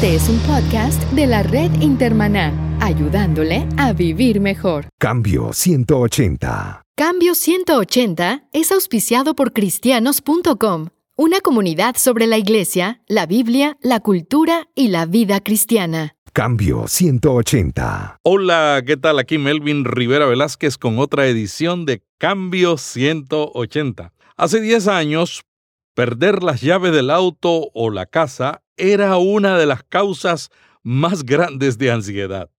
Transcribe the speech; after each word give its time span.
Este 0.00 0.14
es 0.14 0.28
un 0.28 0.38
podcast 0.42 1.02
de 1.10 1.26
la 1.26 1.42
red 1.42 1.72
Intermaná, 1.80 2.52
ayudándole 2.80 3.66
a 3.78 3.92
vivir 3.92 4.40
mejor. 4.40 4.86
Cambio 4.96 5.52
180. 5.52 6.82
Cambio 6.96 7.34
180 7.34 8.44
es 8.52 8.70
auspiciado 8.70 9.34
por 9.34 9.52
cristianos.com, 9.52 10.90
una 11.16 11.40
comunidad 11.40 11.96
sobre 11.96 12.28
la 12.28 12.38
iglesia, 12.38 13.02
la 13.08 13.26
Biblia, 13.26 13.76
la 13.82 13.98
cultura 13.98 14.68
y 14.76 14.86
la 14.86 15.04
vida 15.04 15.40
cristiana. 15.40 16.14
Cambio 16.32 16.86
180. 16.86 18.20
Hola, 18.22 18.80
¿qué 18.86 18.96
tal? 18.96 19.18
Aquí 19.18 19.36
Melvin 19.36 19.84
Rivera 19.84 20.26
Velázquez 20.26 20.78
con 20.78 21.00
otra 21.00 21.26
edición 21.26 21.86
de 21.86 22.04
Cambio 22.18 22.76
180. 22.76 24.12
Hace 24.36 24.60
10 24.60 24.86
años, 24.86 25.42
perder 25.96 26.44
las 26.44 26.60
llaves 26.60 26.92
del 26.92 27.10
auto 27.10 27.72
o 27.74 27.90
la 27.90 28.06
casa 28.06 28.62
era 28.78 29.16
una 29.16 29.58
de 29.58 29.66
las 29.66 29.82
causas 29.84 30.50
más 30.82 31.24
grandes 31.24 31.78
de 31.78 31.90
ansiedad. 31.90 32.50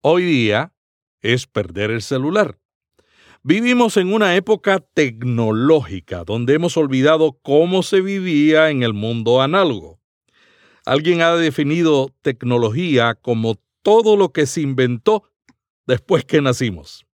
Hoy 0.00 0.24
día 0.24 0.72
es 1.20 1.46
perder 1.46 1.90
el 1.90 2.02
celular. 2.02 2.58
Vivimos 3.42 3.96
en 3.96 4.12
una 4.12 4.36
época 4.36 4.80
tecnológica 4.80 6.24
donde 6.24 6.54
hemos 6.54 6.76
olvidado 6.76 7.38
cómo 7.42 7.82
se 7.82 8.00
vivía 8.00 8.70
en 8.70 8.82
el 8.82 8.92
mundo 8.92 9.40
análogo. 9.40 10.00
Alguien 10.84 11.22
ha 11.22 11.34
definido 11.36 12.14
tecnología 12.22 13.14
como 13.14 13.58
todo 13.82 14.16
lo 14.16 14.32
que 14.32 14.46
se 14.46 14.60
inventó 14.60 15.24
después 15.86 16.24
que 16.24 16.42
nacimos. 16.42 17.06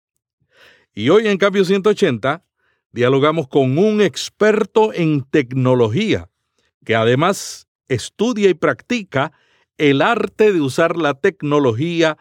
Y 0.95 1.10
hoy 1.10 1.29
en 1.29 1.38
Cambio 1.38 1.65
180 1.65 2.45
dialogamos 2.91 3.48
con 3.48 3.79
un 3.79 4.01
experto 4.01 4.93
en 4.93 5.23
tecnología 5.23 6.30
que 6.84 6.95
además 6.95 7.66
estudia 7.88 8.51
y 8.51 8.54
practica 8.54 9.32
el 9.79 10.02
arte 10.02 10.52
de 10.52 10.60
usar 10.60 10.96
la 10.96 11.15
tecnología 11.15 12.18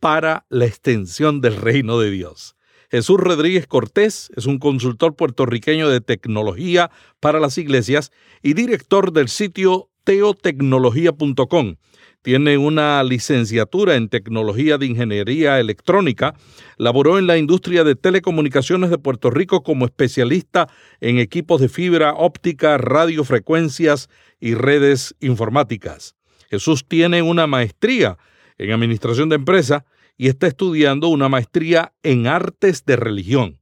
para 0.00 0.46
la 0.48 0.66
extensión 0.66 1.40
del 1.40 1.56
reino 1.56 1.98
de 1.98 2.10
Dios. 2.10 2.56
Jesús 2.90 3.18
Rodríguez 3.18 3.66
Cortés 3.66 4.30
es 4.36 4.46
un 4.46 4.58
consultor 4.58 5.16
puertorriqueño 5.16 5.88
de 5.88 6.00
tecnología 6.00 6.90
para 7.20 7.40
las 7.40 7.56
iglesias 7.56 8.10
y 8.42 8.52
director 8.54 9.12
del 9.12 9.28
sitio 9.28 9.91
teotecnología.com. 10.04 11.76
Tiene 12.22 12.56
una 12.56 13.02
licenciatura 13.02 13.96
en 13.96 14.08
tecnología 14.08 14.78
de 14.78 14.86
ingeniería 14.86 15.58
electrónica. 15.58 16.34
Laboró 16.76 17.18
en 17.18 17.26
la 17.26 17.36
industria 17.36 17.82
de 17.82 17.96
telecomunicaciones 17.96 18.90
de 18.90 18.98
Puerto 18.98 19.30
Rico 19.30 19.64
como 19.64 19.86
especialista 19.86 20.68
en 21.00 21.18
equipos 21.18 21.60
de 21.60 21.68
fibra 21.68 22.14
óptica, 22.14 22.78
radiofrecuencias 22.78 24.08
y 24.40 24.54
redes 24.54 25.16
informáticas. 25.20 26.14
Jesús 26.48 26.86
tiene 26.86 27.22
una 27.22 27.48
maestría 27.48 28.18
en 28.56 28.70
administración 28.70 29.28
de 29.28 29.36
empresa 29.36 29.84
y 30.16 30.28
está 30.28 30.46
estudiando 30.46 31.08
una 31.08 31.28
maestría 31.28 31.92
en 32.04 32.28
artes 32.28 32.84
de 32.84 32.94
religión. 32.94 33.58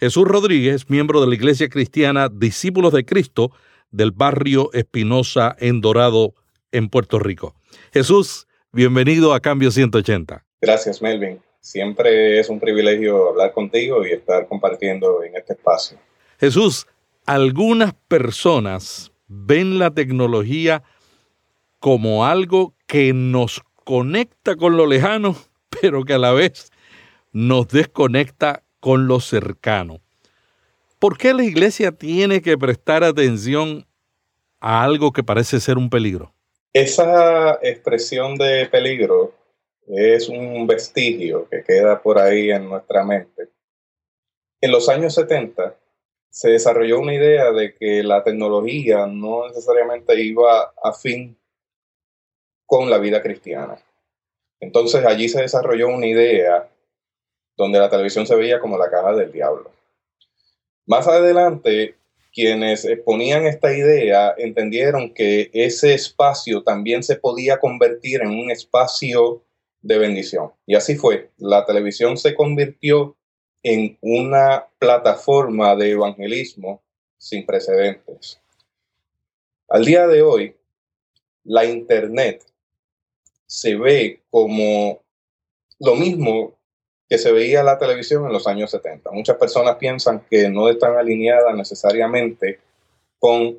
Jesús 0.00 0.24
Rodríguez, 0.24 0.88
miembro 0.88 1.20
de 1.20 1.26
la 1.26 1.34
Iglesia 1.34 1.68
Cristiana 1.68 2.28
Discípulos 2.28 2.92
de 2.92 3.04
Cristo 3.04 3.50
del 3.90 4.10
barrio 4.12 4.70
Espinosa 4.72 5.56
en 5.58 5.80
Dorado, 5.80 6.34
en 6.72 6.88
Puerto 6.88 7.18
Rico. 7.18 7.54
Jesús, 7.92 8.46
bienvenido 8.72 9.34
a 9.34 9.40
Cambio 9.40 9.70
180. 9.70 10.44
Gracias, 10.60 11.00
Melvin. 11.00 11.40
Siempre 11.60 12.38
es 12.38 12.48
un 12.48 12.60
privilegio 12.60 13.30
hablar 13.30 13.52
contigo 13.52 14.06
y 14.06 14.12
estar 14.12 14.46
compartiendo 14.48 15.22
en 15.22 15.36
este 15.36 15.54
espacio. 15.54 15.98
Jesús, 16.38 16.86
algunas 17.26 17.94
personas 18.08 19.12
ven 19.26 19.78
la 19.78 19.90
tecnología 19.90 20.82
como 21.78 22.24
algo 22.24 22.74
que 22.86 23.12
nos 23.12 23.62
conecta 23.84 24.56
con 24.56 24.76
lo 24.76 24.86
lejano, 24.86 25.36
pero 25.80 26.04
que 26.04 26.14
a 26.14 26.18
la 26.18 26.32
vez 26.32 26.70
nos 27.32 27.68
desconecta 27.68 28.62
con 28.80 29.06
lo 29.06 29.20
cercano. 29.20 30.00
¿Por 30.98 31.16
qué 31.16 31.32
la 31.32 31.44
iglesia 31.44 31.92
tiene 31.92 32.42
que 32.42 32.58
prestar 32.58 33.04
atención 33.04 33.86
a 34.58 34.82
algo 34.82 35.12
que 35.12 35.22
parece 35.22 35.60
ser 35.60 35.78
un 35.78 35.90
peligro? 35.90 36.34
Esa 36.72 37.58
expresión 37.62 38.34
de 38.36 38.66
peligro 38.66 39.32
es 39.86 40.28
un 40.28 40.66
vestigio 40.66 41.48
que 41.48 41.62
queda 41.62 42.02
por 42.02 42.18
ahí 42.18 42.50
en 42.50 42.68
nuestra 42.68 43.04
mente. 43.04 43.48
En 44.60 44.72
los 44.72 44.88
años 44.88 45.14
70 45.14 45.76
se 46.30 46.50
desarrolló 46.50 46.98
una 46.98 47.14
idea 47.14 47.52
de 47.52 47.74
que 47.76 48.02
la 48.02 48.24
tecnología 48.24 49.06
no 49.06 49.46
necesariamente 49.46 50.20
iba 50.20 50.72
a 50.82 50.92
fin 50.92 51.38
con 52.66 52.90
la 52.90 52.98
vida 52.98 53.22
cristiana. 53.22 53.78
Entonces 54.58 55.04
allí 55.06 55.28
se 55.28 55.42
desarrolló 55.42 55.88
una 55.88 56.06
idea 56.06 56.68
donde 57.56 57.78
la 57.78 57.88
televisión 57.88 58.26
se 58.26 58.34
veía 58.34 58.60
como 58.60 58.76
la 58.76 58.90
caja 58.90 59.14
del 59.14 59.30
diablo. 59.30 59.77
Más 60.88 61.06
adelante 61.06 61.96
quienes 62.32 62.86
exponían 62.86 63.44
esta 63.44 63.76
idea 63.76 64.34
entendieron 64.38 65.12
que 65.12 65.50
ese 65.52 65.92
espacio 65.92 66.62
también 66.62 67.02
se 67.02 67.16
podía 67.16 67.60
convertir 67.60 68.22
en 68.22 68.30
un 68.30 68.50
espacio 68.50 69.44
de 69.82 69.98
bendición. 69.98 70.50
Y 70.64 70.76
así 70.76 70.96
fue. 70.96 71.30
La 71.36 71.66
televisión 71.66 72.16
se 72.16 72.34
convirtió 72.34 73.14
en 73.62 73.98
una 74.00 74.66
plataforma 74.78 75.76
de 75.76 75.90
evangelismo 75.90 76.82
sin 77.18 77.44
precedentes. 77.44 78.40
Al 79.68 79.84
día 79.84 80.06
de 80.06 80.22
hoy, 80.22 80.56
la 81.44 81.66
Internet 81.66 82.46
se 83.44 83.76
ve 83.76 84.22
como 84.30 85.02
lo 85.80 85.96
mismo 85.96 86.57
que 87.08 87.18
se 87.18 87.32
veía 87.32 87.62
la 87.62 87.78
televisión 87.78 88.26
en 88.26 88.32
los 88.32 88.46
años 88.46 88.70
70. 88.70 89.10
Muchas 89.10 89.36
personas 89.36 89.76
piensan 89.76 90.22
que 90.28 90.48
no 90.50 90.68
están 90.68 90.96
alineadas 90.96 91.56
necesariamente 91.56 92.60
con 93.18 93.58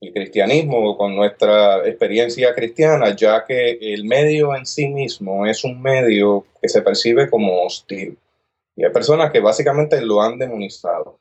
el 0.00 0.12
cristianismo 0.12 0.90
o 0.90 0.98
con 0.98 1.16
nuestra 1.16 1.86
experiencia 1.88 2.54
cristiana, 2.54 3.16
ya 3.16 3.44
que 3.44 3.78
el 3.80 4.04
medio 4.04 4.54
en 4.54 4.66
sí 4.66 4.88
mismo 4.88 5.46
es 5.46 5.64
un 5.64 5.80
medio 5.80 6.44
que 6.60 6.68
se 6.68 6.82
percibe 6.82 7.30
como 7.30 7.64
hostil. 7.64 8.18
Y 8.76 8.84
hay 8.84 8.90
personas 8.90 9.30
que 9.30 9.40
básicamente 9.40 10.00
lo 10.02 10.20
han 10.20 10.38
demonizado. 10.38 11.18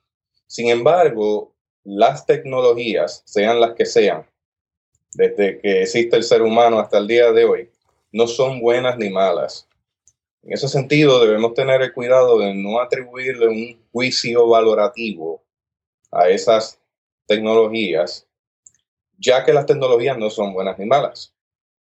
Sin 0.48 0.70
embargo, 0.70 1.52
las 1.84 2.26
tecnologías, 2.26 3.22
sean 3.26 3.62
las 3.62 3.74
que 3.74 3.86
sean, 3.86 4.26
desde 5.14 5.60
que 5.60 5.84
existe 5.84 6.18
el 6.18 6.24
ser 6.24 6.42
humano 6.42 6.80
hasta 6.80 6.98
el 6.98 7.08
día 7.08 7.32
de 7.32 7.46
hoy, 7.46 7.70
no 8.12 8.28
son 8.28 8.60
buenas 8.60 8.98
ni 8.98 9.10
malas 9.10 9.68
en 10.44 10.54
ese 10.54 10.68
sentido, 10.68 11.24
debemos 11.24 11.54
tener 11.54 11.82
el 11.82 11.94
cuidado 11.94 12.40
de 12.40 12.54
no 12.56 12.80
atribuirle 12.80 13.48
un 13.48 13.88
juicio 13.92 14.48
valorativo 14.48 15.44
a 16.12 16.30
esas 16.30 16.80
tecnologías, 17.28 18.28
ya 19.18 19.46
que 19.46 19.54
las 19.54 19.68
tecnologías 19.68 20.18
no 20.18 20.30
son 20.30 20.54
buenas 20.54 20.80
ni 20.80 20.86
malas. 20.86 21.36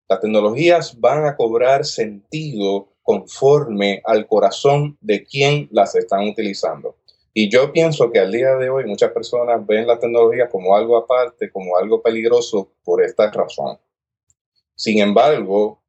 Las 0.09 0.21
tecnologías 0.21 1.01
van 1.01 1.25
a 1.25 1.37
cobrar 1.37 1.87
sentido 1.87 2.89
conforme 3.03 4.03
al 4.05 4.27
corazón 4.27 4.99
de 5.01 5.25
quien 5.25 5.69
las 5.73 5.95
están 5.95 6.29
utilizando. 6.29 6.97
Y 7.33 7.49
yo 7.49 7.73
pienso 7.73 8.11
que 8.11 8.19
al 8.19 8.31
día 8.31 8.57
de 8.57 8.69
hoy 8.69 8.85
muchas 8.85 9.13
personas 9.13 9.65
ven 9.67 9.87
la 9.87 9.99
tecnología 9.99 10.49
como 10.51 10.77
algo 10.77 10.97
aparte, 10.99 11.51
como 11.51 11.77
algo 11.77 12.03
peligroso 12.03 12.73
por 12.85 13.03
esta 13.03 13.31
razón. 13.31 13.79
Sin 14.75 15.01
embargo, 15.01 15.81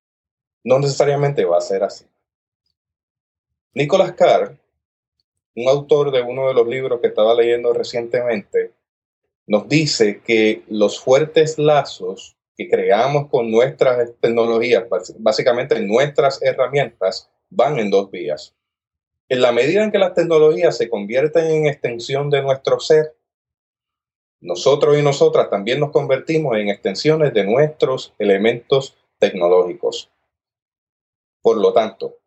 no 0.64 0.80
necesariamente 0.80 1.44
va 1.44 1.58
a 1.58 1.62
ser 1.62 1.84
así. 1.84 2.06
Nicholas 3.74 4.14
Carr, 4.14 4.58
un 5.56 5.70
autor 5.70 6.12
de 6.12 6.22
uno 6.22 6.50
de 6.50 6.54
los 6.54 6.68
libros 6.68 7.00
que 7.00 7.08
estaba 7.08 7.34
leyendo 7.34 7.72
recientemente, 7.74 8.74
nos 9.47 9.70
dice 9.70 10.22
que 10.22 10.64
los 10.68 11.00
fuertes 11.00 11.58
lazos 11.58 12.35
que 12.58 12.70
creamos 12.70 13.29
con 13.29 13.50
nuestras 13.50 14.12
tecnologías, 14.20 14.85
básicamente 15.20 15.79
nuestras 15.79 16.41
herramientas, 16.41 17.29
van 17.50 17.79
en 17.79 17.90
dos 17.90 18.12
vías. 18.12 18.53
En 19.29 19.41
la 19.41 19.53
medida 19.53 19.84
en 19.84 19.91
que 19.91 20.00
las 20.00 20.14
tecnologías 20.14 20.76
se 20.76 20.90
convierten 20.90 21.46
en 21.46 21.67
extensión 21.67 22.29
de 22.29 22.41
nuestro 22.41 22.79
ser, 22.82 23.16
nosotros 24.41 24.97
y 24.97 25.02
nosotras 25.02 25.50
también 25.50 25.79
nos 25.79 25.91
convertimos 25.91 26.58
en 26.58 26.67
extensiones 26.67 27.34
de 27.34 27.46
nuestros 27.46 28.14
elementos 28.20 28.97
tecnológicos. 29.17 30.12
Por 31.41 31.58
lo 31.58 31.72
tanto, 31.72 32.21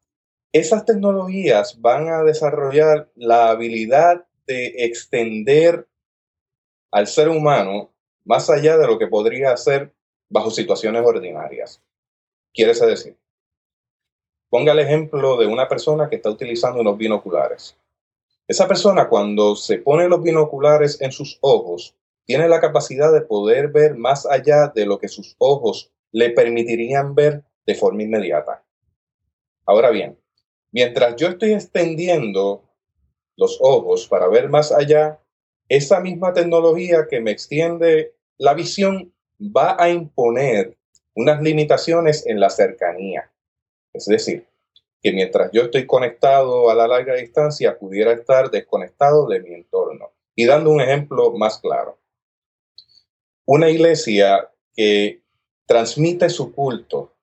esas 0.55 0.85
tecnologías 0.85 1.81
van 1.81 2.09
a 2.09 2.23
desarrollar 2.23 3.11
la 3.17 3.51
habilidad 3.51 4.25
de 4.47 4.85
extender 4.85 5.89
al 6.93 7.09
ser 7.09 7.29
humano 7.29 7.91
más 8.25 8.49
allá 8.49 8.79
de 8.79 8.87
lo 8.87 8.97
que 8.97 9.09
podría 9.09 9.53
hacer 9.53 9.93
bajo 10.31 10.53
situaciones 10.53 11.05
ordinarias. 11.05 11.83
Quiere 12.53 12.73
decir, 12.73 13.19
ponga 14.49 14.71
el 14.71 14.79
ejemplo 14.79 15.37
de 15.37 15.47
una 15.47 15.67
persona 15.67 16.09
que 16.09 16.17
está 16.17 16.31
utilizando 16.31 16.81
unos 16.81 16.97
binoculares. 16.97 17.77
Esa 18.47 18.69
persona 18.69 19.09
cuando 19.09 19.57
se 19.57 19.79
pone 19.79 20.09
los 20.09 20.23
binoculares 20.23 21.01
en 21.01 21.11
sus 21.11 21.37
ojos, 21.41 21.97
tiene 22.27 22.49
la 22.49 22.61
capacidad 22.61 23.13
de 23.13 23.23
poder 23.23 23.73
ver 23.73 23.97
más 23.97 24.25
allá 24.25 24.69
de 24.69 24.87
lo 24.87 25.01
que 25.01 25.09
sus 25.09 25.35
ojos 25.39 25.91
le 26.13 26.31
permitirían 26.31 27.17
ver 27.17 27.43
de 27.67 27.75
forma 27.75 28.05
inmediata. 28.05 28.63
Ahora 29.67 29.91
bien, 29.91 30.17
mientras 30.75 31.15
yo 31.15 31.29
estoy 31.29 31.53
extendiendo 31.53 32.65
los 33.37 33.59
ojos 33.63 34.09
para 34.09 34.29
ver 34.29 34.49
más 34.49 34.73
allá, 34.73 35.21
esa 35.69 36.01
misma 36.01 36.33
tecnología 36.33 37.07
que 37.09 37.21
me 37.21 37.31
extiende 37.31 38.15
la 38.37 38.55
visión 38.55 39.15
va 39.41 39.77
a 39.79 39.89
imponer 39.89 40.77
unas 41.15 41.41
limitaciones 41.41 42.27
en 42.27 42.41
la 42.41 42.51
cercanía. 42.51 43.31
Es 43.93 44.07
decir, 44.07 44.47
que 45.01 45.13
mientras 45.13 45.51
yo 45.53 45.63
estoy 45.63 45.87
conectado 45.87 46.69
a 46.69 46.75
la 46.75 46.89
larga 46.89 47.15
distancia, 47.15 47.79
pudiera 47.79 48.13
estar 48.13 48.51
desconectado 48.51 49.29
de 49.29 49.41
mi 49.41 49.55
entorno. 49.55 50.11
Y 50.35 50.45
dando 50.45 50.71
un 50.71 50.81
ejemplo 50.81 51.31
más 51.33 51.59
claro, 51.59 52.01
una 53.47 53.71
iglesia 53.71 54.51
que 54.75 55.23
transmite 55.67 56.29
su 56.31 56.53
culto 56.53 57.15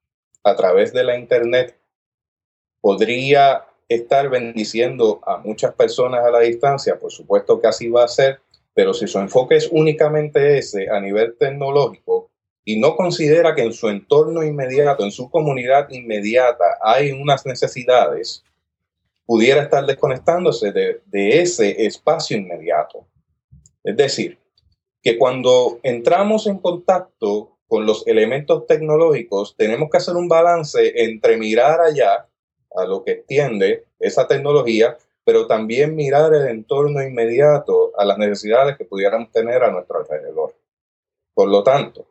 a 0.44 0.56
través 0.56 0.94
de 0.94 1.04
la 1.04 1.18
Internet 1.18 1.81
podría 2.82 3.64
estar 3.88 4.30
bendiciendo 4.30 5.22
a 5.26 5.38
muchas 5.38 5.74
personas 5.76 6.26
a 6.26 6.32
la 6.32 6.40
distancia, 6.40 6.98
por 6.98 7.12
supuesto 7.12 7.60
que 7.60 7.68
así 7.68 7.90
va 7.90 8.04
a 8.04 8.08
ser, 8.08 8.40
pero 8.74 8.94
si 8.94 9.08
su 9.08 9.20
enfoque 9.20 9.58
es 9.58 9.70
únicamente 9.72 10.58
ese 10.58 10.90
a 10.90 11.00
nivel 11.00 11.36
tecnológico 11.38 12.32
y 12.64 12.80
no 12.80 12.96
considera 12.96 13.54
que 13.54 13.64
en 13.64 13.74
su 13.74 13.90
entorno 13.90 14.44
inmediato, 14.44 15.04
en 15.04 15.12
su 15.12 15.30
comunidad 15.30 15.90
inmediata, 15.90 16.78
hay 16.82 17.12
unas 17.12 17.46
necesidades, 17.46 18.44
pudiera 19.26 19.64
estar 19.64 19.86
desconectándose 19.86 20.72
de, 20.72 21.02
de 21.06 21.42
ese 21.42 21.86
espacio 21.86 22.38
inmediato. 22.38 23.06
Es 23.84 23.98
decir, 23.98 24.38
que 25.02 25.18
cuando 25.18 25.80
entramos 25.84 26.48
en 26.48 26.60
contacto 26.60 27.58
con 27.68 27.86
los 27.86 28.06
elementos 28.08 28.68
tecnológicos, 28.68 29.56
tenemos 29.58 29.90
que 29.90 29.98
hacer 29.98 30.16
un 30.16 30.28
balance 30.28 30.94
entre 31.04 31.38
mirar 31.38 31.82
allá 31.82 32.28
a 32.76 32.86
lo 32.86 33.04
que 33.04 33.12
extiende 33.12 33.86
esa 34.00 34.28
tecnología, 34.28 34.98
pero 35.24 35.48
también 35.48 35.96
mirar 35.96 36.34
el 36.34 36.48
entorno 36.48 37.02
inmediato 37.02 37.92
a 37.98 38.06
las 38.06 38.18
necesidades 38.18 38.78
que 38.78 38.86
pudiéramos 38.86 39.32
tener 39.32 39.64
a 39.64 39.72
nuestro 39.72 40.00
alrededor. 40.00 40.56
Por 41.34 41.50
lo 41.50 41.64
tanto, 41.64 42.08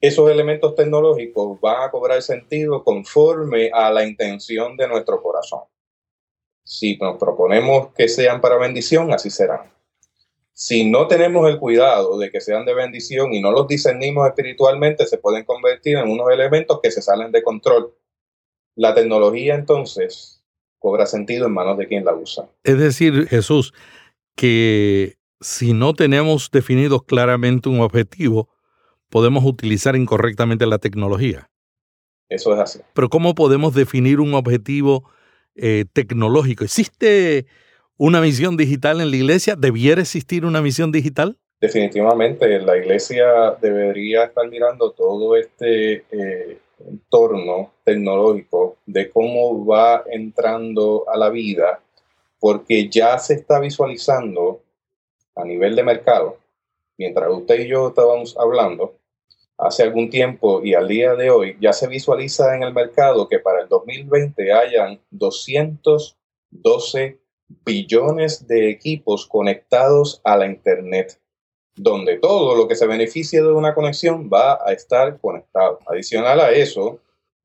esos 0.00 0.30
elementos 0.30 0.74
tecnológicos 0.74 1.60
van 1.60 1.82
a 1.82 1.90
cobrar 1.90 2.22
sentido 2.22 2.84
conforme 2.84 3.70
a 3.72 3.90
la 3.90 4.06
intención 4.06 4.76
de 4.76 4.88
nuestro 4.88 5.20
corazón. 5.20 5.62
Si 6.64 6.96
nos 6.98 7.16
proponemos 7.18 7.92
que 7.94 8.08
sean 8.08 8.40
para 8.40 8.58
bendición, 8.58 9.12
así 9.12 9.30
serán. 9.30 9.72
Si 10.52 10.88
no 10.88 11.06
tenemos 11.06 11.48
el 11.48 11.58
cuidado 11.58 12.18
de 12.18 12.30
que 12.30 12.40
sean 12.40 12.64
de 12.64 12.74
bendición 12.74 13.32
y 13.32 13.40
no 13.40 13.50
los 13.52 13.66
discernimos 13.66 14.26
espiritualmente, 14.26 15.06
se 15.06 15.18
pueden 15.18 15.44
convertir 15.44 15.96
en 15.96 16.10
unos 16.10 16.30
elementos 16.30 16.80
que 16.82 16.90
se 16.90 17.02
salen 17.02 17.32
de 17.32 17.42
control 17.42 17.94
la 18.78 18.94
tecnología 18.94 19.56
entonces 19.56 20.40
cobra 20.78 21.04
sentido 21.04 21.48
en 21.48 21.52
manos 21.52 21.76
de 21.78 21.88
quien 21.88 22.04
la 22.04 22.14
usa. 22.14 22.48
Es 22.62 22.78
decir, 22.78 23.26
Jesús, 23.26 23.74
que 24.36 25.16
si 25.40 25.72
no 25.72 25.94
tenemos 25.94 26.50
definido 26.52 27.00
claramente 27.00 27.68
un 27.68 27.80
objetivo, 27.80 28.48
podemos 29.10 29.44
utilizar 29.44 29.96
incorrectamente 29.96 30.64
la 30.64 30.78
tecnología. 30.78 31.50
Eso 32.28 32.54
es 32.54 32.60
así. 32.60 32.80
Pero 32.94 33.08
¿cómo 33.08 33.34
podemos 33.34 33.74
definir 33.74 34.20
un 34.20 34.34
objetivo 34.34 35.10
eh, 35.56 35.84
tecnológico? 35.92 36.62
¿Existe 36.62 37.46
una 37.96 38.20
misión 38.20 38.56
digital 38.56 39.00
en 39.00 39.10
la 39.10 39.16
iglesia? 39.16 39.56
¿Debiera 39.56 40.00
existir 40.00 40.44
una 40.44 40.62
misión 40.62 40.92
digital? 40.92 41.36
Definitivamente, 41.60 42.60
la 42.60 42.76
iglesia 42.76 43.56
debería 43.60 44.24
estar 44.24 44.48
mirando 44.48 44.92
todo 44.92 45.34
este 45.34 46.04
eh, 46.12 46.58
entorno 46.86 47.72
tecnológico, 47.84 48.76
de 48.86 49.10
cómo 49.10 49.64
va 49.64 50.04
entrando 50.10 51.04
a 51.08 51.16
la 51.16 51.30
vida, 51.30 51.80
porque 52.38 52.88
ya 52.88 53.18
se 53.18 53.34
está 53.34 53.58
visualizando 53.58 54.62
a 55.34 55.44
nivel 55.44 55.76
de 55.76 55.82
mercado, 55.82 56.38
mientras 56.96 57.30
usted 57.30 57.60
y 57.60 57.68
yo 57.68 57.88
estábamos 57.88 58.36
hablando, 58.38 58.94
hace 59.56 59.82
algún 59.82 60.08
tiempo 60.08 60.62
y 60.62 60.74
al 60.74 60.88
día 60.88 61.14
de 61.14 61.30
hoy, 61.30 61.56
ya 61.60 61.72
se 61.72 61.88
visualiza 61.88 62.54
en 62.54 62.62
el 62.62 62.72
mercado 62.72 63.28
que 63.28 63.40
para 63.40 63.62
el 63.62 63.68
2020 63.68 64.52
hayan 64.52 65.00
212 65.10 67.18
billones 67.64 68.46
de 68.46 68.70
equipos 68.70 69.26
conectados 69.26 70.20
a 70.24 70.36
la 70.36 70.46
Internet 70.46 71.18
donde 71.78 72.18
todo 72.18 72.56
lo 72.56 72.66
que 72.66 72.74
se 72.74 72.86
beneficie 72.86 73.40
de 73.40 73.52
una 73.52 73.74
conexión 73.74 74.28
va 74.32 74.58
a 74.64 74.72
estar 74.72 75.18
conectado. 75.20 75.78
Adicional 75.86 76.40
a 76.40 76.50
eso, 76.50 76.98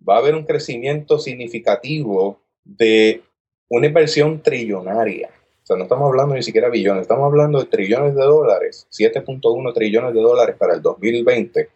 va 0.07 0.15
a 0.15 0.19
haber 0.19 0.35
un 0.35 0.43
crecimiento 0.43 1.19
significativo 1.19 2.39
de 2.63 3.21
una 3.69 3.87
inversión 3.87 4.41
trillonaria. 4.41 5.29
O 5.63 5.65
sea, 5.65 5.77
no 5.77 5.83
estamos 5.83 6.09
hablando 6.09 6.35
ni 6.35 6.43
siquiera 6.43 6.69
billones, 6.69 7.03
estamos 7.03 7.25
hablando 7.25 7.59
de 7.59 7.65
trillones 7.65 8.15
de 8.15 8.23
dólares, 8.23 8.87
7.1 8.91 9.73
trillones 9.73 10.13
de 10.13 10.21
dólares 10.21 10.55
para 10.57 10.73
el 10.73 10.81
2020, 10.81 11.69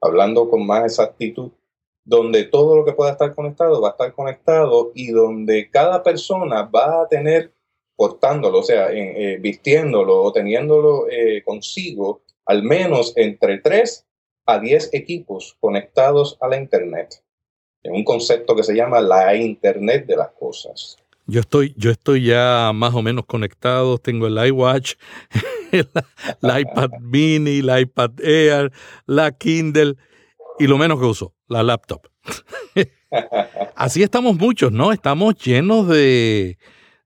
hablando 0.00 0.48
con 0.48 0.64
más 0.64 0.84
exactitud, 0.84 1.50
donde 2.04 2.44
todo 2.44 2.76
lo 2.76 2.84
que 2.84 2.92
pueda 2.92 3.12
estar 3.12 3.34
conectado 3.34 3.80
va 3.80 3.88
a 3.88 3.90
estar 3.92 4.12
conectado 4.12 4.92
y 4.94 5.10
donde 5.10 5.70
cada 5.70 6.02
persona 6.02 6.62
va 6.62 7.02
a 7.02 7.08
tener 7.08 7.52
portándolo, 7.96 8.60
o 8.60 8.62
sea, 8.62 8.90
eh, 8.92 9.38
vistiéndolo 9.40 10.22
o 10.22 10.32
teniéndolo 10.32 11.08
eh, 11.10 11.42
consigo, 11.44 12.22
al 12.46 12.62
menos 12.62 13.12
entre 13.16 13.58
3 13.58 14.06
a 14.46 14.58
10 14.58 14.90
equipos 14.92 15.56
conectados 15.60 16.36
a 16.40 16.48
la 16.48 16.56
Internet, 16.56 17.22
en 17.82 17.94
un 17.94 18.04
concepto 18.04 18.56
que 18.56 18.62
se 18.62 18.74
llama 18.74 19.00
la 19.00 19.34
Internet 19.36 20.06
de 20.06 20.16
las 20.16 20.30
cosas. 20.32 20.96
Yo 21.26 21.40
estoy, 21.40 21.74
yo 21.76 21.90
estoy 21.90 22.24
ya 22.24 22.72
más 22.74 22.94
o 22.94 23.02
menos 23.02 23.26
conectado, 23.26 23.98
tengo 23.98 24.26
el 24.26 24.44
iWatch, 24.46 24.94
el, 25.72 25.88
iPad 26.42 26.90
mini, 27.00 27.60
el 27.60 27.80
iPad 27.80 28.10
Air, 28.20 28.72
la 29.06 29.30
Kindle 29.30 29.94
y 30.58 30.66
lo 30.66 30.78
menos 30.78 30.98
que 30.98 31.06
uso, 31.06 31.34
la 31.46 31.62
laptop. 31.62 32.08
Así 33.76 34.02
estamos 34.02 34.36
muchos, 34.36 34.72
¿no? 34.72 34.92
Estamos 34.92 35.36
llenos 35.36 35.88
de, 35.88 36.58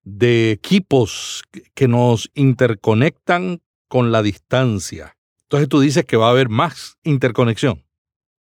de 0.06 0.52
equipos 0.52 1.42
que 1.74 1.88
nos 1.88 2.30
interconectan 2.34 3.60
con 3.88 4.12
la 4.12 4.22
distancia. 4.22 5.16
Entonces 5.42 5.68
tú 5.68 5.80
dices 5.80 6.04
que 6.04 6.16
va 6.16 6.28
a 6.28 6.30
haber 6.30 6.48
más 6.48 6.96
interconexión. 7.02 7.84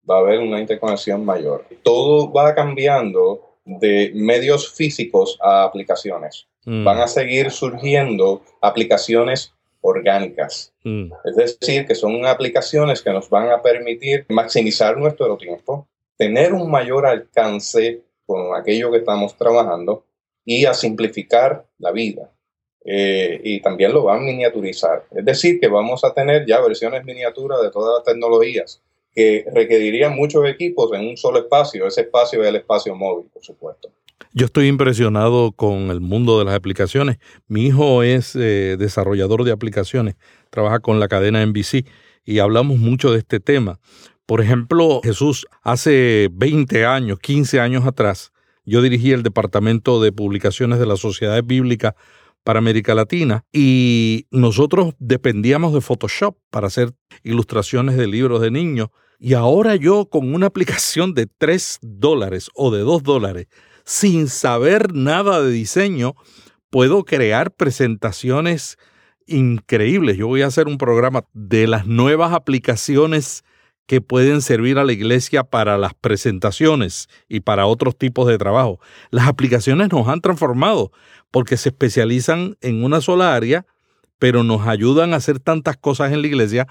Va 0.08 0.16
a 0.16 0.20
haber 0.20 0.40
una 0.40 0.60
interconexión 0.60 1.24
mayor. 1.24 1.64
Todo 1.82 2.30
va 2.30 2.54
cambiando 2.54 3.56
de 3.64 4.12
medios 4.14 4.74
físicos 4.74 5.38
a 5.42 5.64
aplicaciones. 5.64 6.46
Mm. 6.66 6.84
Van 6.84 7.00
a 7.00 7.06
seguir 7.06 7.50
surgiendo 7.50 8.42
aplicaciones 8.60 9.54
orgánicas. 9.80 10.74
Mm. 10.84 11.12
Es 11.24 11.36
decir, 11.36 11.86
que 11.86 11.94
son 11.94 12.26
aplicaciones 12.26 13.00
que 13.00 13.10
nos 13.10 13.30
van 13.30 13.50
a 13.50 13.62
permitir 13.62 14.26
maximizar 14.28 14.98
nuestro 14.98 15.38
tiempo, 15.38 15.88
tener 16.18 16.52
un 16.52 16.70
mayor 16.70 17.06
alcance 17.06 18.02
con 18.26 18.54
aquello 18.54 18.90
que 18.90 18.98
estamos 18.98 19.34
trabajando 19.36 20.04
y 20.44 20.66
a 20.66 20.74
simplificar 20.74 21.66
la 21.78 21.92
vida. 21.92 22.30
Eh, 22.84 23.40
y 23.42 23.62
también 23.62 23.94
lo 23.94 24.04
van 24.04 24.18
a 24.18 24.24
miniaturizar. 24.24 25.06
Es 25.10 25.24
decir, 25.24 25.58
que 25.58 25.68
vamos 25.68 26.04
a 26.04 26.12
tener 26.12 26.44
ya 26.46 26.60
versiones 26.60 27.04
miniaturas 27.04 27.62
de 27.62 27.70
todas 27.70 27.98
las 27.98 28.04
tecnologías 28.04 28.82
que 29.14 29.44
requerirían 29.54 30.14
muchos 30.14 30.46
equipos 30.46 30.92
en 30.92 31.08
un 31.08 31.16
solo 31.16 31.38
espacio. 31.38 31.86
Ese 31.86 32.02
espacio 32.02 32.42
es 32.42 32.48
el 32.48 32.56
espacio 32.56 32.94
móvil, 32.94 33.26
por 33.32 33.42
supuesto. 33.42 33.90
Yo 34.32 34.46
estoy 34.46 34.66
impresionado 34.66 35.52
con 35.52 35.90
el 35.90 36.00
mundo 36.00 36.38
de 36.38 36.44
las 36.44 36.54
aplicaciones. 36.54 37.18
Mi 37.46 37.66
hijo 37.66 38.02
es 38.02 38.34
eh, 38.34 38.76
desarrollador 38.78 39.44
de 39.44 39.52
aplicaciones, 39.52 40.16
trabaja 40.50 40.80
con 40.80 40.98
la 40.98 41.08
cadena 41.08 41.44
NBC 41.46 41.86
y 42.24 42.40
hablamos 42.40 42.78
mucho 42.78 43.12
de 43.12 43.18
este 43.18 43.38
tema. 43.38 43.78
Por 44.26 44.40
ejemplo, 44.40 45.00
Jesús, 45.04 45.46
hace 45.62 46.28
20 46.32 46.84
años, 46.84 47.18
15 47.20 47.60
años 47.60 47.86
atrás, 47.86 48.32
yo 48.64 48.82
dirigí 48.82 49.12
el 49.12 49.22
departamento 49.22 50.02
de 50.02 50.12
publicaciones 50.12 50.78
de 50.78 50.86
la 50.86 50.96
Sociedad 50.96 51.42
Bíblica 51.42 51.94
para 52.44 52.58
América 52.58 52.94
Latina 52.94 53.44
y 53.52 54.26
nosotros 54.30 54.94
dependíamos 54.98 55.72
de 55.72 55.80
Photoshop 55.80 56.36
para 56.50 56.66
hacer 56.66 56.92
ilustraciones 57.22 57.96
de 57.96 58.06
libros 58.06 58.40
de 58.40 58.50
niños. 58.50 58.88
Y 59.18 59.34
ahora 59.34 59.76
yo 59.76 60.08
con 60.10 60.34
una 60.34 60.46
aplicación 60.48 61.14
de 61.14 61.26
3 61.26 61.78
dólares 61.82 62.50
o 62.54 62.70
de 62.70 62.80
2 62.80 63.02
dólares, 63.02 63.46
sin 63.84 64.28
saber 64.28 64.94
nada 64.94 65.42
de 65.42 65.50
diseño, 65.50 66.14
puedo 66.70 67.04
crear 67.04 67.54
presentaciones 67.54 68.78
increíbles. 69.26 70.16
Yo 70.16 70.26
voy 70.26 70.42
a 70.42 70.46
hacer 70.46 70.66
un 70.66 70.78
programa 70.78 71.24
de 71.32 71.66
las 71.66 71.86
nuevas 71.86 72.32
aplicaciones 72.32 73.44
que 73.86 74.00
pueden 74.00 74.40
servir 74.40 74.78
a 74.78 74.84
la 74.84 74.92
iglesia 74.92 75.44
para 75.44 75.76
las 75.76 75.94
presentaciones 75.94 77.08
y 77.28 77.40
para 77.40 77.66
otros 77.66 77.96
tipos 77.96 78.26
de 78.26 78.38
trabajo. 78.38 78.80
Las 79.10 79.28
aplicaciones 79.28 79.90
nos 79.92 80.08
han 80.08 80.20
transformado 80.20 80.90
porque 81.30 81.56
se 81.56 81.70
especializan 81.70 82.56
en 82.60 82.84
una 82.84 83.00
sola 83.00 83.34
área, 83.34 83.66
pero 84.18 84.42
nos 84.42 84.66
ayudan 84.66 85.12
a 85.12 85.16
hacer 85.16 85.40
tantas 85.40 85.76
cosas 85.76 86.12
en 86.12 86.22
la 86.22 86.28
iglesia 86.28 86.66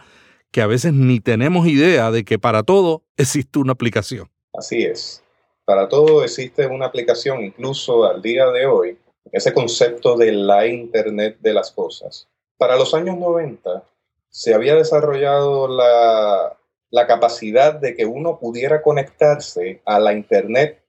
que 0.51 0.61
a 0.61 0.67
veces 0.67 0.93
ni 0.93 1.19
tenemos 1.19 1.67
idea 1.67 2.11
de 2.11 2.23
que 2.23 2.39
para 2.39 2.63
todo 2.63 3.03
existe 3.17 3.59
una 3.59 3.73
aplicación. 3.73 4.29
Así 4.53 4.83
es. 4.83 5.23
Para 5.65 5.87
todo 5.87 6.23
existe 6.23 6.67
una 6.67 6.87
aplicación, 6.87 7.43
incluso 7.43 8.05
al 8.05 8.21
día 8.21 8.47
de 8.47 8.65
hoy, 8.65 8.97
ese 9.31 9.53
concepto 9.53 10.17
de 10.17 10.31
la 10.31 10.67
Internet 10.67 11.37
de 11.39 11.53
las 11.53 11.71
cosas. 11.71 12.27
Para 12.57 12.75
los 12.75 12.93
años 12.93 13.17
90 13.17 13.83
se 14.29 14.53
había 14.53 14.75
desarrollado 14.75 15.67
la, 15.67 16.57
la 16.93 17.07
capacidad 17.07 17.73
de 17.73 17.95
que 17.95 18.05
uno 18.05 18.37
pudiera 18.39 18.83
conectarse 18.83 19.81
a 19.83 19.99
la 19.99 20.13
Internet 20.13 20.83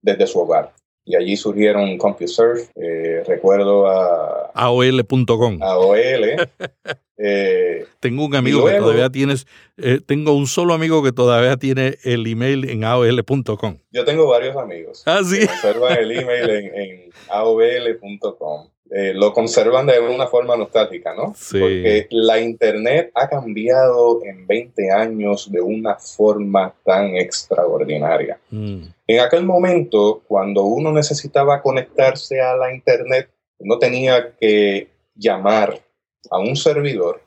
desde 0.00 0.26
su 0.26 0.40
hogar 0.40 0.72
y 1.04 1.16
allí 1.16 1.36
surgieron 1.36 1.98
CompuServe, 1.98 2.68
eh, 2.76 3.24
recuerdo 3.26 3.86
a... 3.86 4.50
AOL.com. 4.54 5.62
AOL. 5.62 6.48
Eh, 7.22 7.84
tengo 8.00 8.24
un 8.24 8.34
amigo 8.34 8.64
que 8.64 8.78
todavía 8.78 9.10
tienes, 9.10 9.46
eh, 9.76 10.00
tengo 10.06 10.32
un 10.32 10.46
solo 10.46 10.72
amigo 10.72 11.02
que 11.02 11.12
todavía 11.12 11.58
tiene 11.58 11.98
el 12.02 12.26
email 12.26 12.70
en 12.70 12.82
AOL.com. 12.82 13.76
Yo 13.90 14.06
tengo 14.06 14.26
varios 14.26 14.56
amigos. 14.56 15.02
Ah, 15.04 15.20
sí. 15.22 15.40
Que 15.40 15.46
conservan 15.48 15.98
el 15.98 16.12
email 16.12 16.48
en, 16.48 16.74
en 16.74 17.10
AOL.com. 17.28 18.70
Eh, 18.92 19.12
lo 19.14 19.32
conservan 19.32 19.86
de 19.86 20.00
una 20.00 20.26
forma 20.26 20.56
nostálgica, 20.56 21.14
¿no? 21.14 21.32
Sí. 21.36 21.60
Porque 21.60 22.08
la 22.10 22.40
Internet 22.40 23.12
ha 23.14 23.28
cambiado 23.28 24.24
en 24.24 24.46
20 24.46 24.90
años 24.90 25.50
de 25.50 25.60
una 25.60 25.94
forma 25.96 26.74
tan 26.84 27.14
extraordinaria. 27.14 28.40
Mm. 28.50 28.82
En 29.06 29.20
aquel 29.20 29.44
momento, 29.44 30.22
cuando 30.26 30.64
uno 30.64 30.90
necesitaba 30.92 31.62
conectarse 31.62 32.40
a 32.40 32.56
la 32.56 32.74
Internet, 32.74 33.30
uno 33.58 33.78
tenía 33.78 34.32
que 34.40 34.88
llamar 35.14 35.80
a 36.28 36.38
un 36.40 36.56
servidor 36.56 37.22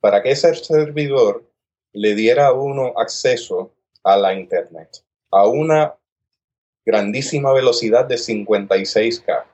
para 0.00 0.22
que 0.22 0.30
ese 0.30 0.54
servidor 0.54 1.44
le 1.92 2.14
diera 2.14 2.46
a 2.46 2.52
uno 2.52 2.94
acceso 2.96 3.72
a 4.02 4.16
la 4.16 4.32
Internet 4.32 5.02
a 5.30 5.46
una 5.46 5.94
grandísima 6.84 7.52
velocidad 7.52 8.06
de 8.06 8.16
56K. 8.16 9.44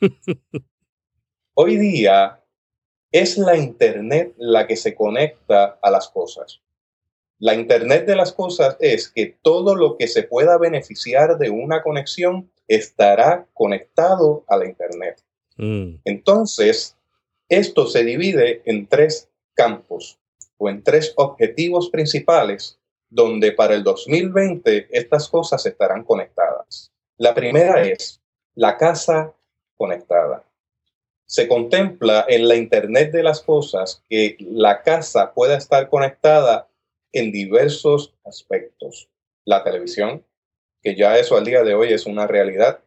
Hoy 1.54 1.76
día 1.76 2.40
es 3.10 3.36
la 3.36 3.58
Internet 3.58 4.32
la 4.38 4.66
que 4.66 4.74
se 4.74 4.94
conecta 4.94 5.78
a 5.82 5.90
las 5.90 6.08
cosas. 6.08 6.62
La 7.38 7.52
Internet 7.52 8.06
de 8.06 8.16
las 8.16 8.32
cosas 8.32 8.78
es 8.80 9.10
que 9.10 9.36
todo 9.42 9.74
lo 9.74 9.98
que 9.98 10.08
se 10.08 10.22
pueda 10.22 10.56
beneficiar 10.56 11.36
de 11.36 11.50
una 11.50 11.82
conexión 11.82 12.50
estará 12.68 13.46
conectado 13.52 14.46
a 14.48 14.56
la 14.56 14.64
Internet. 14.64 15.22
Mm. 15.58 15.96
Entonces, 16.06 16.96
esto 17.50 17.86
se 17.86 18.02
divide 18.02 18.62
en 18.64 18.86
tres 18.86 19.28
campos 19.52 20.18
o 20.56 20.70
en 20.70 20.82
tres 20.82 21.12
objetivos 21.16 21.90
principales 21.90 22.78
donde 23.10 23.52
para 23.52 23.74
el 23.74 23.82
2020 23.82 24.88
estas 24.90 25.28
cosas 25.28 25.66
estarán 25.66 26.02
conectadas. 26.02 26.90
La 27.18 27.34
primera 27.34 27.82
es 27.82 28.22
la 28.54 28.78
casa 28.78 29.34
conectada 29.76 30.46
se 31.26 31.48
contempla 31.48 32.24
en 32.28 32.48
la 32.48 32.56
Internet 32.56 33.12
de 33.12 33.22
las 33.22 33.40
Cosas 33.40 34.02
que 34.08 34.36
la 34.40 34.82
casa 34.82 35.32
pueda 35.32 35.56
estar 35.56 35.88
conectada 35.88 36.68
en 37.12 37.32
diversos 37.32 38.14
aspectos. 38.24 39.08
La 39.44 39.64
televisión, 39.64 40.24
que 40.82 40.94
ya 40.94 41.18
eso 41.18 41.36
al 41.36 41.44
día 41.44 41.62
de 41.62 41.74
hoy 41.74 41.92
es 41.92 42.06
una 42.06 42.26
realidad. 42.26 42.80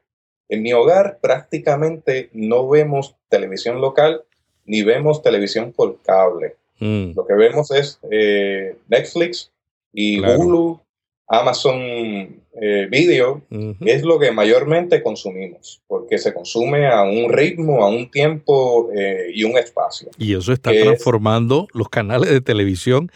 En 0.48 0.62
mi 0.62 0.74
hogar 0.74 1.20
prácticamente 1.22 2.30
no 2.34 2.68
vemos 2.70 3.16
televisión 3.30 3.82
local 3.82 4.24
ni 4.66 4.84
vemos 4.84 5.22
televisión 5.22 5.72
por 5.72 6.02
cable. 6.02 6.56
Mm. 6.80 7.14
Lo 7.16 7.26
que 7.26 7.34
vemos 7.34 7.72
es 7.72 8.00
eh, 8.12 8.78
Netflix 8.88 9.52
y 9.94 10.20
Claro. 10.20 10.40
Hulu, 10.40 10.82
Amazon 11.28 11.76
eh, 11.82 12.88
Video, 12.90 13.42
es 13.82 14.04
lo 14.04 14.20
que 14.20 14.32
mayormente 14.32 15.02
consumimos, 15.04 15.82
porque 15.88 16.18
se 16.18 16.34
consume 16.34 16.88
a 16.88 17.04
un 17.04 17.32
ritmo, 17.32 17.84
a 17.84 17.90
un 17.90 18.10
tiempo 18.12 18.90
eh, 18.96 19.32
y 19.34 19.44
un 19.44 19.58
espacio. 19.58 20.10
Y 20.18 20.36
eso 20.36 20.54
está 20.54 20.72
es- 20.72 20.84
transformando 20.84 21.68
los 21.74 21.90
canales 21.90 22.30
de 22.30 22.42
televisión 22.42 23.12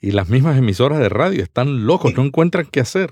y 0.00 0.12
las 0.12 0.28
mismas 0.28 0.58
emisoras 0.58 0.98
de 0.98 1.08
radio. 1.10 1.42
Están 1.42 1.86
locos, 1.86 2.14
no 2.16 2.24
encuentran 2.24 2.66
qué 2.70 2.80
hacer. 2.80 3.10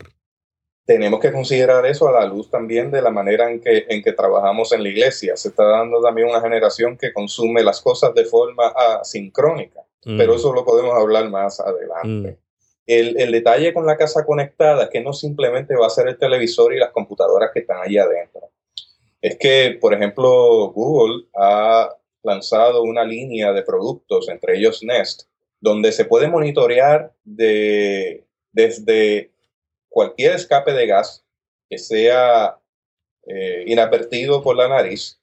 Tenemos 0.86 1.20
que 1.20 1.30
considerar 1.32 1.84
eso 1.84 2.08
a 2.08 2.12
la 2.12 2.26
luz 2.26 2.50
también 2.50 2.90
de 2.90 3.02
la 3.02 3.10
manera 3.10 3.50
en 3.50 3.60
que, 3.60 3.84
en 3.90 4.02
que 4.02 4.12
trabajamos 4.14 4.72
en 4.72 4.82
la 4.82 4.88
iglesia. 4.88 5.36
Se 5.36 5.48
está 5.48 5.64
dando 5.64 6.00
también 6.00 6.28
una 6.28 6.40
generación 6.40 6.96
que 6.96 7.12
consume 7.12 7.62
las 7.62 7.82
cosas 7.82 8.14
de 8.14 8.24
forma 8.24 8.68
asincrónica, 8.98 9.80
pero 10.16 10.34
eso 10.34 10.52
lo 10.54 10.64
podemos 10.64 10.94
hablar 10.94 11.28
más 11.28 11.60
adelante. 11.60 12.38
El, 12.88 13.20
el 13.20 13.30
detalle 13.30 13.72
con 13.72 13.86
la 13.86 13.96
casa 13.96 14.24
conectada 14.24 14.84
es 14.84 14.90
que 14.90 15.02
no 15.02 15.12
simplemente 15.12 15.76
va 15.76 15.86
a 15.86 15.90
ser 15.90 16.08
el 16.08 16.18
televisor 16.18 16.74
y 16.74 16.78
las 16.78 16.90
computadoras 16.90 17.50
que 17.52 17.60
están 17.60 17.82
allí 17.82 17.98
adentro. 17.98 18.50
Es 19.20 19.36
que, 19.38 19.78
por 19.80 19.92
ejemplo, 19.92 20.70
Google 20.72 21.26
ha 21.36 21.90
lanzado 22.22 22.82
una 22.82 23.04
línea 23.04 23.52
de 23.52 23.62
productos, 23.62 24.28
entre 24.28 24.56
ellos 24.56 24.82
Nest, 24.82 25.22
donde 25.60 25.92
se 25.92 26.04
puede 26.04 26.28
monitorear 26.28 27.12
de, 27.24 28.24
desde 28.52 29.30
cualquier 29.88 30.32
escape 30.34 30.72
de 30.72 30.86
gas 30.86 31.24
que 31.68 31.78
sea 31.78 32.58
eh, 33.26 33.64
inadvertido 33.66 34.42
por 34.42 34.56
la 34.56 34.68
nariz, 34.68 35.20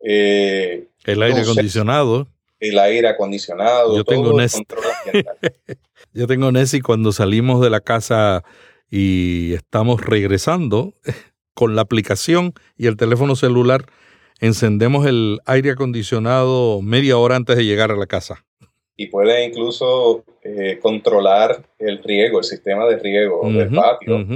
eh, 0.00 0.88
El 1.04 1.22
aire 1.22 1.40
acondicionado. 1.40 2.26
El 2.70 2.78
aire 2.78 3.08
acondicionado, 3.08 3.96
Yo 3.96 4.04
tengo 4.04 4.30
el 4.30 4.36
Nest. 4.36 4.56
control 4.56 4.84
ambiental. 5.06 5.36
Yo 6.14 6.26
tengo 6.26 6.52
Nessie 6.52 6.80
cuando 6.82 7.12
salimos 7.12 7.60
de 7.60 7.70
la 7.70 7.80
casa 7.80 8.44
y 8.90 9.54
estamos 9.54 10.00
regresando 10.04 10.94
con 11.54 11.74
la 11.76 11.82
aplicación 11.82 12.52
y 12.76 12.86
el 12.86 12.96
teléfono 12.96 13.34
celular, 13.36 13.86
encendemos 14.40 15.06
el 15.06 15.40
aire 15.46 15.70
acondicionado 15.72 16.80
media 16.82 17.16
hora 17.18 17.36
antes 17.36 17.56
de 17.56 17.64
llegar 17.64 17.90
a 17.90 17.96
la 17.96 18.06
casa. 18.06 18.44
y 18.96 19.06
puede 19.08 19.44
incluso 19.46 20.24
eh, 20.42 20.78
controlar 20.80 21.64
el 21.78 22.02
riego, 22.02 22.38
el 22.38 22.44
sistema 22.44 22.86
de 22.86 22.98
riego 22.98 23.40
del 23.50 23.70
patio. 23.70 24.26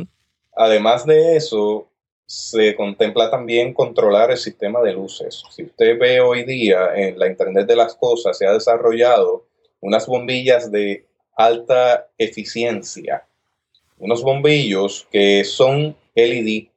Además 0.56 1.04
de 1.06 1.36
eso, 1.36 1.88
se 2.26 2.74
contempla 2.74 3.30
también 3.30 3.72
controlar 3.72 4.32
el 4.32 4.36
sistema 4.36 4.82
de 4.82 4.92
luces. 4.92 5.44
Si 5.50 5.62
usted 5.62 5.98
ve 5.98 6.20
hoy 6.20 6.44
día 6.44 6.94
en 6.96 7.18
la 7.18 7.28
Internet 7.28 7.66
de 7.66 7.76
las 7.76 7.94
Cosas, 7.94 8.36
se 8.36 8.46
ha 8.46 8.52
desarrollado 8.52 9.46
unas 9.80 10.06
bombillas 10.06 10.70
de 10.72 11.06
alta 11.36 12.08
eficiencia, 12.18 13.24
unos 13.98 14.22
bombillos 14.22 15.06
que 15.10 15.44
son 15.44 15.96
LED 16.14 16.68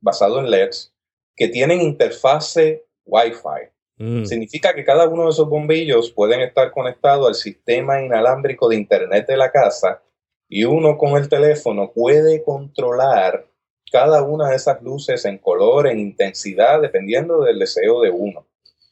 basados 0.00 0.40
en 0.40 0.50
LEDs, 0.50 0.92
que 1.36 1.48
tienen 1.48 1.80
interfase 1.80 2.84
Wi-Fi. 3.04 3.70
Mm. 3.98 4.24
Significa 4.24 4.74
que 4.74 4.84
cada 4.84 5.06
uno 5.06 5.24
de 5.24 5.30
esos 5.30 5.48
bombillos 5.48 6.10
pueden 6.10 6.40
estar 6.40 6.72
conectados 6.72 7.28
al 7.28 7.34
sistema 7.34 8.02
inalámbrico 8.02 8.68
de 8.68 8.76
Internet 8.76 9.26
de 9.26 9.36
la 9.36 9.52
casa 9.52 10.02
y 10.48 10.64
uno 10.64 10.98
con 10.98 11.16
el 11.16 11.28
teléfono 11.28 11.92
puede 11.92 12.42
controlar 12.42 13.46
cada 13.90 14.22
una 14.22 14.48
de 14.50 14.56
esas 14.56 14.80
luces 14.82 15.24
en 15.24 15.38
color, 15.38 15.86
en 15.86 15.98
intensidad, 15.98 16.80
dependiendo 16.80 17.42
del 17.42 17.58
deseo 17.58 18.00
de 18.02 18.10
uno. 18.10 18.46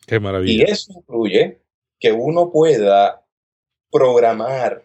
Qué 0.06 0.16
Y 0.16 0.20
maravilla. 0.20 0.64
eso 0.66 0.92
incluye 0.92 1.58
que 2.00 2.12
uno 2.12 2.50
pueda 2.50 3.22
programar 3.90 4.82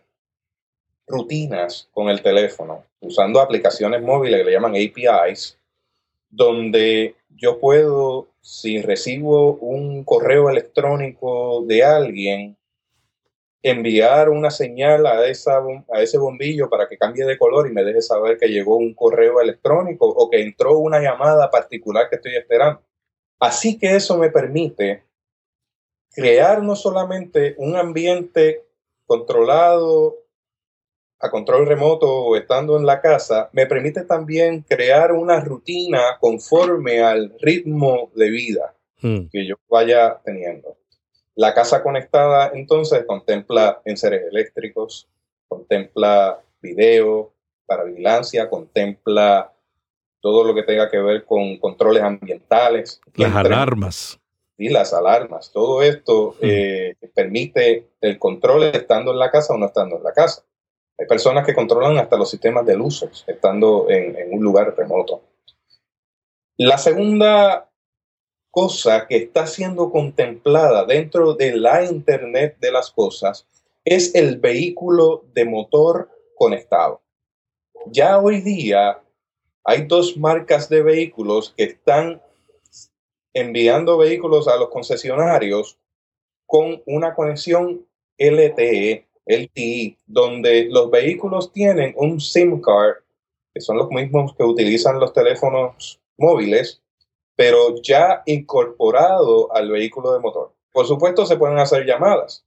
rutinas 1.07 1.89
con 1.91 2.09
el 2.09 2.21
teléfono 2.21 2.85
usando 2.99 3.41
aplicaciones 3.41 4.01
móviles 4.01 4.39
que 4.39 4.45
le 4.45 4.51
llaman 4.51 4.75
APIs, 4.75 5.57
donde 6.29 7.15
yo 7.29 7.59
puedo, 7.59 8.27
si 8.41 8.81
recibo 8.81 9.55
un 9.55 10.03
correo 10.03 10.49
electrónico 10.49 11.63
de 11.67 11.83
alguien, 11.83 12.57
enviar 13.63 14.29
una 14.29 14.51
señal 14.51 15.05
a, 15.07 15.25
esa, 15.25 15.63
a 15.91 16.01
ese 16.01 16.17
bombillo 16.17 16.69
para 16.69 16.87
que 16.87 16.97
cambie 16.97 17.25
de 17.25 17.37
color 17.37 17.67
y 17.67 17.73
me 17.73 17.83
deje 17.83 18.01
saber 18.01 18.37
que 18.37 18.49
llegó 18.49 18.75
un 18.75 18.93
correo 18.93 19.41
electrónico 19.41 20.05
o 20.07 20.29
que 20.29 20.41
entró 20.41 20.77
una 20.77 20.99
llamada 20.99 21.49
particular 21.49 22.09
que 22.09 22.17
estoy 22.17 22.35
esperando. 22.35 22.81
Así 23.39 23.79
que 23.79 23.95
eso 23.95 24.17
me 24.17 24.29
permite 24.29 25.05
crear 26.11 26.61
no 26.61 26.75
solamente 26.75 27.55
un 27.57 27.75
ambiente 27.75 28.65
controlado 29.05 30.17
a 31.19 31.31
control 31.31 31.65
remoto 31.65 32.07
o 32.11 32.35
estando 32.35 32.77
en 32.77 32.85
la 32.85 33.01
casa, 33.01 33.49
me 33.53 33.65
permite 33.65 34.03
también 34.03 34.61
crear 34.61 35.13
una 35.13 35.39
rutina 35.39 36.17
conforme 36.19 37.01
al 37.01 37.33
ritmo 37.39 38.11
de 38.13 38.29
vida 38.29 38.75
Mm. 39.03 39.27
que 39.29 39.45
yo 39.45 39.55
vaya 39.69 40.19
teniendo. 40.23 40.77
La 41.35 41.53
casa 41.53 41.81
conectada 41.81 42.51
entonces 42.53 43.05
contempla 43.05 43.81
enseres 43.85 44.23
eléctricos, 44.29 45.07
contempla 45.47 46.39
video 46.61 47.31
para 47.65 47.83
vigilancia, 47.85 48.49
contempla 48.49 49.51
todo 50.21 50.43
lo 50.43 50.53
que 50.53 50.63
tenga 50.63 50.89
que 50.89 50.99
ver 50.99 51.25
con 51.25 51.57
controles 51.57 52.03
ambientales. 52.03 53.01
Las 53.15 53.35
Entre- 53.35 53.53
alarmas. 53.53 54.19
y 54.57 54.69
las 54.69 54.93
alarmas, 54.93 55.51
todo 55.51 55.81
esto 55.81 56.35
eh, 56.39 56.93
permite 57.13 57.87
el 57.99 58.19
control 58.19 58.63
estando 58.63 59.11
en 59.11 59.19
la 59.19 59.31
casa 59.31 59.53
o 59.53 59.57
no 59.57 59.65
estando 59.65 59.97
en 59.97 60.03
la 60.03 60.13
casa. 60.13 60.43
Hay 60.97 61.07
personas 61.07 61.45
que 61.45 61.55
controlan 61.55 61.97
hasta 61.97 62.15
los 62.15 62.29
sistemas 62.29 62.65
de 62.65 62.77
luces 62.77 63.23
estando 63.27 63.89
en, 63.89 64.15
en 64.15 64.31
un 64.33 64.43
lugar 64.43 64.73
remoto. 64.77 65.21
La 66.57 66.77
segunda 66.77 67.67
cosa 68.53 69.07
que 69.07 69.15
está 69.15 69.47
siendo 69.47 69.89
contemplada 69.89 70.85
dentro 70.85 71.33
de 71.33 71.55
la 71.55 71.85
Internet 71.85 72.57
de 72.59 72.71
las 72.71 72.91
Cosas 72.91 73.47
es 73.83 74.13
el 74.13 74.37
vehículo 74.37 75.25
de 75.33 75.43
motor 75.43 76.11
conectado. 76.35 77.01
Ya 77.87 78.19
hoy 78.19 78.41
día 78.41 79.01
hay 79.63 79.87
dos 79.87 80.17
marcas 80.17 80.69
de 80.69 80.83
vehículos 80.83 81.51
que 81.57 81.63
están 81.63 82.21
enviando 83.33 83.97
vehículos 83.97 84.47
a 84.47 84.55
los 84.57 84.69
concesionarios 84.69 85.79
con 86.45 86.83
una 86.85 87.15
conexión 87.15 87.87
LTE, 88.19 89.07
LTE, 89.25 89.97
donde 90.05 90.65
los 90.65 90.91
vehículos 90.91 91.51
tienen 91.51 91.95
un 91.97 92.21
SIM 92.21 92.61
card, 92.61 92.97
que 93.51 93.61
son 93.61 93.77
los 93.77 93.89
mismos 93.89 94.35
que 94.35 94.43
utilizan 94.43 94.99
los 94.99 95.11
teléfonos 95.11 95.99
móviles, 96.17 96.82
pero 97.35 97.75
ya 97.81 98.21
incorporado 98.25 99.53
al 99.53 99.71
vehículo 99.71 100.13
de 100.13 100.19
motor. 100.19 100.53
Por 100.71 100.87
supuesto, 100.87 101.25
se 101.25 101.37
pueden 101.37 101.59
hacer 101.59 101.85
llamadas, 101.85 102.45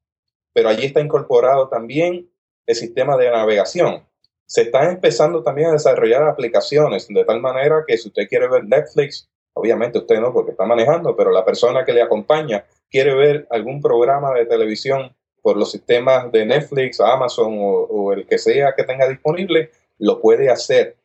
pero 0.53 0.69
allí 0.69 0.87
está 0.87 1.01
incorporado 1.01 1.69
también 1.69 2.29
el 2.67 2.75
sistema 2.75 3.17
de 3.17 3.31
navegación. 3.31 4.05
Se 4.47 4.63
están 4.63 4.91
empezando 4.91 5.43
también 5.43 5.71
a 5.71 5.73
desarrollar 5.73 6.23
aplicaciones 6.25 7.09
de 7.09 7.25
tal 7.25 7.41
manera 7.41 7.85
que 7.87 7.97
si 7.99 8.09
usted 8.09 8.29
quiere 8.29 8.49
ver 8.49 8.65
Netflix, 8.65 9.29
obviamente 9.55 9.99
usted 9.99 10.21
no 10.21 10.33
porque 10.33 10.53
está 10.53 10.65
manejando, 10.65 11.17
pero 11.17 11.31
la 11.31 11.45
persona 11.45 11.85
que 11.85 11.93
le 11.93 12.03
acompaña 12.03 12.65
quiere 12.91 13.15
ver 13.15 13.47
algún 13.51 13.81
programa 13.81 14.33
de 14.35 14.47
televisión 14.47 15.15
por 15.43 15.57
los 15.57 15.71
sistemas 15.71 16.31
de 16.33 16.45
Netflix, 16.45 17.01
Amazon 17.01 17.59
o, 17.59 17.83
o 17.85 18.13
el 18.13 18.27
que 18.27 18.39
sea 18.39 18.75
que 18.77 18.85
tenga 18.85 19.09
disponible, 19.09 19.71
lo 19.99 20.21
puede 20.21 20.51
hacer. 20.51 20.97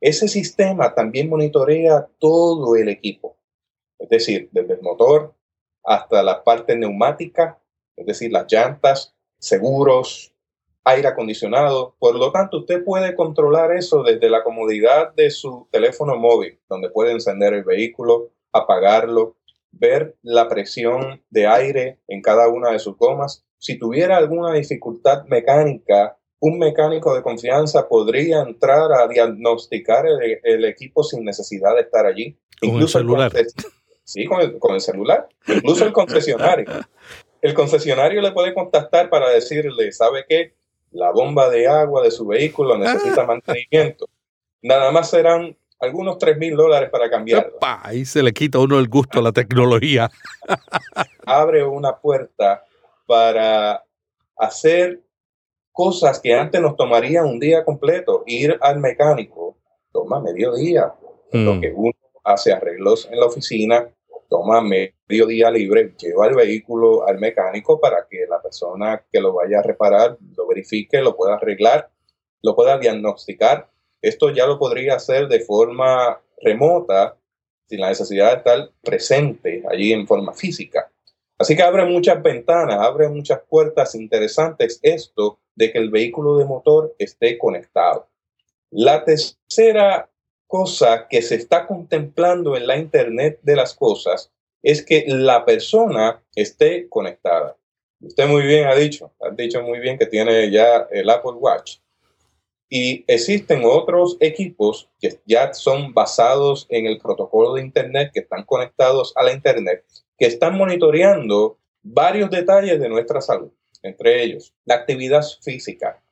Ese 0.00 0.28
sistema 0.28 0.94
también 0.94 1.28
monitorea 1.28 2.08
todo 2.18 2.76
el 2.76 2.88
equipo, 2.88 3.38
es 3.98 4.08
decir, 4.08 4.48
desde 4.52 4.74
el 4.74 4.82
motor 4.82 5.34
hasta 5.84 6.22
la 6.22 6.42
parte 6.42 6.76
neumática, 6.76 7.60
es 7.96 8.06
decir, 8.06 8.30
las 8.32 8.50
llantas, 8.52 9.14
seguros, 9.38 10.34
aire 10.84 11.08
acondicionado. 11.08 11.96
Por 11.98 12.16
lo 12.16 12.30
tanto, 12.30 12.58
usted 12.58 12.84
puede 12.84 13.14
controlar 13.14 13.72
eso 13.72 14.02
desde 14.02 14.28
la 14.28 14.44
comodidad 14.44 15.14
de 15.14 15.30
su 15.30 15.68
teléfono 15.70 16.16
móvil, 16.16 16.60
donde 16.68 16.90
puede 16.90 17.12
encender 17.12 17.54
el 17.54 17.64
vehículo, 17.64 18.30
apagarlo, 18.52 19.36
ver 19.72 20.16
la 20.22 20.48
presión 20.48 21.22
de 21.30 21.46
aire 21.46 22.00
en 22.08 22.22
cada 22.22 22.48
una 22.48 22.70
de 22.70 22.78
sus 22.78 22.96
gomas. 22.96 23.44
Si 23.58 23.78
tuviera 23.78 24.16
alguna 24.16 24.52
dificultad 24.52 25.24
mecánica, 25.24 26.18
un 26.40 26.58
mecánico 26.58 27.14
de 27.14 27.22
confianza 27.22 27.88
podría 27.88 28.42
entrar 28.42 28.92
a 28.92 29.08
diagnosticar 29.08 30.04
el, 30.42 30.64
equipo 30.64 31.02
sin 31.02 31.24
necesidad 31.24 31.74
de 31.74 31.82
estar 31.82 32.06
allí. 32.06 32.36
Con 32.60 32.70
Incluso 32.70 32.98
el 32.98 33.04
celular. 33.04 33.32
sí, 34.04 34.24
con 34.26 34.40
el, 34.40 34.58
con 34.58 34.74
el 34.74 34.80
celular. 34.80 35.28
Incluso 35.46 35.84
el 35.84 35.92
concesionario. 35.92 36.66
El 37.42 37.54
concesionario 37.54 38.22
le 38.22 38.32
puede 38.32 38.52
contactar 38.54 39.08
para 39.08 39.28
decirle, 39.28 39.92
¿sabe 39.92 40.24
qué? 40.28 40.54
la 40.96 41.10
bomba 41.10 41.48
de 41.50 41.68
agua 41.68 42.02
de 42.02 42.10
su 42.10 42.26
vehículo 42.26 42.76
necesita 42.78 43.22
ah. 43.22 43.26
mantenimiento. 43.26 44.08
Nada 44.62 44.90
más 44.90 45.10
serán 45.10 45.56
algunos 45.78 46.18
3 46.18 46.38
mil 46.38 46.56
dólares 46.56 46.88
para 46.90 47.10
cambiarlo. 47.10 47.58
Ahí 47.60 48.04
se 48.04 48.22
le 48.22 48.32
quita 48.32 48.58
uno 48.58 48.78
el 48.78 48.88
gusto 48.88 49.18
a 49.18 49.22
la 49.22 49.32
tecnología. 49.32 50.10
Abre 51.26 51.64
una 51.64 51.96
puerta 51.96 52.64
para 53.06 53.84
hacer 54.36 55.02
cosas 55.76 56.20
que 56.20 56.32
antes 56.32 56.58
nos 56.58 56.74
tomaría 56.74 57.22
un 57.22 57.38
día 57.38 57.62
completo. 57.62 58.22
Ir 58.26 58.56
al 58.62 58.80
mecánico 58.80 59.58
toma 59.92 60.20
medio 60.20 60.54
día. 60.54 60.94
Lo 61.32 61.54
mm. 61.54 61.60
que 61.60 61.72
uno 61.76 61.92
hace 62.24 62.54
arreglos 62.54 63.06
en 63.12 63.20
la 63.20 63.26
oficina, 63.26 63.86
toma 64.30 64.62
medio 64.62 65.26
día 65.26 65.50
libre, 65.50 65.94
lleva 65.98 66.28
el 66.28 66.34
vehículo 66.34 67.06
al 67.06 67.18
mecánico 67.18 67.78
para 67.78 68.06
que 68.08 68.24
la 68.26 68.40
persona 68.40 69.04
que 69.12 69.20
lo 69.20 69.34
vaya 69.34 69.58
a 69.58 69.62
reparar 69.62 70.16
lo 70.34 70.46
verifique, 70.48 71.02
lo 71.02 71.14
pueda 71.14 71.34
arreglar, 71.34 71.90
lo 72.40 72.56
pueda 72.56 72.78
diagnosticar. 72.78 73.68
Esto 74.00 74.30
ya 74.30 74.46
lo 74.46 74.58
podría 74.58 74.94
hacer 74.94 75.28
de 75.28 75.40
forma 75.40 76.22
remota, 76.40 77.18
sin 77.68 77.80
la 77.80 77.90
necesidad 77.90 78.30
de 78.30 78.36
estar 78.38 78.70
presente 78.82 79.62
allí 79.70 79.92
en 79.92 80.06
forma 80.06 80.32
física. 80.32 80.90
Así 81.38 81.54
que 81.54 81.62
abre 81.62 81.84
muchas 81.84 82.22
ventanas, 82.22 82.78
abre 82.80 83.08
muchas 83.10 83.42
puertas 83.46 83.94
interesantes 83.94 84.80
esto 84.82 85.38
de 85.56 85.72
que 85.72 85.78
el 85.78 85.90
vehículo 85.90 86.36
de 86.36 86.44
motor 86.44 86.94
esté 86.98 87.38
conectado. 87.38 88.08
La 88.70 89.04
tercera 89.04 90.08
cosa 90.46 91.08
que 91.08 91.22
se 91.22 91.34
está 91.34 91.66
contemplando 91.66 92.56
en 92.56 92.66
la 92.66 92.76
Internet 92.76 93.40
de 93.42 93.56
las 93.56 93.74
cosas 93.74 94.30
es 94.62 94.84
que 94.84 95.04
la 95.06 95.44
persona 95.44 96.22
esté 96.34 96.88
conectada. 96.88 97.56
Usted 98.00 98.28
muy 98.28 98.42
bien 98.42 98.66
ha 98.66 98.74
dicho, 98.74 99.12
ha 99.20 99.30
dicho 99.30 99.62
muy 99.62 99.80
bien 99.80 99.98
que 99.98 100.06
tiene 100.06 100.50
ya 100.50 100.86
el 100.90 101.08
Apple 101.08 101.32
Watch. 101.32 101.78
Y 102.68 103.04
existen 103.06 103.62
otros 103.64 104.16
equipos 104.20 104.88
que 105.00 105.20
ya 105.24 105.54
son 105.54 105.94
basados 105.94 106.66
en 106.68 106.86
el 106.86 106.98
protocolo 106.98 107.54
de 107.54 107.62
Internet, 107.62 108.10
que 108.12 108.20
están 108.20 108.42
conectados 108.42 109.12
a 109.16 109.22
la 109.22 109.32
Internet, 109.32 109.84
que 110.18 110.26
están 110.26 110.56
monitoreando 110.58 111.58
varios 111.82 112.28
detalles 112.30 112.80
de 112.80 112.88
nuestra 112.88 113.20
salud, 113.20 113.52
entre 113.86 114.22
ellos. 114.22 114.54
La 114.64 114.74
actividad 114.74 115.24
física, 115.40 116.02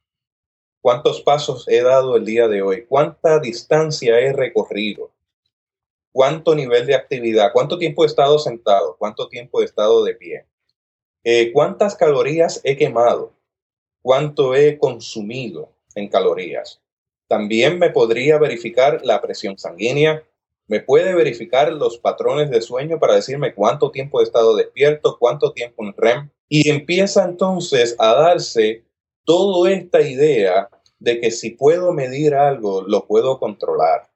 cuántos 0.80 1.20
pasos 1.22 1.66
he 1.68 1.82
dado 1.82 2.16
el 2.16 2.24
día 2.24 2.48
de 2.48 2.62
hoy, 2.62 2.84
cuánta 2.86 3.38
distancia 3.38 4.18
he 4.20 4.32
recorrido, 4.32 5.10
cuánto 6.12 6.54
nivel 6.54 6.86
de 6.86 6.94
actividad, 6.94 7.52
cuánto 7.52 7.78
tiempo 7.78 8.04
he 8.04 8.06
estado 8.06 8.38
sentado, 8.38 8.96
cuánto 8.98 9.28
tiempo 9.28 9.60
he 9.60 9.64
estado 9.64 10.04
de 10.04 10.14
pie, 10.14 10.46
eh, 11.24 11.52
cuántas 11.52 11.96
calorías 11.96 12.60
he 12.64 12.76
quemado, 12.76 13.32
cuánto 14.02 14.54
he 14.54 14.78
consumido 14.78 15.70
en 15.94 16.08
calorías. 16.08 16.80
También 17.26 17.78
me 17.78 17.90
podría 17.90 18.38
verificar 18.38 19.00
la 19.04 19.20
presión 19.22 19.58
sanguínea, 19.58 20.22
me 20.66 20.80
puede 20.80 21.14
verificar 21.14 21.72
los 21.72 21.98
patrones 21.98 22.50
de 22.50 22.60
sueño 22.60 22.98
para 22.98 23.14
decirme 23.14 23.54
cuánto 23.54 23.90
tiempo 23.90 24.20
he 24.20 24.24
estado 24.24 24.54
despierto, 24.54 25.16
cuánto 25.18 25.52
tiempo 25.52 25.84
en 25.84 25.94
REM, 25.96 26.30
y 26.56 26.70
empieza 26.70 27.24
entonces 27.24 27.96
a 27.98 28.14
darse 28.14 28.84
toda 29.24 29.72
esta 29.72 30.00
idea 30.02 30.68
de 31.00 31.20
que 31.20 31.32
si 31.32 31.50
puedo 31.50 31.92
medir 31.92 32.32
algo, 32.32 32.82
lo 32.82 33.08
puedo 33.08 33.40
controlar. 33.40 34.08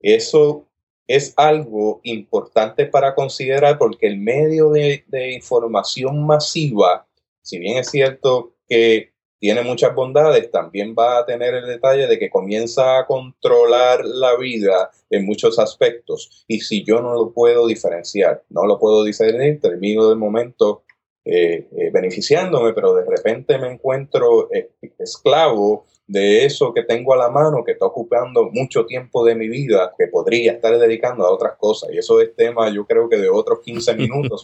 Eso 0.00 0.64
es 1.06 1.34
algo 1.36 2.00
importante 2.02 2.86
para 2.86 3.14
considerar 3.14 3.76
porque 3.76 4.06
el 4.06 4.16
medio 4.16 4.70
de, 4.70 5.04
información 5.34 6.24
masiva, 6.24 7.06
si 7.42 7.58
bien 7.58 7.76
es 7.76 7.90
cierto 7.90 8.54
que 8.66 9.12
tiene 9.38 9.60
muchas 9.60 9.94
bondades, 9.94 10.50
también 10.50 10.94
va 10.98 11.18
a 11.18 11.26
tener 11.26 11.52
el 11.52 11.66
detalle 11.66 12.06
de 12.06 12.18
que 12.18 12.30
comienza 12.30 13.00
a 13.00 13.06
controlar 13.06 14.02
la 14.02 14.34
vida 14.38 14.90
en 15.10 15.26
muchos 15.26 15.58
aspectos. 15.58 16.46
Y 16.48 16.60
si 16.60 16.82
yo 16.84 17.02
no 17.02 17.12
lo 17.12 17.34
puedo 17.34 17.66
diferenciar, 17.66 18.44
no 18.48 18.64
lo 18.64 18.78
puedo 18.78 19.04
discernir, 19.04 19.60
termino 19.60 20.08
de 20.08 20.14
momento 20.14 20.85
eh, 21.28 21.66
eh, 21.76 21.90
beneficiándome, 21.92 22.72
pero 22.72 22.94
de 22.94 23.04
repente 23.04 23.58
me 23.58 23.66
encuentro 23.66 24.48
eh, 24.52 24.70
esclavo 24.96 25.84
de 26.06 26.44
eso 26.44 26.72
que 26.72 26.84
tengo 26.84 27.14
a 27.14 27.16
la 27.16 27.30
mano, 27.30 27.64
que 27.64 27.72
está 27.72 27.84
ocupando 27.84 28.48
mucho 28.52 28.86
tiempo 28.86 29.24
de 29.24 29.34
mi 29.34 29.48
vida, 29.48 29.92
que 29.98 30.06
podría 30.06 30.52
estar 30.52 30.78
dedicando 30.78 31.26
a 31.26 31.32
otras 31.32 31.56
cosas. 31.58 31.90
Y 31.92 31.98
eso 31.98 32.20
es 32.20 32.36
tema, 32.36 32.72
yo 32.72 32.86
creo 32.86 33.08
que 33.08 33.16
de 33.16 33.28
otros 33.28 33.58
15 33.64 33.94
minutos. 33.96 34.42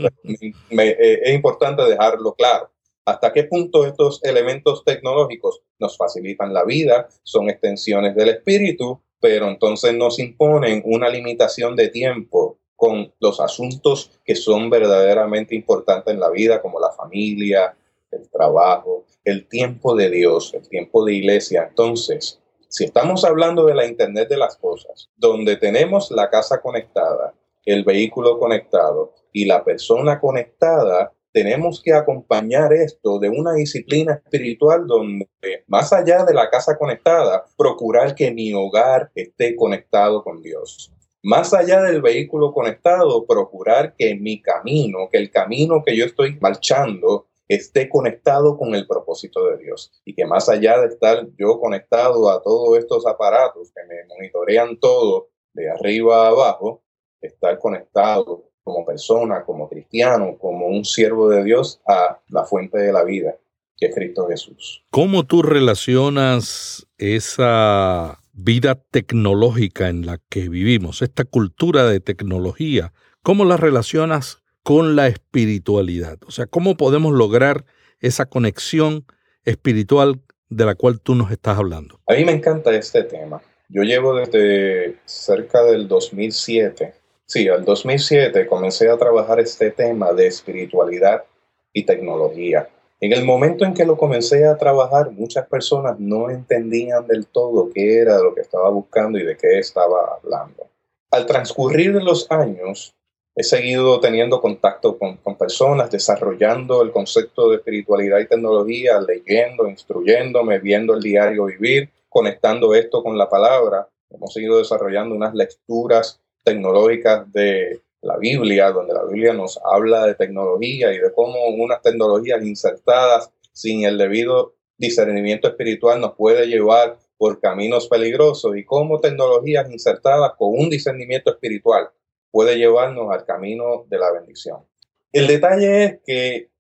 es 0.70 1.32
importante 1.32 1.84
dejarlo 1.84 2.34
claro. 2.34 2.68
¿Hasta 3.04 3.32
qué 3.32 3.44
punto 3.44 3.86
estos 3.86 4.18
elementos 4.24 4.82
tecnológicos 4.84 5.62
nos 5.78 5.96
facilitan 5.96 6.52
la 6.52 6.64
vida? 6.64 7.06
Son 7.22 7.48
extensiones 7.48 8.16
del 8.16 8.30
espíritu, 8.30 9.00
pero 9.20 9.46
entonces 9.46 9.94
nos 9.94 10.18
imponen 10.18 10.82
una 10.84 11.08
limitación 11.08 11.76
de 11.76 11.90
tiempo 11.90 12.58
con 12.82 13.14
los 13.20 13.38
asuntos 13.38 14.10
que 14.24 14.34
son 14.34 14.68
verdaderamente 14.68 15.54
importantes 15.54 16.12
en 16.12 16.18
la 16.18 16.30
vida, 16.30 16.60
como 16.60 16.80
la 16.80 16.90
familia, 16.90 17.76
el 18.10 18.28
trabajo, 18.28 19.04
el 19.22 19.46
tiempo 19.46 19.94
de 19.94 20.10
Dios, 20.10 20.52
el 20.52 20.68
tiempo 20.68 21.04
de 21.04 21.14
iglesia. 21.14 21.66
Entonces, 21.68 22.40
si 22.68 22.82
estamos 22.82 23.24
hablando 23.24 23.66
de 23.66 23.76
la 23.76 23.86
Internet 23.86 24.28
de 24.28 24.36
las 24.36 24.56
Cosas, 24.56 25.08
donde 25.16 25.54
tenemos 25.54 26.10
la 26.10 26.28
casa 26.28 26.60
conectada, 26.60 27.32
el 27.64 27.84
vehículo 27.84 28.36
conectado 28.40 29.12
y 29.32 29.44
la 29.44 29.62
persona 29.62 30.18
conectada, 30.18 31.12
tenemos 31.30 31.80
que 31.80 31.92
acompañar 31.92 32.72
esto 32.72 33.20
de 33.20 33.28
una 33.28 33.52
disciplina 33.52 34.14
espiritual 34.14 34.88
donde, 34.88 35.28
más 35.68 35.92
allá 35.92 36.24
de 36.24 36.34
la 36.34 36.50
casa 36.50 36.76
conectada, 36.76 37.44
procurar 37.56 38.16
que 38.16 38.32
mi 38.32 38.52
hogar 38.52 39.12
esté 39.14 39.54
conectado 39.54 40.24
con 40.24 40.42
Dios 40.42 40.92
más 41.22 41.54
allá 41.54 41.80
del 41.82 42.02
vehículo 42.02 42.52
conectado, 42.52 43.26
procurar 43.26 43.94
que 43.96 44.14
mi 44.14 44.42
camino, 44.42 45.08
que 45.10 45.18
el 45.18 45.30
camino 45.30 45.82
que 45.84 45.96
yo 45.96 46.04
estoy 46.04 46.38
marchando, 46.40 47.26
esté 47.48 47.88
conectado 47.88 48.56
con 48.56 48.74
el 48.74 48.86
propósito 48.86 49.48
de 49.48 49.58
Dios. 49.58 49.92
Y 50.04 50.14
que 50.14 50.26
más 50.26 50.48
allá 50.48 50.80
de 50.80 50.88
estar 50.88 51.26
yo 51.38 51.60
conectado 51.60 52.30
a 52.30 52.42
todos 52.42 52.78
estos 52.78 53.06
aparatos 53.06 53.72
que 53.74 53.82
me 53.86 54.04
monitorean 54.08 54.78
todo 54.78 55.28
de 55.52 55.70
arriba 55.70 56.26
a 56.26 56.28
abajo, 56.28 56.82
estar 57.20 57.58
conectado 57.58 58.50
como 58.64 58.84
persona, 58.84 59.44
como 59.44 59.68
cristiano, 59.68 60.36
como 60.38 60.66
un 60.66 60.84
siervo 60.84 61.28
de 61.28 61.44
Dios 61.44 61.80
a 61.86 62.20
la 62.28 62.44
fuente 62.44 62.78
de 62.78 62.92
la 62.92 63.04
vida, 63.04 63.36
que 63.76 63.86
es 63.86 63.94
Cristo 63.94 64.26
Jesús. 64.28 64.84
¿Cómo 64.90 65.24
tú 65.24 65.42
relacionas 65.42 66.86
esa 66.96 68.21
vida 68.32 68.82
tecnológica 68.90 69.88
en 69.88 70.06
la 70.06 70.18
que 70.28 70.48
vivimos, 70.48 71.02
esta 71.02 71.24
cultura 71.24 71.86
de 71.86 72.00
tecnología, 72.00 72.92
cómo 73.22 73.44
la 73.44 73.56
relacionas 73.56 74.42
con 74.62 74.96
la 74.96 75.08
espiritualidad? 75.08 76.18
O 76.26 76.30
sea, 76.30 76.46
¿cómo 76.46 76.76
podemos 76.76 77.12
lograr 77.12 77.64
esa 78.00 78.26
conexión 78.26 79.04
espiritual 79.44 80.20
de 80.48 80.64
la 80.64 80.74
cual 80.74 81.00
tú 81.00 81.14
nos 81.14 81.30
estás 81.30 81.58
hablando? 81.58 82.00
A 82.06 82.14
mí 82.14 82.24
me 82.24 82.32
encanta 82.32 82.74
este 82.74 83.04
tema. 83.04 83.40
Yo 83.68 83.82
llevo 83.82 84.14
desde 84.14 84.96
cerca 85.06 85.62
del 85.64 85.88
2007, 85.88 86.94
sí, 87.24 87.48
al 87.48 87.64
2007 87.64 88.46
comencé 88.46 88.90
a 88.90 88.98
trabajar 88.98 89.40
este 89.40 89.70
tema 89.70 90.12
de 90.12 90.26
espiritualidad 90.26 91.24
y 91.72 91.84
tecnología. 91.84 92.68
En 93.02 93.12
el 93.12 93.24
momento 93.24 93.64
en 93.64 93.74
que 93.74 93.84
lo 93.84 93.96
comencé 93.96 94.46
a 94.46 94.56
trabajar, 94.56 95.10
muchas 95.10 95.48
personas 95.48 95.98
no 95.98 96.30
entendían 96.30 97.04
del 97.08 97.26
todo 97.26 97.68
qué 97.74 97.98
era 97.98 98.20
lo 98.20 98.32
que 98.32 98.42
estaba 98.42 98.70
buscando 98.70 99.18
y 99.18 99.24
de 99.24 99.36
qué 99.36 99.58
estaba 99.58 100.20
hablando. 100.22 100.68
Al 101.10 101.26
transcurrir 101.26 101.94
los 101.94 102.30
años, 102.30 102.94
he 103.34 103.42
seguido 103.42 103.98
teniendo 103.98 104.40
contacto 104.40 104.96
con, 104.98 105.16
con, 105.16 105.36
personas, 105.36 105.90
desarrollando 105.90 106.80
el 106.80 106.92
concepto 106.92 107.50
de 107.50 107.56
espiritualidad 107.56 108.20
y 108.20 108.28
tecnología, 108.28 109.00
leyendo, 109.00 109.66
instruyéndome, 109.66 110.60
viendo 110.60 110.94
el 110.94 111.02
diario 111.02 111.46
vivir, 111.46 111.90
conectando 112.08 112.72
esto 112.72 113.02
con 113.02 113.18
la 113.18 113.28
palabra. 113.28 113.88
Hemos 114.10 114.32
seguido 114.32 114.58
desarrollando 114.58 115.16
unas 115.16 115.34
lecturas 115.34 116.20
tecnológicas 116.44 117.32
de 117.32 117.80
la 118.02 118.18
Biblia, 118.18 118.70
donde 118.70 118.94
la 118.94 119.04
Biblia 119.04 119.32
nos 119.32 119.58
habla 119.64 120.06
de 120.06 120.14
tecnología 120.14 120.92
y 120.92 120.98
de 120.98 121.12
cómo 121.12 121.48
unas 121.48 121.80
tecnologías 121.82 122.44
insertadas 122.44 123.32
sin 123.52 123.84
el 123.84 123.96
debido 123.96 124.54
discernimiento 124.76 125.48
espiritual 125.48 126.00
nos 126.00 126.14
puede 126.14 126.46
llevar 126.46 126.98
por 127.16 127.40
caminos 127.40 127.86
peligrosos 127.86 128.56
y 128.56 128.64
cómo 128.64 129.00
tecnologías 129.00 129.70
insertadas 129.70 130.32
con 130.36 130.50
un 130.58 130.68
discernimiento 130.68 131.30
espiritual 131.30 131.90
puede 132.32 132.56
llevarnos 132.56 133.12
al 133.12 133.24
camino 133.24 133.86
de 133.88 133.98
la 133.98 134.10
bendición. 134.10 134.66
El 135.12 135.28
detalle 135.28 135.84
es 135.84 136.00
que 136.04 136.50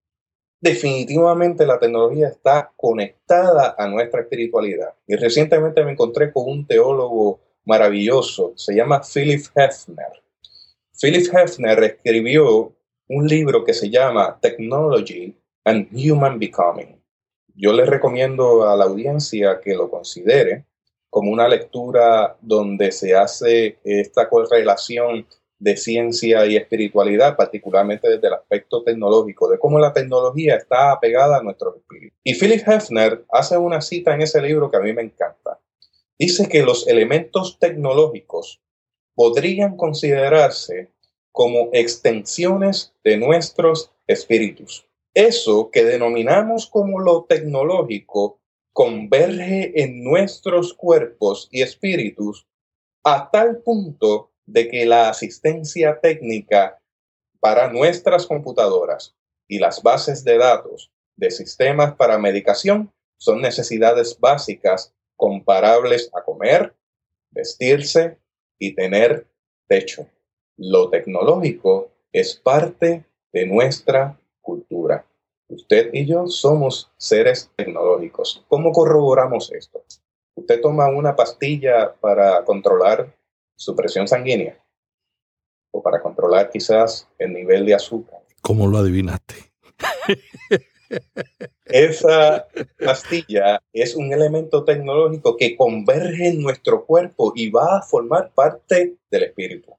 definitivamente 0.60 1.66
la 1.66 1.80
tecnología 1.80 2.28
está 2.28 2.72
conectada 2.76 3.74
a 3.76 3.88
nuestra 3.88 4.20
espiritualidad. 4.20 4.94
Y 5.08 5.16
recientemente 5.16 5.84
me 5.84 5.92
encontré 5.92 6.32
con 6.32 6.48
un 6.48 6.66
teólogo 6.66 7.40
maravilloso, 7.64 8.52
se 8.54 8.74
llama 8.74 9.00
Philip 9.02 9.44
Hefner. 9.56 10.22
Philip 11.02 11.34
Hefner 11.34 11.82
escribió 11.82 12.76
un 13.08 13.26
libro 13.26 13.64
que 13.64 13.74
se 13.74 13.90
llama 13.90 14.38
Technology 14.40 15.36
and 15.64 15.88
Human 15.92 16.38
Becoming. 16.38 17.02
Yo 17.56 17.72
le 17.72 17.84
recomiendo 17.84 18.70
a 18.70 18.76
la 18.76 18.84
audiencia 18.84 19.58
que 19.60 19.74
lo 19.74 19.90
considere 19.90 20.64
como 21.10 21.32
una 21.32 21.48
lectura 21.48 22.36
donde 22.40 22.92
se 22.92 23.16
hace 23.16 23.80
esta 23.82 24.28
correlación 24.28 25.26
de 25.58 25.76
ciencia 25.76 26.46
y 26.46 26.54
espiritualidad, 26.54 27.34
particularmente 27.36 28.08
desde 28.08 28.28
el 28.28 28.34
aspecto 28.34 28.84
tecnológico, 28.84 29.50
de 29.50 29.58
cómo 29.58 29.80
la 29.80 29.92
tecnología 29.92 30.54
está 30.54 30.92
apegada 30.92 31.38
a 31.38 31.42
nuestro 31.42 31.74
espíritu. 31.74 32.14
Y 32.22 32.38
Philip 32.38 32.62
Hefner 32.64 33.24
hace 33.32 33.58
una 33.58 33.80
cita 33.80 34.14
en 34.14 34.22
ese 34.22 34.40
libro 34.40 34.70
que 34.70 34.76
a 34.76 34.80
mí 34.80 34.92
me 34.92 35.02
encanta. 35.02 35.58
Dice 36.16 36.48
que 36.48 36.62
los 36.62 36.86
elementos 36.86 37.58
tecnológicos 37.58 38.62
podrían 39.14 39.76
considerarse 39.76 40.90
como 41.32 41.70
extensiones 41.72 42.92
de 43.04 43.16
nuestros 43.16 43.90
espíritus. 44.06 44.86
Eso 45.14 45.70
que 45.70 45.84
denominamos 45.84 46.66
como 46.66 47.00
lo 47.00 47.24
tecnológico 47.24 48.40
converge 48.72 49.82
en 49.82 50.02
nuestros 50.02 50.72
cuerpos 50.72 51.48
y 51.50 51.62
espíritus 51.62 52.46
a 53.04 53.30
tal 53.30 53.58
punto 53.58 54.30
de 54.46 54.68
que 54.68 54.86
la 54.86 55.08
asistencia 55.08 56.00
técnica 56.00 56.80
para 57.40 57.70
nuestras 57.70 58.26
computadoras 58.26 59.14
y 59.48 59.58
las 59.58 59.82
bases 59.82 60.24
de 60.24 60.38
datos 60.38 60.90
de 61.16 61.30
sistemas 61.30 61.94
para 61.94 62.18
medicación 62.18 62.92
son 63.18 63.42
necesidades 63.42 64.18
básicas 64.18 64.94
comparables 65.16 66.10
a 66.14 66.22
comer, 66.22 66.74
vestirse 67.30 68.18
y 68.62 68.76
tener 68.76 69.26
techo. 69.66 70.06
Lo 70.56 70.88
tecnológico 70.88 71.90
es 72.12 72.36
parte 72.36 73.04
de 73.32 73.46
nuestra 73.46 74.16
cultura. 74.40 75.04
Usted 75.48 75.90
y 75.92 76.06
yo 76.06 76.28
somos 76.28 76.88
seres 76.96 77.50
tecnológicos. 77.56 78.44
¿Cómo 78.46 78.70
corroboramos 78.70 79.50
esto? 79.50 79.82
Usted 80.36 80.60
toma 80.60 80.86
una 80.88 81.16
pastilla 81.16 81.92
para 82.00 82.44
controlar 82.44 83.12
su 83.56 83.74
presión 83.74 84.06
sanguínea 84.06 84.56
o 85.72 85.82
para 85.82 86.00
controlar 86.00 86.48
quizás 86.48 87.08
el 87.18 87.32
nivel 87.32 87.66
de 87.66 87.74
azúcar. 87.74 88.20
¿Cómo 88.42 88.68
lo 88.68 88.78
adivinaste? 88.78 89.34
Esa 91.66 92.46
pastilla 92.78 93.62
es 93.72 93.94
un 93.94 94.12
elemento 94.12 94.64
tecnológico 94.64 95.36
que 95.36 95.56
converge 95.56 96.28
en 96.28 96.42
nuestro 96.42 96.84
cuerpo 96.84 97.32
y 97.34 97.50
va 97.50 97.78
a 97.78 97.82
formar 97.82 98.30
parte 98.34 98.96
del 99.10 99.22
espíritu. 99.24 99.72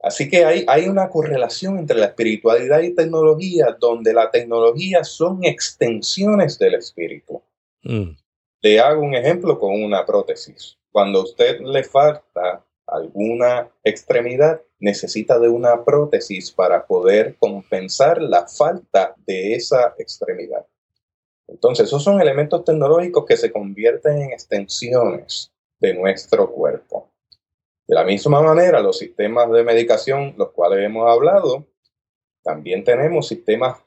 Así 0.00 0.28
que 0.30 0.44
hay, 0.44 0.64
hay 0.68 0.88
una 0.88 1.08
correlación 1.08 1.78
entre 1.78 1.98
la 1.98 2.06
espiritualidad 2.06 2.80
y 2.80 2.94
tecnología, 2.94 3.76
donde 3.78 4.14
la 4.14 4.30
tecnología 4.30 5.02
son 5.02 5.44
extensiones 5.44 6.58
del 6.58 6.74
espíritu. 6.74 7.42
Mm. 7.82 8.10
Le 8.62 8.80
hago 8.80 9.02
un 9.02 9.14
ejemplo 9.14 9.58
con 9.58 9.82
una 9.82 10.06
prótesis. 10.06 10.78
Cuando 10.90 11.20
a 11.20 11.24
usted 11.24 11.60
le 11.60 11.82
falta 11.84 12.64
alguna 12.88 13.70
extremidad, 13.84 14.60
necesita 14.78 15.38
de 15.38 15.48
una 15.48 15.84
prótesis 15.84 16.50
para 16.50 16.86
poder 16.86 17.36
compensar 17.38 18.22
la 18.22 18.46
falta 18.46 19.14
de 19.26 19.54
esa 19.54 19.94
extremidad. 19.98 20.66
Entonces, 21.46 21.86
esos 21.86 22.04
son 22.04 22.20
elementos 22.20 22.64
tecnológicos 22.64 23.24
que 23.24 23.36
se 23.36 23.50
convierten 23.50 24.18
en 24.18 24.32
extensiones 24.32 25.52
de 25.80 25.94
nuestro 25.94 26.50
cuerpo. 26.50 27.10
De 27.86 27.94
la 27.94 28.04
misma 28.04 28.42
manera, 28.42 28.80
los 28.80 28.98
sistemas 28.98 29.50
de 29.50 29.64
medicación, 29.64 30.34
los 30.36 30.50
cuales 30.50 30.84
hemos 30.84 31.10
hablado, 31.10 31.66
también 32.42 32.84
tenemos 32.84 33.28
sistemas, 33.28 33.78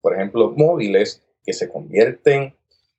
por 0.00 0.14
ejemplo, 0.14 0.52
móviles 0.54 1.22
que 1.44 1.52
se 1.52 1.68
convierten 1.70 2.54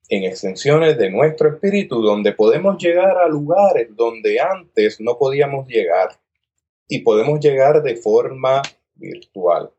en 0.08 0.24
extensiones 0.24 0.98
de 0.98 1.10
nuestro 1.10 1.48
espíritu, 1.48 2.02
donde 2.02 2.32
podemos 2.32 2.82
llegar 2.82 3.16
a 3.18 3.28
lugares 3.28 3.88
donde 3.96 4.40
antes 4.40 5.00
no 5.00 5.18
podíamos 5.18 5.66
llegar 5.66 6.18
y 6.88 7.00
podemos 7.00 7.40
llegar 7.40 7.82
de 7.82 7.96
forma 7.96 8.62
virtual. 8.94 9.70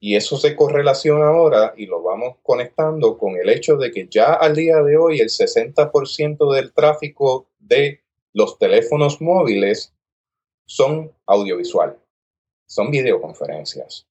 Y 0.00 0.16
eso 0.16 0.36
se 0.36 0.54
correlaciona 0.54 1.28
ahora 1.28 1.74
y 1.76 1.86
lo 1.86 2.02
vamos 2.02 2.36
conectando 2.42 3.18
con 3.18 3.36
el 3.36 3.48
hecho 3.48 3.76
de 3.76 3.90
que 3.90 4.08
ya 4.08 4.32
al 4.32 4.54
día 4.54 4.82
de 4.82 4.96
hoy 4.96 5.20
el 5.20 5.28
60% 5.28 6.54
del 6.54 6.72
tráfico 6.72 7.48
de 7.58 8.00
los 8.32 8.58
teléfonos 8.58 9.20
móviles 9.20 9.92
son 10.64 11.12
audiovisual, 11.26 11.98
son 12.66 12.90
videoconferencias. 12.90 14.07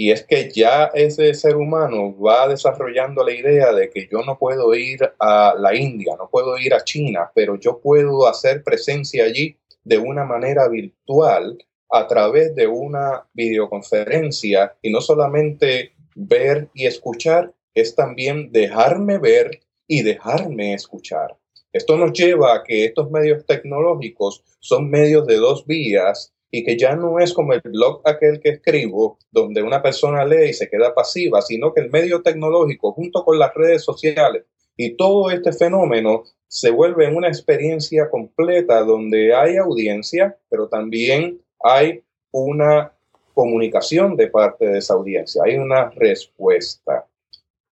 Y 0.00 0.12
es 0.12 0.24
que 0.24 0.48
ya 0.48 0.92
ese 0.94 1.34
ser 1.34 1.56
humano 1.56 2.16
va 2.16 2.46
desarrollando 2.46 3.24
la 3.24 3.32
idea 3.32 3.72
de 3.72 3.90
que 3.90 4.06
yo 4.08 4.22
no 4.22 4.38
puedo 4.38 4.72
ir 4.72 5.00
a 5.18 5.56
la 5.58 5.74
India, 5.74 6.14
no 6.16 6.28
puedo 6.30 6.56
ir 6.56 6.72
a 6.72 6.84
China, 6.84 7.32
pero 7.34 7.58
yo 7.58 7.80
puedo 7.80 8.28
hacer 8.28 8.62
presencia 8.62 9.24
allí 9.24 9.56
de 9.82 9.98
una 9.98 10.24
manera 10.24 10.68
virtual 10.68 11.58
a 11.90 12.06
través 12.06 12.54
de 12.54 12.68
una 12.68 13.26
videoconferencia 13.32 14.76
y 14.82 14.92
no 14.92 15.00
solamente 15.00 15.94
ver 16.14 16.68
y 16.74 16.86
escuchar, 16.86 17.52
es 17.74 17.96
también 17.96 18.52
dejarme 18.52 19.18
ver 19.18 19.50
y 19.88 20.02
dejarme 20.02 20.74
escuchar. 20.74 21.36
Esto 21.72 21.96
nos 21.96 22.12
lleva 22.12 22.54
a 22.54 22.62
que 22.62 22.84
estos 22.84 23.10
medios 23.10 23.44
tecnológicos 23.46 24.44
son 24.60 24.90
medios 24.90 25.26
de 25.26 25.38
dos 25.38 25.66
vías 25.66 26.32
y 26.50 26.64
que 26.64 26.78
ya 26.78 26.96
no 26.96 27.18
es 27.18 27.32
como 27.32 27.52
el 27.52 27.60
blog 27.60 28.00
aquel 28.04 28.40
que 28.40 28.50
escribo, 28.50 29.18
donde 29.30 29.62
una 29.62 29.82
persona 29.82 30.24
lee 30.24 30.50
y 30.50 30.54
se 30.54 30.68
queda 30.68 30.94
pasiva, 30.94 31.42
sino 31.42 31.74
que 31.74 31.82
el 31.82 31.90
medio 31.90 32.22
tecnológico 32.22 32.92
junto 32.92 33.24
con 33.24 33.38
las 33.38 33.54
redes 33.54 33.84
sociales 33.84 34.44
y 34.76 34.96
todo 34.96 35.30
este 35.30 35.52
fenómeno 35.52 36.22
se 36.46 36.70
vuelve 36.70 37.08
una 37.08 37.28
experiencia 37.28 38.08
completa 38.08 38.82
donde 38.82 39.34
hay 39.34 39.56
audiencia, 39.56 40.38
pero 40.48 40.68
también 40.68 41.42
hay 41.62 42.02
una 42.30 42.92
comunicación 43.34 44.16
de 44.16 44.28
parte 44.28 44.66
de 44.66 44.78
esa 44.78 44.94
audiencia, 44.94 45.42
hay 45.44 45.56
una 45.56 45.90
respuesta. 45.90 47.06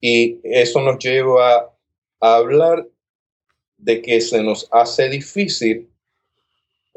Y 0.01 0.39
eso 0.43 0.81
nos 0.83 0.99
lleva 0.99 1.73
a 2.21 2.35
hablar 2.37 2.87
de 3.79 4.03
que 4.03 4.21
se 4.21 4.43
nos 4.43 4.69
hace 4.71 5.09
difícil, 5.09 5.89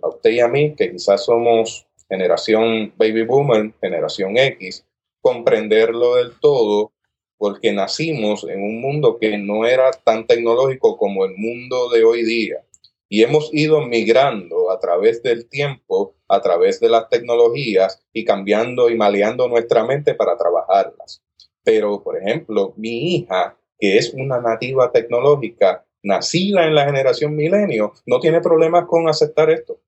a 0.01 0.09
usted 0.09 0.31
y 0.31 0.39
a 0.39 0.47
mí, 0.47 0.75
que 0.75 0.91
quizás 0.91 1.25
somos 1.25 1.88
generación 2.07 2.93
baby 2.97 3.23
boomer, 3.23 3.73
generación 3.81 4.38
X, 4.38 4.85
comprenderlo 5.21 6.15
del 6.15 6.39
todo 6.39 6.91
porque 7.39 7.71
nacimos 7.71 8.43
en 8.43 8.62
un 8.62 8.81
mundo 8.81 9.17
que 9.17 9.38
no 9.38 9.65
era 9.65 9.91
tan 9.91 10.27
tecnológico 10.27 10.97
como 10.97 11.23
el 11.23 11.35
mundo 11.38 11.89
de 11.89 12.03
hoy 12.03 12.23
día. 12.23 12.65
Y 13.07 13.23
hemos 13.23 13.49
ido 13.53 13.81
migrando 13.81 14.69
a 14.69 14.79
través 14.79 15.23
del 15.23 15.47
tiempo, 15.47 16.15
a 16.27 16.41
través 16.41 16.81
de 16.81 16.89
las 16.89 17.07
tecnologías 17.09 18.03
y 18.12 18.25
cambiando 18.25 18.89
y 18.89 18.97
maleando 18.97 19.47
nuestra 19.47 19.85
mente 19.85 20.13
para 20.15 20.38
trabajarlas. 20.38 21.23
Pero, 21.63 22.03
por 22.03 22.17
ejemplo, 22.17 22.73
mi 22.75 23.15
hija, 23.15 23.57
que 23.79 23.97
es 23.97 24.13
una 24.13 24.41
nativa 24.41 24.91
tecnológica, 24.91 25.85
nacida 26.03 26.67
en 26.67 26.75
la 26.75 26.85
generación 26.85 27.35
milenio, 27.35 27.93
no 28.05 28.19
tiene 28.19 28.41
problemas 28.41 28.85
con 28.85 29.07
aceptar 29.07 29.49
esto. 29.49 29.79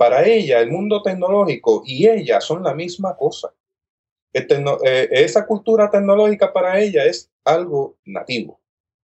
Para 0.00 0.26
ella, 0.26 0.60
el 0.60 0.70
mundo 0.70 1.02
tecnológico 1.02 1.82
y 1.84 2.08
ella 2.08 2.40
son 2.40 2.62
la 2.62 2.72
misma 2.72 3.14
cosa. 3.18 3.52
Eh, 4.32 5.08
esa 5.10 5.44
cultura 5.44 5.90
tecnológica 5.90 6.54
para 6.54 6.80
ella 6.80 7.04
es 7.04 7.30
algo 7.44 7.98
nativo, 8.06 8.62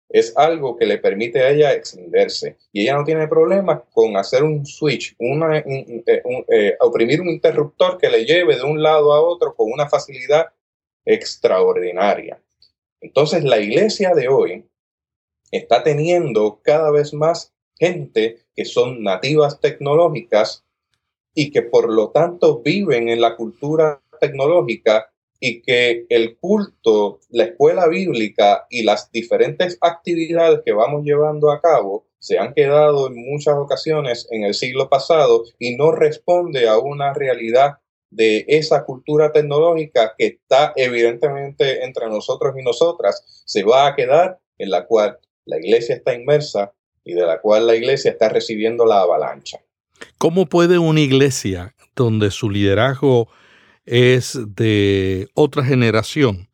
es 0.09 0.35
algo 0.39 0.75
que 0.75 0.87
le 0.87 0.97
permite 0.97 1.43
a 1.43 1.51
ella 1.51 1.75
extenderse 1.75 2.57
y 2.73 2.81
ella 2.81 2.95
no 2.95 3.05
tiene 3.05 3.29
problemas 3.29 3.83
con 3.93 4.17
hacer 4.17 4.43
un 4.43 4.65
switch, 4.65 5.15
una, 5.19 5.59
eh, 5.59 6.03
eh, 6.49 6.77
oprimir 6.81 7.21
un 7.21 7.29
interruptor 7.29 7.99
que 7.99 8.09
le 8.09 8.25
lleve 8.25 8.57
de 8.57 8.63
un 8.63 8.83
lado 8.83 9.13
a 9.13 9.21
otro 9.21 9.55
con 9.55 9.71
una 9.71 9.91
facilidad 9.91 10.47
extraordinaria. 11.05 12.41
Entonces 13.03 13.45
la 13.45 13.59
iglesia 13.59 14.15
de 14.15 14.29
hoy 14.29 14.65
está 15.51 15.83
teniendo 15.83 16.59
cada 16.63 16.91
vez 16.91 17.13
más 17.13 17.53
gente 17.79 18.47
que 18.55 18.65
son 18.65 19.03
nativas 19.03 19.61
tecnológicas 19.61 20.66
y 21.37 21.51
que 21.51 21.63
por 21.63 21.93
lo 21.93 22.11
tanto 22.11 22.63
viven 22.63 23.11
en 23.11 23.21
la 23.21 23.37
cultura 23.37 24.01
tecnológica 24.21 25.13
y 25.39 25.61
que 25.61 26.07
el 26.09 26.39
culto, 26.39 27.21
la 27.29 27.45
escuela 27.45 27.87
bíblica 27.89 28.67
y 28.71 28.83
las 28.83 29.13
diferentes 29.13 29.77
actividades 29.83 30.63
que 30.65 30.73
vamos 30.73 31.05
llevando 31.05 31.53
a 31.53 31.61
cabo 31.61 32.07
se 32.19 32.39
han 32.39 32.55
quedado 32.55 33.09
en 33.09 33.17
muchas 33.31 33.55
ocasiones 33.55 34.27
en 34.31 34.45
el 34.45 34.55
siglo 34.55 34.89
pasado 34.89 35.45
y 35.59 35.77
no 35.77 35.93
responde 35.93 36.67
a 36.69 36.79
una 36.79 37.13
realidad 37.13 37.75
de 38.09 38.47
esa 38.49 38.87
cultura 38.87 39.31
tecnológica 39.31 40.15
que 40.17 40.27
está 40.27 40.73
evidentemente 40.75 41.85
entre 41.85 42.09
nosotros 42.09 42.55
y 42.59 42.63
nosotras, 42.63 43.43
se 43.45 43.63
va 43.63 43.89
a 43.89 43.95
quedar 43.95 44.39
en 44.57 44.71
la 44.71 44.87
cual 44.87 45.19
la 45.45 45.59
iglesia 45.59 45.97
está 45.97 46.15
inmersa 46.15 46.73
y 47.05 47.13
de 47.13 47.27
la 47.27 47.43
cual 47.43 47.67
la 47.67 47.77
iglesia 47.77 48.13
está 48.13 48.31
recibiendo 48.31 48.87
la 48.87 49.01
avalancha. 49.01 49.61
¿Cómo 50.19 50.47
puede 50.47 50.79
una 50.79 51.01
iglesia 51.01 51.75
donde 51.97 52.31
su 52.31 52.51
liderazgo 52.51 53.29
es 53.87 54.39
de 54.49 55.29
otra 55.35 55.65
generación. 55.65 56.49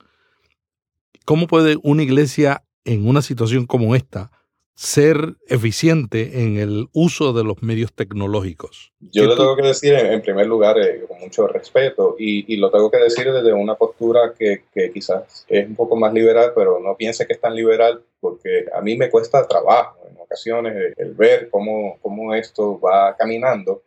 ¿Cómo 1.24 1.46
puede 1.46 1.78
una 1.82 2.02
iglesia 2.02 2.64
en 2.84 3.06
una 3.06 3.22
situación 3.22 3.66
como 3.66 3.96
esta 3.96 4.30
ser 4.82 5.36
eficiente 5.46 6.42
en 6.42 6.56
el 6.56 6.88
uso 6.92 7.32
de 7.32 7.44
los 7.44 7.62
medios 7.62 7.92
tecnológicos? 7.92 8.92
Yo 8.98 9.26
le 9.28 9.36
tengo 9.36 9.54
que 9.54 9.62
decir, 9.62 9.94
en, 9.94 10.20
primer 10.22 10.48
lugar, 10.48 10.76
eh, 10.80 11.04
con 11.06 11.20
mucho 11.20 11.46
respeto, 11.46 12.16
y, 12.18 12.56
lo 12.56 12.68
tengo 12.68 12.90
que 12.90 12.96
decir 12.96 13.30
desde 13.30 13.52
una 13.52 13.76
postura 13.76 14.34
que, 14.36 14.64
quizás 14.92 15.46
es 15.46 15.68
un 15.68 15.76
poco 15.76 15.94
más 15.94 16.12
liberal, 16.12 16.50
pero 16.56 16.80
no 16.80 16.96
piense 16.96 17.28
que 17.28 17.34
es 17.34 17.40
tan 17.40 17.54
liberal, 17.54 18.02
porque 18.18 18.64
a 18.74 18.80
mí 18.80 18.96
me 18.96 19.08
cuesta 19.08 19.46
trabajo 19.46 20.00
en 20.10 20.16
ocasiones 20.20 20.94
el, 20.96 21.14
ver 21.14 21.48
cómo, 21.48 21.98
cómo 22.02 22.34
esto 22.34 22.80
va 22.80 23.14
caminando, 23.16 23.84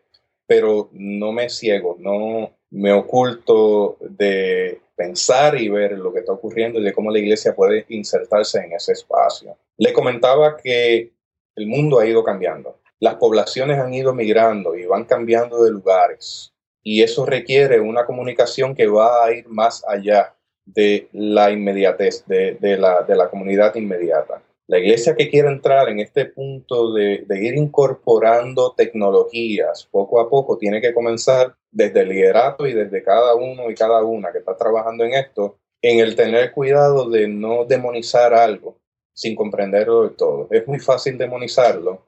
pero 0.48 0.88
no 0.94 1.34
me 1.34 1.50
ciego, 1.50 1.98
no, 2.00 2.54
me 2.70 2.94
oculto 2.94 3.98
de 4.00 4.80
pensar 4.96 5.60
y 5.60 5.70
ver 5.70 5.94
lo 5.94 6.14
que 6.14 6.20
está 6.20 6.32
ocurriendo 6.32 6.80
y 6.80 6.84
de 6.84 6.94
cómo 6.94 7.12
la 7.12 7.20
iglesia 7.20 7.56
puede 7.56 7.86
insertarse 7.90 8.60
en 8.60 8.74
ese 8.74 8.94
espacio. 8.94 9.58
Le 9.78 9.94
comentaba 9.94 10.58
que 10.58 11.12
el 11.56 11.68
mundo 11.68 12.00
ha 12.00 12.06
ido 12.06 12.24
cambiando. 12.24 12.80
Las 13.00 13.16
poblaciones 13.16 13.80
han 13.80 13.94
ido 13.94 14.14
migrando 14.14 14.76
y 14.76 14.86
van 14.86 15.06
cambiando 15.06 15.64
de 15.64 15.72
lugares. 15.72 16.54
Y 16.82 17.02
eso 17.02 17.26
requiere 17.26 17.80
una 17.80 18.06
comunicación 18.06 18.76
que 18.76 18.88
va 18.88 19.26
a 19.26 19.34
ir 19.34 19.48
más 19.48 19.84
allá 19.88 20.36
de 20.66 21.08
la 21.12 21.52
inmediatez, 21.52 22.26
de, 22.26 22.58
la, 22.78 23.04
de 23.04 23.16
la 23.16 23.30
comunidad 23.30 23.76
inmediata. 23.76 24.42
La 24.68 24.80
iglesia 24.80 25.16
que 25.16 25.30
quiere 25.30 25.50
entrar 25.50 25.90
en 25.90 26.00
este 26.00 26.26
punto 26.26 26.92
de, 26.94 27.24
ir 27.30 27.56
incorporando 27.56 28.74
tecnologías 28.76 29.88
poco 29.92 30.20
a 30.20 30.28
poco 30.28 30.58
tiene 30.58 30.82
que 30.82 30.94
comenzar 30.94 31.56
desde 31.72 32.02
el 32.02 32.10
liderato 32.10 32.66
y 32.66 32.74
desde 32.74 33.04
cada 33.04 33.36
uno 33.36 33.70
y 33.70 33.76
cada 33.76 34.04
una 34.04 34.32
que 34.32 34.40
está 34.40 34.58
trabajando 34.58 35.04
en 35.04 35.14
esto, 35.14 35.60
en 35.84 36.00
el 36.00 36.16
tener 36.16 36.52
cuidado 36.52 37.10
de 37.10 37.28
no 37.28 37.66
demonizar 37.66 38.34
algo 38.34 38.80
sin 39.14 39.36
comprenderlo 39.36 40.02
del 40.02 40.16
todo. 40.16 40.48
Es 40.50 40.68
muy 40.68 40.80
fácil 40.80 41.18
demonizarlo 41.18 42.08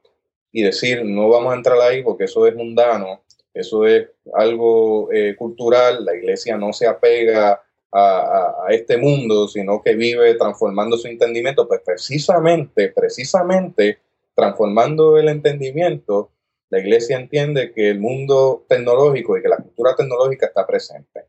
y 0.51 0.63
decir 0.63 1.05
no 1.05 1.29
vamos 1.29 1.53
a 1.53 1.57
entrar 1.57 1.79
ahí 1.79 2.01
porque 2.01 2.23
eso 2.23 2.47
es 2.47 2.55
mundano, 2.55 3.21
eso 3.53 3.85
es 3.85 4.07
algo 4.33 5.11
eh, 5.11 5.35
cultural, 5.35 6.03
la 6.03 6.15
iglesia 6.15 6.57
no 6.57 6.73
se 6.73 6.87
apega 6.87 7.61
a, 7.91 8.67
este 8.69 8.97
mundo, 8.97 9.47
sino 9.47 9.81
que 9.81 9.95
vive 9.95 10.35
transformando 10.35 10.97
su 10.97 11.07
entendimiento, 11.07 11.67
pues 11.67 11.81
precisamente, 11.85 12.89
precisamente 12.89 13.99
transformando 14.35 15.17
el 15.17 15.29
entendimiento, 15.29 16.31
la 16.69 16.79
iglesia 16.79 17.17
entiende 17.17 17.71
que 17.71 17.89
el 17.89 17.99
mundo 17.99 18.65
tecnológico 18.67 19.37
y 19.37 19.41
que 19.41 19.47
la 19.47 19.57
cultura 19.57 19.95
tecnológica 19.95 20.47
está 20.47 20.67
presente. 20.67 21.25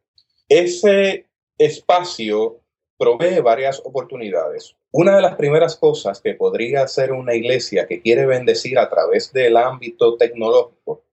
Ese 0.49 1.27
espacio 1.57 2.61
provee 2.99 3.41
varias 3.41 3.81
oportunidades. 3.85 4.75
Una 4.91 5.17
de 5.17 5.23
las 5.23 5.37
primeras 5.37 5.77
cosas 5.77 6.21
que 6.21 6.35
podría 6.35 6.83
hacer 6.83 7.13
una 7.13 7.35
iglesia 7.35 7.87
que 7.87 8.01
quiere 8.01 8.27
bendecir 8.27 8.79
a 8.79 8.91
través 8.91 9.33
del 9.33 9.57
ámbito 9.57 10.17
tecnológico 10.17 11.05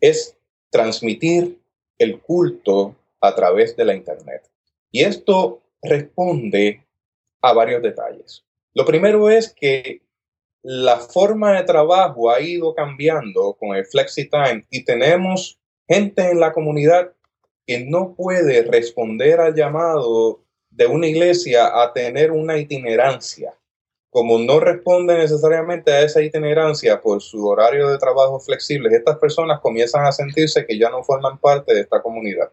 es 0.00 0.36
transmitir 0.70 1.60
el 1.98 2.20
culto 2.20 2.96
a 3.20 3.34
través 3.34 3.76
de 3.76 3.84
la 3.84 3.94
Internet. 3.94 4.50
Y 4.94 5.02
esto 5.02 5.60
responde 5.82 6.86
a 7.42 7.52
varios 7.52 7.82
detalles. 7.82 8.44
Lo 8.74 8.84
primero 8.84 9.28
es 9.28 9.52
que 9.52 10.02
la 10.62 10.98
forma 10.98 11.56
de 11.56 11.64
trabajo 11.64 12.30
ha 12.30 12.40
ido 12.40 12.76
cambiando 12.76 13.54
con 13.54 13.74
el 13.74 13.84
FlexiTime 13.86 14.64
y 14.70 14.84
tenemos 14.84 15.58
gente 15.88 16.30
en 16.30 16.38
la 16.38 16.52
comunidad 16.52 17.10
que 17.66 17.84
no 17.84 18.14
puede 18.14 18.62
responder 18.62 19.40
al 19.40 19.56
llamado 19.56 20.44
de 20.70 20.86
una 20.86 21.08
iglesia 21.08 21.82
a 21.82 21.92
tener 21.92 22.30
una 22.30 22.56
itinerancia. 22.56 23.52
Como 24.10 24.38
no 24.38 24.60
responde 24.60 25.18
necesariamente 25.18 25.90
a 25.90 26.02
esa 26.02 26.22
itinerancia 26.22 27.00
por 27.00 27.20
su 27.20 27.44
horario 27.44 27.88
de 27.88 27.98
trabajo 27.98 28.38
flexible, 28.38 28.94
estas 28.94 29.18
personas 29.18 29.58
comienzan 29.60 30.06
a 30.06 30.12
sentirse 30.12 30.64
que 30.64 30.78
ya 30.78 30.88
no 30.88 31.02
forman 31.02 31.38
parte 31.38 31.74
de 31.74 31.80
esta 31.80 32.00
comunidad. 32.00 32.52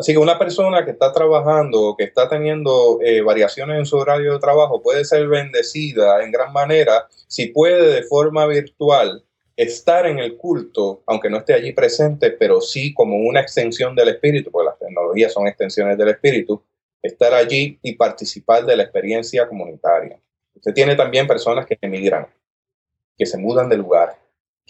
Así 0.00 0.12
que 0.12 0.18
una 0.18 0.38
persona 0.38 0.82
que 0.82 0.92
está 0.92 1.12
trabajando 1.12 1.82
o 1.82 1.94
que 1.94 2.04
está 2.04 2.26
teniendo 2.26 3.00
eh, 3.02 3.20
variaciones 3.20 3.78
en 3.78 3.84
su 3.84 3.98
horario 3.98 4.32
de 4.32 4.38
trabajo 4.38 4.80
puede 4.80 5.04
ser 5.04 5.28
bendecida 5.28 6.24
en 6.24 6.32
gran 6.32 6.54
manera 6.54 7.06
si 7.26 7.48
puede 7.48 7.96
de 7.96 8.02
forma 8.04 8.46
virtual 8.46 9.22
estar 9.56 10.06
en 10.06 10.18
el 10.18 10.38
culto, 10.38 11.02
aunque 11.04 11.28
no 11.28 11.36
esté 11.36 11.52
allí 11.52 11.72
presente, 11.72 12.30
pero 12.30 12.62
sí 12.62 12.94
como 12.94 13.18
una 13.18 13.42
extensión 13.42 13.94
del 13.94 14.08
espíritu, 14.08 14.50
porque 14.50 14.70
las 14.70 14.78
tecnologías 14.78 15.34
son 15.34 15.46
extensiones 15.46 15.98
del 15.98 16.08
espíritu, 16.08 16.64
estar 17.02 17.34
allí 17.34 17.78
y 17.82 17.94
participar 17.96 18.64
de 18.64 18.76
la 18.76 18.84
experiencia 18.84 19.46
comunitaria. 19.46 20.18
Usted 20.54 20.72
tiene 20.72 20.96
también 20.96 21.26
personas 21.26 21.66
que 21.66 21.76
emigran, 21.78 22.26
que 23.18 23.26
se 23.26 23.36
mudan 23.36 23.68
de 23.68 23.76
lugar, 23.76 24.18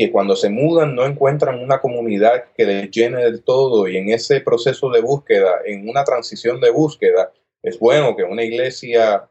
que 0.00 0.10
cuando 0.10 0.34
se 0.34 0.48
mudan 0.48 0.94
no 0.94 1.04
encuentran 1.04 1.62
una 1.62 1.78
comunidad 1.78 2.44
que 2.56 2.64
les 2.64 2.90
llene 2.90 3.22
del 3.22 3.42
todo 3.42 3.86
y 3.86 3.98
en 3.98 4.08
ese 4.08 4.40
proceso 4.40 4.88
de 4.88 5.02
búsqueda, 5.02 5.60
en 5.66 5.86
una 5.86 6.04
transición 6.04 6.58
de 6.58 6.70
búsqueda, 6.70 7.30
es 7.62 7.78
bueno 7.78 8.16
que 8.16 8.24
una 8.24 8.42
iglesia, 8.42 9.28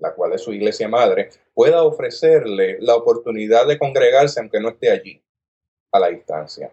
la 0.00 0.12
cual 0.12 0.32
es 0.32 0.40
su 0.40 0.52
iglesia 0.52 0.88
madre, 0.88 1.30
pueda 1.54 1.84
ofrecerle 1.84 2.78
la 2.80 2.96
oportunidad 2.96 3.68
de 3.68 3.78
congregarse 3.78 4.40
aunque 4.40 4.58
no 4.58 4.70
esté 4.70 4.90
allí, 4.90 5.22
a 5.92 6.00
la 6.00 6.08
distancia. 6.08 6.72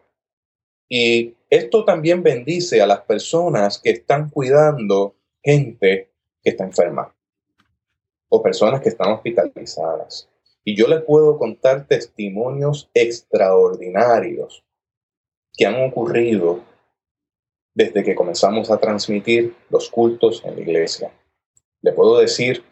Y 0.90 1.36
esto 1.48 1.86
también 1.86 2.24
bendice 2.24 2.82
a 2.82 2.88
las 2.88 3.02
personas 3.02 3.78
que 3.78 3.92
están 3.92 4.32
cuidando 4.32 5.14
gente 5.44 6.10
que 6.42 6.50
está 6.50 6.64
enferma 6.64 7.14
o 8.30 8.42
personas 8.42 8.82
que 8.82 8.90
están 8.90 9.12
hospitalizadas. 9.12 10.28
Y 10.68 10.76
yo 10.76 10.88
les 10.88 11.02
puedo 11.02 11.38
contar 11.38 11.88
testimonios 11.88 12.90
extraordinarios 12.94 14.66
que 15.54 15.66
han 15.66 15.82
ocurrido 15.82 16.60
desde 17.74 18.04
que 18.04 18.14
comenzamos 18.14 18.70
a 18.70 18.78
transmitir 18.78 19.56
los 19.70 19.90
cultos 19.90 20.44
en 20.44 20.56
la 20.56 20.62
iglesia. 20.64 21.14
Le 21.82 21.94
puedo 21.94 22.20
decir 22.20 22.66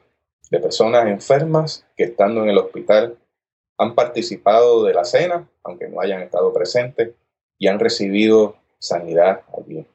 de 0.52 0.60
personas 0.60 1.08
enfermas 1.08 1.88
que 1.96 2.04
estando 2.04 2.44
en 2.44 2.50
el 2.50 2.58
hospital 2.58 3.18
han 3.78 3.96
participado 3.96 4.84
de 4.84 4.94
la 4.94 5.06
cena, 5.06 5.50
aunque 5.64 5.88
no 5.88 6.02
hayan 6.02 6.22
estado 6.22 6.52
presentes, 6.52 7.14
y 7.58 7.70
han 7.70 7.80
recibido 7.80 8.58
sanidad 8.78 9.44
allí. 9.58 9.88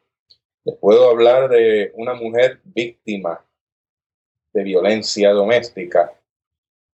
Les 0.64 0.76
puedo 0.76 1.10
hablar 1.10 1.50
de 1.50 1.92
una 1.96 2.14
mujer 2.14 2.62
víctima 2.64 3.44
de 4.54 4.62
violencia 4.62 5.32
doméstica 5.32 6.14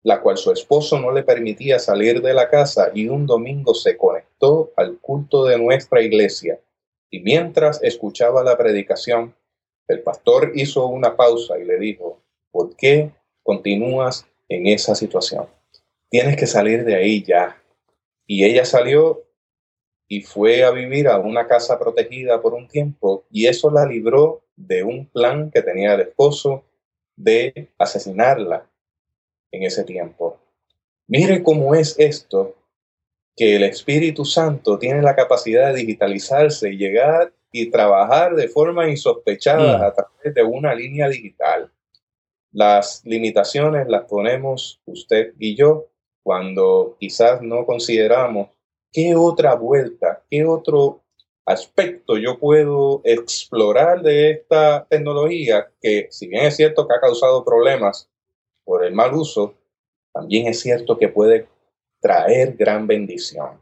la 0.03 0.21
cual 0.23 0.39
su 0.39 0.51
esposo 0.51 0.99
no 0.99 1.13
le 1.13 1.23
permitía 1.23 1.79
salir 1.79 2.23
de 2.23 2.33
la 2.33 2.49
casa 2.49 2.91
y 2.95 3.09
un 3.09 3.27
domingo 3.27 3.75
se 3.75 3.97
conectó 3.97 4.73
al 4.77 4.99
culto 4.99 5.45
de 5.45 5.59
nuestra 5.59 6.01
iglesia. 6.01 6.59
Y 7.11 7.21
mientras 7.21 7.83
escuchaba 7.83 8.43
la 8.43 8.57
predicación, 8.57 9.35
el 9.89 10.03
pastor 10.03 10.53
hizo 10.55 10.87
una 10.87 11.17
pausa 11.17 11.59
y 11.59 11.65
le 11.65 11.79
dijo, 11.79 12.23
¿por 12.51 12.77
qué 12.77 13.11
continúas 13.43 14.27
en 14.49 14.69
esa 14.69 14.95
situación? 14.95 15.47
Tienes 16.09 16.37
que 16.37 16.47
salir 16.47 16.85
de 16.85 16.95
ahí 16.95 17.23
ya. 17.23 17.61
Y 18.27 18.45
ella 18.45 18.65
salió 18.65 19.25
y 20.09 20.23
fue 20.23 20.65
a 20.65 20.71
vivir 20.71 21.09
a 21.09 21.19
una 21.19 21.47
casa 21.47 21.79
protegida 21.79 22.41
por 22.41 22.55
un 22.55 22.69
tiempo 22.69 23.25
y 23.31 23.47
eso 23.47 23.71
la 23.71 23.87
libró 23.87 24.43
de 24.57 24.83
un 24.83 25.07
plan 25.07 25.51
que 25.51 25.63
tenía 25.63 25.95
el 25.95 26.01
esposo 26.01 26.65
de 27.17 27.69
asesinarla 27.79 28.70
en 29.53 29.63
ese 29.63 29.85
tiempo. 29.85 30.39
Mire 31.09 31.43
cómo 31.43 31.75
es 31.75 31.99
esto, 31.99 32.57
que 33.37 33.57
el 33.57 33.65
Espíritu 33.65 34.25
Santo 34.25 34.79
tiene 34.79 35.03
la 35.03 35.17
capacidad 35.17 35.73
de 35.73 35.81
digitalizarse 35.81 36.71
y 36.71 36.77
llegar 36.77 37.33
y 37.53 37.71
trabajar 37.71 38.35
de 38.35 38.49
forma 38.49 38.89
insospechada 38.89 39.79
mm. 39.79 39.83
a 39.83 39.95
través 39.95 40.35
de 40.35 40.43
una 40.43 40.75
línea 40.75 41.09
digital. 41.09 41.71
Las 42.53 43.03
limitaciones 43.05 43.89
las 43.89 44.05
ponemos 44.05 44.81
usted 44.85 45.35
y 45.39 45.57
yo 45.57 45.87
cuando 46.23 46.97
quizás 46.99 47.41
no 47.43 47.65
consideramos 47.65 48.49
qué 48.93 49.15
otra 49.15 49.55
vuelta, 49.55 50.23
qué 50.31 50.45
otro 50.45 51.03
aspecto 51.47 52.19
yo 52.19 52.39
puedo 52.39 53.01
explorar 53.05 54.03
de 54.03 54.31
esta 54.31 54.87
tecnología 54.89 55.71
que, 55.81 56.09
si 56.11 56.29
bien 56.29 56.45
es 56.45 56.57
cierto 56.57 56.87
que 56.87 56.95
ha 56.95 57.01
causado 57.01 57.45
problemas 57.45 58.09
por 58.71 58.85
el 58.85 58.95
mal 58.95 59.13
uso, 59.15 59.59
también 60.15 60.47
es 60.47 60.61
cierto 60.61 60.97
que 60.97 61.09
puede 61.09 61.49
traer 62.01 62.55
gran 62.57 62.87
bendición. 62.87 63.61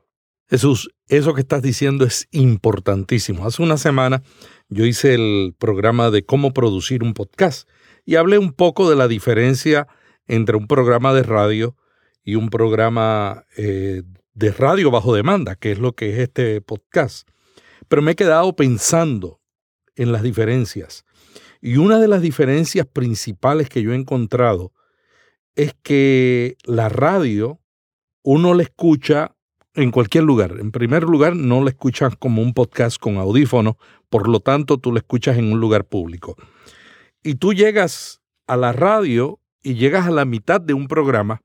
Jesús, 0.51 0.91
eso 1.09 1.33
que 1.33 1.41
estás 1.41 1.63
diciendo 1.63 2.05
es 2.05 2.29
importantísimo. 2.31 3.47
Hace 3.47 3.63
una 3.63 3.79
semana 3.79 4.23
yo 4.69 4.85
hice 4.85 5.15
el 5.15 5.55
programa 5.59 6.11
de 6.11 6.27
cómo 6.27 6.53
producir 6.53 7.03
un 7.03 7.15
podcast 7.15 7.67
y 8.05 8.17
hablé 8.17 8.37
un 8.37 8.53
poco 8.53 8.91
de 8.91 8.97
la 8.97 9.09
diferencia 9.09 9.89
entre 10.27 10.59
un 10.59 10.67
programa 10.67 11.15
de 11.15 11.23
radio 11.23 11.75
y 12.23 12.35
un 12.35 12.51
programa 12.51 13.47
eh, 13.57 14.03
de 14.35 14.53
radio 14.53 14.91
bajo 14.91 15.15
demanda, 15.15 15.57
que 15.57 15.73
es 15.73 15.79
lo 15.79 15.95
que 15.95 16.13
es 16.13 16.19
este 16.19 16.61
podcast. 16.61 17.27
Pero 17.89 18.03
me 18.03 18.11
he 18.11 18.15
quedado 18.15 18.55
pensando 18.55 19.41
en 19.97 20.13
las 20.13 20.23
diferencias. 20.23 21.07
Y 21.63 21.79
una 21.79 21.99
de 21.99 22.09
las 22.09 22.21
diferencias 22.21 22.87
principales 22.87 23.71
que 23.71 23.81
yo 23.81 23.95
he 23.95 23.97
encontrado 23.97 24.75
es 25.59 25.75
que 25.83 26.57
la 26.65 26.89
radio 26.89 27.61
uno 28.23 28.55
la 28.55 28.63
escucha 28.63 29.35
en 29.75 29.91
cualquier 29.91 30.23
lugar. 30.23 30.55
En 30.61 30.71
primer 30.71 31.03
lugar, 31.03 31.35
no 31.35 31.65
la 31.65 31.71
escuchas 31.71 32.15
como 32.17 32.43
un 32.43 32.55
podcast 32.55 32.97
con 32.99 33.17
audífono, 33.17 33.77
por 34.09 34.29
lo 34.29 34.39
tanto 34.39 34.79
tú 34.79 34.93
la 34.93 35.01
escuchas 35.01 35.37
en 35.37 35.53
un 35.53 35.59
lugar 35.59 35.85
público. 35.85 36.37
Y 37.25 37.35
tú 37.35 37.55
llegas 37.55 38.21
a 38.47 38.57
la 38.57 38.73
radio 38.73 39.41
y 39.61 39.75
llegas 39.75 40.07
a 40.07 40.13
la 40.13 40.25
mitad 40.25 40.61
de 40.61 40.75
un 40.75 40.87
programa 40.87 41.43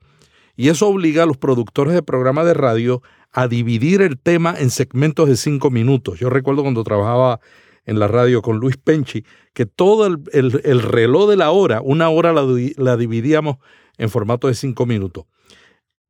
y 0.55 0.69
eso 0.69 0.87
obliga 0.87 1.23
a 1.23 1.25
los 1.25 1.37
productores 1.37 1.95
de 1.95 2.03
programas 2.03 2.45
de 2.45 2.53
radio 2.53 3.01
a 3.31 3.47
dividir 3.47 4.03
el 4.03 4.19
tema 4.19 4.53
en 4.55 4.69
segmentos 4.69 5.27
de 5.27 5.37
cinco 5.37 5.71
minutos. 5.71 6.19
Yo 6.19 6.29
recuerdo 6.29 6.61
cuando 6.61 6.83
trabajaba 6.83 7.39
en 7.85 7.99
la 7.99 8.07
radio 8.07 8.41
con 8.41 8.57
Luis 8.57 8.77
Penchi, 8.77 9.25
que 9.53 9.65
todo 9.65 10.07
el, 10.07 10.81
reloj 10.81 11.29
de 11.29 11.35
la 11.35 11.51
hora, 11.51 11.81
una 11.81 12.09
hora 12.09 12.33
la, 12.33 12.43
la 12.77 12.97
dividíamos 12.97 13.57
en 13.97 14.09
formato 14.09 14.47
de 14.47 14.55
cinco 14.55 14.85
minutos. 14.85 15.25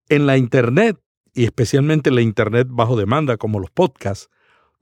En 0.10 0.26
la 0.26 0.38
Internet, 0.38 0.98
y 1.34 1.46
especialmente 1.46 2.10
en 2.10 2.16
la 2.16 2.22
Internet 2.22 2.68
bajo 2.70 2.96
demanda 2.96 3.38
como 3.38 3.60
los 3.60 3.72
podcasts, 3.72 4.30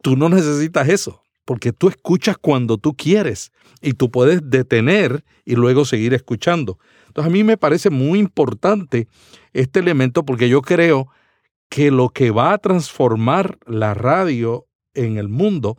tú 0.01 0.17
no 0.17 0.29
necesitas 0.29 0.89
eso, 0.89 1.21
porque 1.45 1.71
tú 1.71 1.87
escuchas 1.89 2.37
cuando 2.37 2.77
tú 2.77 2.93
quieres 2.93 3.51
y 3.81 3.93
tú 3.93 4.11
puedes 4.11 4.49
detener 4.49 5.23
y 5.45 5.55
luego 5.55 5.85
seguir 5.85 6.13
escuchando. 6.13 6.77
Entonces 7.07 7.29
a 7.29 7.33
mí 7.33 7.43
me 7.43 7.57
parece 7.57 7.89
muy 7.89 8.19
importante 8.19 9.07
este 9.53 9.79
elemento 9.79 10.23
porque 10.23 10.49
yo 10.49 10.61
creo 10.61 11.07
que 11.69 11.89
lo 11.91 12.09
que 12.09 12.31
va 12.31 12.53
a 12.53 12.57
transformar 12.57 13.57
la 13.65 13.93
radio 13.93 14.67
en 14.93 15.17
el 15.17 15.29
mundo 15.29 15.77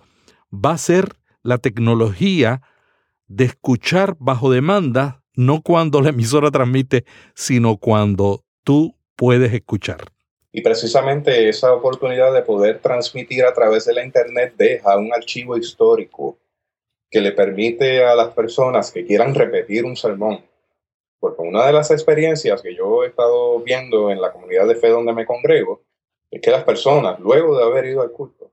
va 0.53 0.73
a 0.73 0.79
ser 0.79 1.17
la 1.43 1.59
tecnología 1.59 2.63
de 3.27 3.45
escuchar 3.45 4.17
bajo 4.19 4.51
demanda 4.51 5.23
no 5.35 5.63
cuando 5.63 6.01
la 6.03 6.11
emisora 6.11 6.51
transmite, 6.51 7.05
sino 7.35 7.79
cuando 7.79 8.45
tú 8.65 8.95
puedes 9.17 9.53
escuchar. 9.53 10.13
Y 10.53 10.61
precisamente 10.61 11.49
esa 11.49 11.73
oportunidad 11.73 12.35
de 12.35 12.43
poder 12.43 12.81
transmitir 12.81 13.45
a 13.45 13.55
través 13.55 13.87
de 13.87 13.95
la 13.95 14.05
Internet 14.05 14.55
deja 14.59 14.99
un 14.99 15.13
archivo 15.15 15.57
histórico 15.57 16.39
que 17.11 17.23
le 17.23 17.33
permite 17.33 18.05
a 18.05 18.15
las 18.15 18.35
personas 18.35 18.91
que 18.93 19.07
quieran 19.07 19.35
repetir 19.35 19.85
un 19.85 19.97
sermón. 19.97 20.45
Porque 21.19 21.43
una 21.43 21.67
de 21.67 21.73
las 21.73 21.91
experiencias 21.91 22.61
que 22.61 22.75
yo 22.75 23.05
he 23.05 23.09
estado 23.09 23.61
viendo 23.61 24.11
en 24.11 24.21
la 24.21 24.33
comunidad 24.33 24.67
de 24.67 24.75
fe 24.75 24.91
donde 24.91 25.15
me 25.15 25.25
congrego 25.25 25.83
es 26.31 26.43
que 26.43 26.51
las 26.51 26.65
personas, 26.65 27.19
luego 27.21 27.57
de 27.57 27.65
haber 27.65 27.87
ido 27.87 28.03
al 28.03 28.11
culto, 28.11 28.52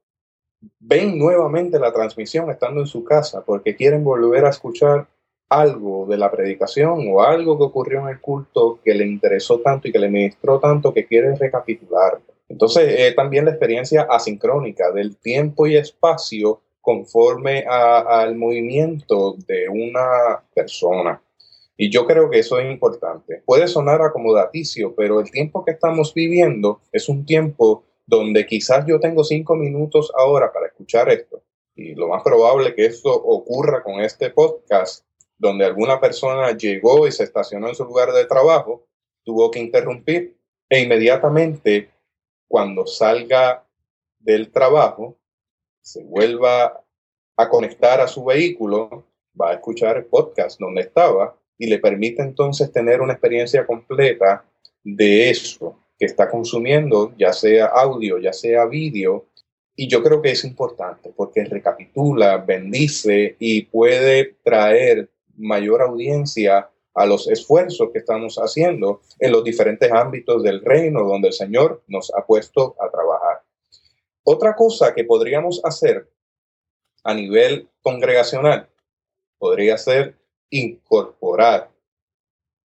ven 0.79 1.17
nuevamente 1.17 1.79
la 1.79 1.93
transmisión 1.93 2.49
estando 2.49 2.81
en 2.81 2.87
su 2.87 3.03
casa 3.03 3.43
porque 3.45 3.75
quieren 3.75 4.03
volver 4.03 4.45
a 4.45 4.49
escuchar 4.49 5.07
algo 5.49 6.05
de 6.05 6.17
la 6.17 6.29
predicación 6.29 7.07
o 7.11 7.21
algo 7.21 7.57
que 7.57 7.63
ocurrió 7.63 8.01
en 8.01 8.09
el 8.09 8.21
culto 8.21 8.79
que 8.83 8.93
le 8.93 9.05
interesó 9.05 9.59
tanto 9.59 9.87
y 9.87 9.91
que 9.91 9.99
le 9.99 10.09
ministró 10.09 10.59
tanto 10.59 10.93
que 10.93 11.05
quiere 11.05 11.35
recapitular. 11.35 12.19
Entonces, 12.47 12.95
eh, 12.97 13.13
también 13.15 13.45
la 13.45 13.51
experiencia 13.51 14.07
asincrónica 14.09 14.91
del 14.91 15.17
tiempo 15.17 15.67
y 15.67 15.75
espacio 15.75 16.61
conforme 16.81 17.65
al 17.67 18.35
movimiento 18.35 19.35
de 19.47 19.69
una 19.69 20.43
persona. 20.55 21.21
Y 21.77 21.91
yo 21.91 22.05
creo 22.05 22.29
que 22.29 22.39
eso 22.39 22.59
es 22.59 22.69
importante. 22.69 23.41
Puede 23.45 23.67
sonar 23.67 24.01
acomodaticio, 24.01 24.93
pero 24.95 25.19
el 25.19 25.29
tiempo 25.29 25.63
que 25.63 25.71
estamos 25.71 26.13
viviendo 26.13 26.81
es 26.91 27.07
un 27.07 27.25
tiempo 27.25 27.83
donde 28.09 28.47
quizás 28.47 28.85
yo 28.87 28.99
tengo 28.99 29.23
cinco 29.23 29.55
minutos 29.55 30.11
ahora 30.17 30.51
para 30.51 30.65
escuchar 30.65 31.09
esto. 31.09 31.43
Y 31.75 31.93
lo 31.93 32.07
más 32.07 32.23
probable 32.23 32.73
que 32.73 32.87
esto 32.87 33.13
ocurra 33.13 33.83
con 33.83 34.01
este 34.01 34.31
podcast 34.31 35.05
donde 35.37 35.65
alguna 35.65 36.01
persona 36.01 36.57
llegó 36.57 37.07
y 37.07 37.11
se 37.11 37.23
estacionó 37.23 37.69
en 37.69 37.75
su 37.75 37.85
lugar 37.85 38.11
de 38.11 38.25
trabajo, 38.25 38.87
tuvo 39.23 39.51
que 39.51 39.59
interrumpir 39.59 40.35
e 40.67 40.81
inmediatamente 40.81 41.91
cuando 42.47 42.87
salga 42.87 43.63
del 44.17 44.51
trabajo, 44.51 45.15
se 45.79 46.03
vuelva 46.03 46.83
a 47.37 47.47
conectar 47.47 48.01
a 48.01 48.07
su 48.07 48.25
vehículo, 48.25 49.05
va 49.39 49.51
a 49.51 49.53
escuchar 49.53 49.97
el 49.97 50.05
podcast 50.05 50.59
donde 50.59 50.81
estaba 50.81 51.37
y 51.59 51.67
le 51.67 51.77
permite 51.77 52.23
entonces 52.23 52.71
tener 52.71 53.01
una 53.01 53.13
experiencia 53.13 53.67
completa 53.67 54.43
de 54.83 55.29
eso 55.29 55.77
que 55.99 56.05
está 56.05 56.29
consumiendo, 56.31 57.13
ya 57.17 57.33
sea 57.33 57.65
audio, 57.65 58.17
ya 58.17 58.31
sea 58.31 58.65
vídeo. 58.65 59.27
Y 59.75 59.87
yo 59.89 60.01
creo 60.01 60.21
que 60.21 60.31
es 60.31 60.45
importante 60.45 61.13
porque 61.15 61.43
recapitula, 61.43 62.37
bendice 62.37 63.35
y 63.37 63.63
puede 63.63 64.37
traer 64.43 65.09
mayor 65.35 65.81
audiencia 65.81 66.69
a 66.95 67.05
los 67.05 67.29
esfuerzos 67.29 67.89
que 67.91 67.99
estamos 67.99 68.37
haciendo 68.37 69.01
en 69.19 69.31
los 69.31 69.43
diferentes 69.43 69.91
ámbitos 69.91 70.41
del 70.43 70.61
reino 70.61 71.03
donde 71.03 71.29
el 71.29 71.33
Señor 71.33 71.83
nos 71.87 72.11
ha 72.15 72.25
puesto 72.25 72.75
a 72.79 72.89
trabajar. 72.89 73.43
Otra 74.23 74.55
cosa 74.55 74.93
que 74.93 75.03
podríamos 75.03 75.61
hacer 75.63 76.09
a 77.03 77.13
nivel 77.13 77.69
congregacional 77.81 78.69
podría 79.37 79.77
ser 79.77 80.15
incorporar 80.49 81.71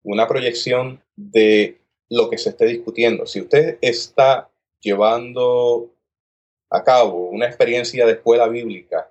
una 0.05 0.27
proyección 0.27 1.03
de 1.17 1.82
lo 2.13 2.29
que 2.29 2.37
se 2.37 2.51
esté 2.51 2.67
discutiendo. 2.67 3.25
Si 3.25 3.41
usted 3.41 3.79
está 3.81 4.51
llevando 4.81 5.95
a 6.69 6.85
cabo 6.85 7.31
una 7.31 7.47
experiencia 7.47 8.05
de 8.05 8.13
escuela 8.13 8.49
bíblica, 8.49 9.11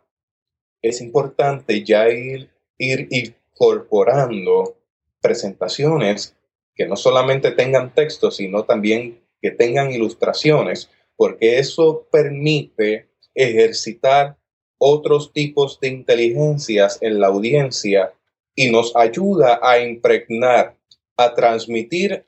es 0.83 1.01
importante 1.01 1.83
ya 1.83 2.07
ir, 2.09 2.51
ir, 2.77 3.07
incorporando 3.09 4.77
presentaciones 5.19 6.35
que 6.75 6.85
no 6.85 6.95
solamente 6.95 7.51
tengan 7.51 7.91
texto, 7.91 8.29
sino 8.29 8.65
también 8.65 9.19
que 9.41 9.49
tengan 9.49 9.91
ilustraciones, 9.91 10.87
porque 11.15 11.57
eso 11.57 12.07
permite 12.11 13.09
ejercitar 13.33 14.37
otros 14.77 15.33
tipos 15.33 15.79
de 15.79 15.87
inteligencias 15.87 16.99
en 17.01 17.19
la 17.19 17.27
audiencia 17.27 18.13
y 18.53 18.69
nos 18.69 18.95
ayuda 18.95 19.59
a 19.63 19.79
impregnar, 19.79 20.77
a 21.17 21.33
transmitir 21.33 22.25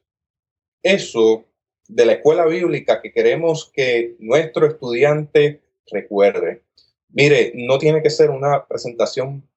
eso 0.84 1.46
de 1.88 2.06
la 2.06 2.14
escuela 2.14 2.46
bíblica 2.46 3.02
que 3.02 3.12
queremos 3.12 3.72
que 3.74 4.16
nuestro 4.20 4.68
estudiante 4.68 5.62
recuerde. 5.92 6.62
Mire, 7.10 7.54
no 7.56 7.78
tiene 7.78 8.02
que 8.02 8.10
ser 8.10 8.30
una 8.30 8.66
presentación 8.66 9.48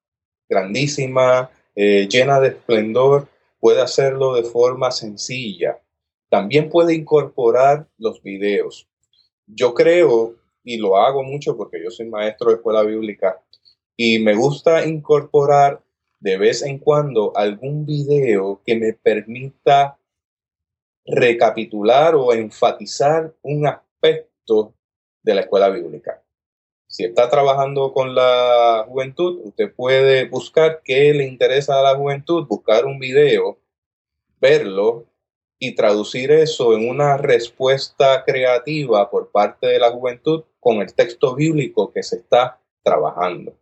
grandísima, 0.49 1.51
eh, 1.75 2.09
llena 2.11 2.41
de 2.41 2.49
esplendor, 2.49 3.29
puede 3.61 3.81
hacerlo 3.81 4.35
de 4.35 4.45
forma 4.45 4.91
sencilla. 4.91 5.81
También 6.29 6.69
puede 6.69 6.95
incorporar 6.95 7.89
los 7.99 8.23
videos. 8.23 8.89
Yo 9.47 9.75
creo 9.75 10.35
y 10.65 10.77
lo 10.79 10.97
hago 10.97 11.23
mucho 11.23 11.57
porque 11.57 11.83
yo 11.83 11.91
soy 11.91 12.09
maestro 12.09 12.51
de 12.51 12.57
escuela 12.57 12.83
bíblica 12.83 13.41
y 13.97 14.19
me 14.19 14.35
gusta 14.35 14.85
incorporar 14.85 15.81
de 16.19 16.37
vez 16.37 16.63
en 16.63 16.79
cuando 16.79 17.33
algún 17.37 17.87
video 17.87 18.61
que 18.67 18.75
me 18.75 18.93
permita 18.93 19.99
recapitular 21.07 22.15
o 22.15 22.33
enfatizar 22.33 23.33
un 23.43 23.67
aspecto 23.67 24.75
de 25.23 25.35
la 25.35 25.43
escuela 25.43 25.69
bíblica. 25.69 26.23
Si 26.89 27.05
está 27.05 27.29
trabajando 27.29 27.93
con 27.93 28.15
la 28.15 28.85
juventud, 28.89 29.41
usted 29.45 29.75
puede 29.75 30.29
buscar 30.29 30.83
qué 30.85 31.13
le 31.13 31.27
interesa 31.27 31.79
a 31.79 31.83
la 31.83 31.97
juventud, 31.97 32.47
buscar 32.47 32.85
un 32.87 32.99
video, 32.99 33.59
verlo 34.41 35.05
y 35.59 35.75
traducir 35.75 36.31
eso 36.31 36.75
en 36.75 36.89
una 36.89 37.17
respuesta 37.17 38.25
creativa 38.25 39.11
por 39.11 39.31
parte 39.31 39.67
de 39.67 39.79
la 39.79 39.91
juventud 39.91 40.45
con 40.61 40.77
el 40.77 40.95
texto 40.95 41.35
bíblico 41.35 41.93
que 41.93 42.03
se 42.03 42.17
está 42.17 42.61
trabajando. 42.83 43.55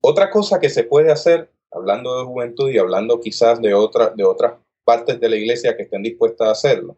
Otra 0.00 0.30
cosa 0.30 0.60
que 0.60 0.68
se 0.68 0.84
puede 0.84 1.10
hacer, 1.10 1.50
hablando 1.72 2.18
de 2.18 2.24
juventud 2.24 2.70
y 2.70 2.78
hablando 2.78 3.20
quizás 3.20 3.60
de, 3.60 3.74
otra, 3.74 4.10
de 4.10 4.24
otras 4.24 4.54
partes 4.86 5.18
de 5.20 5.28
la 5.28 5.36
iglesia 5.36 5.76
que 5.76 5.82
estén 5.82 6.02
dispuestas 6.02 6.48
a 6.48 6.52
hacerlo. 6.52 6.96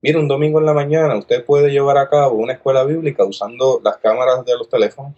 Mire, 0.00 0.18
un 0.18 0.26
domingo 0.26 0.58
en 0.58 0.66
la 0.66 0.72
mañana 0.72 1.16
usted 1.16 1.44
puede 1.44 1.70
llevar 1.70 1.98
a 1.98 2.08
cabo 2.08 2.36
una 2.36 2.54
escuela 2.54 2.82
bíblica 2.84 3.24
usando 3.24 3.80
las 3.84 3.98
cámaras 3.98 4.44
de 4.44 4.56
los 4.56 4.68
teléfonos 4.68 5.12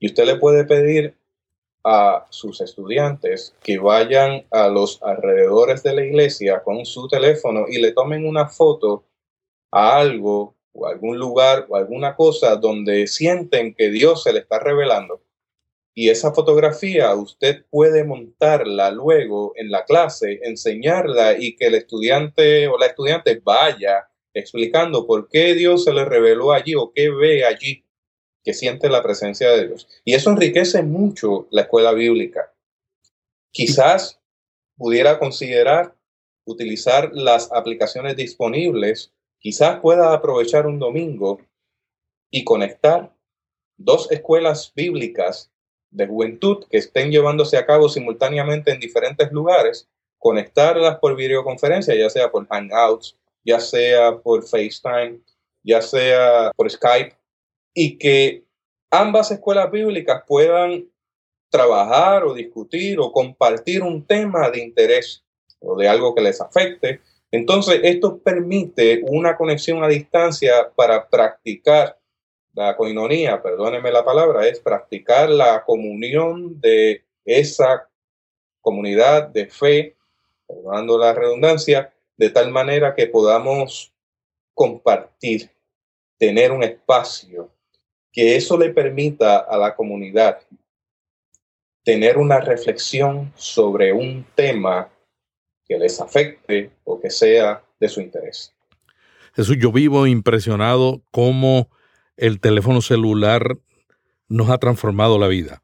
y 0.00 0.06
usted 0.08 0.24
le 0.24 0.36
puede 0.36 0.64
pedir 0.64 1.14
a 1.84 2.26
sus 2.30 2.60
estudiantes 2.60 3.54
que 3.62 3.78
vayan 3.78 4.44
a 4.50 4.66
los 4.68 5.00
alrededores 5.02 5.82
de 5.84 5.94
la 5.94 6.04
iglesia 6.04 6.62
con 6.64 6.84
su 6.84 7.06
teléfono 7.06 7.66
y 7.68 7.80
le 7.80 7.92
tomen 7.92 8.26
una 8.26 8.48
foto 8.48 9.04
a 9.70 9.98
algo 9.98 10.54
o 10.72 10.86
algún 10.86 11.18
lugar 11.18 11.66
o 11.68 11.76
alguna 11.76 12.16
cosa 12.16 12.56
donde 12.56 13.06
sienten 13.06 13.74
que 13.74 13.90
Dios 13.90 14.24
se 14.24 14.32
le 14.32 14.40
está 14.40 14.58
revelando. 14.58 15.20
Y 15.98 16.10
esa 16.10 16.34
fotografía 16.34 17.14
usted 17.14 17.64
puede 17.70 18.04
montarla 18.04 18.90
luego 18.90 19.54
en 19.56 19.70
la 19.70 19.86
clase, 19.86 20.40
enseñarla 20.42 21.38
y 21.38 21.56
que 21.56 21.68
el 21.68 21.74
estudiante 21.74 22.68
o 22.68 22.76
la 22.76 22.84
estudiante 22.84 23.40
vaya 23.42 24.06
explicando 24.34 25.06
por 25.06 25.26
qué 25.30 25.54
Dios 25.54 25.84
se 25.84 25.94
le 25.94 26.04
reveló 26.04 26.52
allí 26.52 26.74
o 26.74 26.92
qué 26.94 27.08
ve 27.08 27.46
allí 27.46 27.82
que 28.44 28.52
siente 28.52 28.90
la 28.90 29.02
presencia 29.02 29.48
de 29.48 29.68
Dios. 29.68 29.88
Y 30.04 30.12
eso 30.12 30.28
enriquece 30.28 30.82
mucho 30.82 31.48
la 31.50 31.62
escuela 31.62 31.94
bíblica. 31.94 32.52
Quizás 33.50 34.20
pudiera 34.76 35.18
considerar 35.18 35.96
utilizar 36.44 37.10
las 37.14 37.50
aplicaciones 37.52 38.16
disponibles, 38.16 39.14
quizás 39.38 39.80
pueda 39.80 40.12
aprovechar 40.12 40.66
un 40.66 40.78
domingo 40.78 41.40
y 42.30 42.44
conectar 42.44 43.16
dos 43.78 44.10
escuelas 44.10 44.74
bíblicas 44.76 45.50
de 45.90 46.06
juventud 46.06 46.64
que 46.70 46.78
estén 46.78 47.10
llevándose 47.10 47.56
a 47.56 47.66
cabo 47.66 47.88
simultáneamente 47.88 48.70
en 48.70 48.80
diferentes 48.80 49.30
lugares, 49.32 49.88
conectarlas 50.18 50.98
por 50.98 51.16
videoconferencia, 51.16 51.94
ya 51.94 52.10
sea 52.10 52.30
por 52.30 52.46
Hangouts, 52.48 53.16
ya 53.44 53.60
sea 53.60 54.18
por 54.18 54.42
FaceTime, 54.42 55.20
ya 55.62 55.80
sea 55.80 56.52
por 56.56 56.70
Skype, 56.70 57.14
y 57.74 57.98
que 57.98 58.44
ambas 58.90 59.30
escuelas 59.30 59.70
bíblicas 59.70 60.22
puedan 60.26 60.86
trabajar 61.50 62.24
o 62.24 62.34
discutir 62.34 62.98
o 62.98 63.12
compartir 63.12 63.82
un 63.82 64.04
tema 64.04 64.50
de 64.50 64.60
interés 64.60 65.24
o 65.60 65.76
de 65.76 65.88
algo 65.88 66.14
que 66.14 66.22
les 66.22 66.40
afecte. 66.40 67.00
Entonces, 67.30 67.80
esto 67.82 68.18
permite 68.18 69.02
una 69.06 69.36
conexión 69.36 69.82
a 69.82 69.88
distancia 69.88 70.70
para 70.74 71.08
practicar 71.08 71.98
la 72.56 72.74
coinonía, 72.74 73.42
perdónenme 73.42 73.92
la 73.92 74.04
palabra, 74.04 74.48
es 74.48 74.58
practicar 74.60 75.28
la 75.28 75.62
comunión 75.64 76.58
de 76.58 77.04
esa 77.24 77.88
comunidad 78.62 79.28
de 79.28 79.46
fe, 79.46 79.94
perdonando 80.48 80.98
la 80.98 81.12
redundancia, 81.12 81.92
de 82.16 82.30
tal 82.30 82.50
manera 82.50 82.94
que 82.94 83.06
podamos 83.08 83.92
compartir, 84.54 85.50
tener 86.16 86.50
un 86.50 86.62
espacio 86.62 87.50
que 88.10 88.36
eso 88.36 88.56
le 88.56 88.70
permita 88.70 89.36
a 89.36 89.58
la 89.58 89.76
comunidad 89.76 90.40
tener 91.84 92.18
una 92.18 92.40
reflexión 92.40 93.32
sobre 93.36 93.92
un 93.92 94.26
tema 94.34 94.90
que 95.64 95.78
les 95.78 96.00
afecte 96.00 96.72
o 96.82 96.98
que 96.98 97.10
sea 97.10 97.62
de 97.78 97.88
su 97.88 98.00
interés. 98.00 98.52
Jesús, 99.34 99.56
yo 99.60 99.70
vivo 99.70 100.06
impresionado 100.08 101.02
cómo 101.12 101.68
el 102.16 102.40
teléfono 102.40 102.80
celular 102.80 103.58
nos 104.28 104.50
ha 104.50 104.58
transformado 104.58 105.18
la 105.18 105.28
vida. 105.28 105.62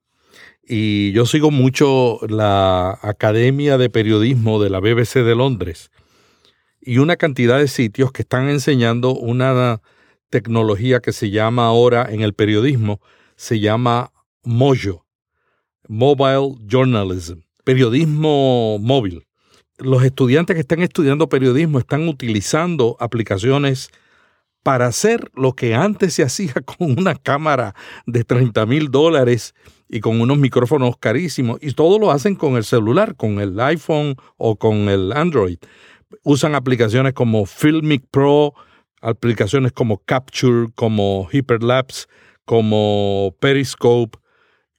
Y 0.64 1.12
yo 1.12 1.26
sigo 1.26 1.50
mucho 1.50 2.20
la 2.28 2.98
Academia 3.02 3.78
de 3.78 3.90
Periodismo 3.90 4.62
de 4.62 4.70
la 4.70 4.80
BBC 4.80 5.24
de 5.24 5.34
Londres 5.34 5.90
y 6.80 6.98
una 6.98 7.16
cantidad 7.16 7.58
de 7.58 7.68
sitios 7.68 8.12
que 8.12 8.22
están 8.22 8.48
enseñando 8.48 9.14
una 9.14 9.80
tecnología 10.30 11.00
que 11.00 11.12
se 11.12 11.30
llama 11.30 11.66
ahora 11.66 12.08
en 12.10 12.22
el 12.22 12.34
periodismo, 12.34 13.00
se 13.36 13.60
llama 13.60 14.12
Mojo, 14.42 15.06
Mobile 15.88 16.56
Journalism, 16.66 17.40
periodismo 17.64 18.78
móvil. 18.80 19.26
Los 19.78 20.04
estudiantes 20.04 20.54
que 20.54 20.60
están 20.60 20.82
estudiando 20.82 21.28
periodismo 21.28 21.78
están 21.78 22.08
utilizando 22.08 22.96
aplicaciones 22.98 23.90
para 24.62 24.86
hacer 24.86 25.30
lo 25.34 25.52
que 25.52 25.74
antes 25.74 26.14
se 26.14 26.22
hacía 26.22 26.54
con 26.64 26.98
una 26.98 27.14
cámara 27.14 27.74
de 28.06 28.24
30 28.24 28.66
mil 28.66 28.90
dólares 28.90 29.54
y 29.88 30.00
con 30.00 30.20
unos 30.20 30.38
micrófonos 30.38 30.96
carísimos, 30.96 31.58
y 31.60 31.72
todo 31.72 31.98
lo 31.98 32.10
hacen 32.10 32.34
con 32.34 32.56
el 32.56 32.64
celular, 32.64 33.14
con 33.14 33.40
el 33.40 33.60
iPhone 33.60 34.16
o 34.38 34.56
con 34.56 34.88
el 34.88 35.12
Android. 35.12 35.58
Usan 36.22 36.54
aplicaciones 36.54 37.12
como 37.12 37.44
Filmic 37.44 38.04
Pro, 38.10 38.54
aplicaciones 39.02 39.72
como 39.72 39.98
Capture, 39.98 40.68
como 40.74 41.28
Hyperlapse, 41.30 42.06
como 42.46 43.36
Periscope, 43.38 44.18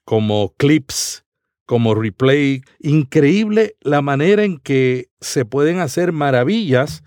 como 0.03 0.55
Clips, 0.57 1.23
como 1.65 1.93
Replay. 1.93 2.61
Increíble 2.79 3.75
la 3.81 4.01
manera 4.01 4.43
en 4.43 4.57
que 4.57 5.09
se 5.21 5.45
pueden 5.45 5.79
hacer 5.79 6.11
maravillas 6.11 7.03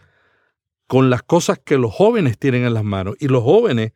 con 0.87 1.11
las 1.11 1.23
cosas 1.23 1.59
que 1.59 1.79
los 1.79 1.93
jóvenes 1.93 2.39
tienen 2.39 2.65
en 2.65 2.75
las 2.75 2.85
manos. 2.85 3.17
Y 3.19 3.29
los 3.29 3.43
jóvenes 3.43 3.93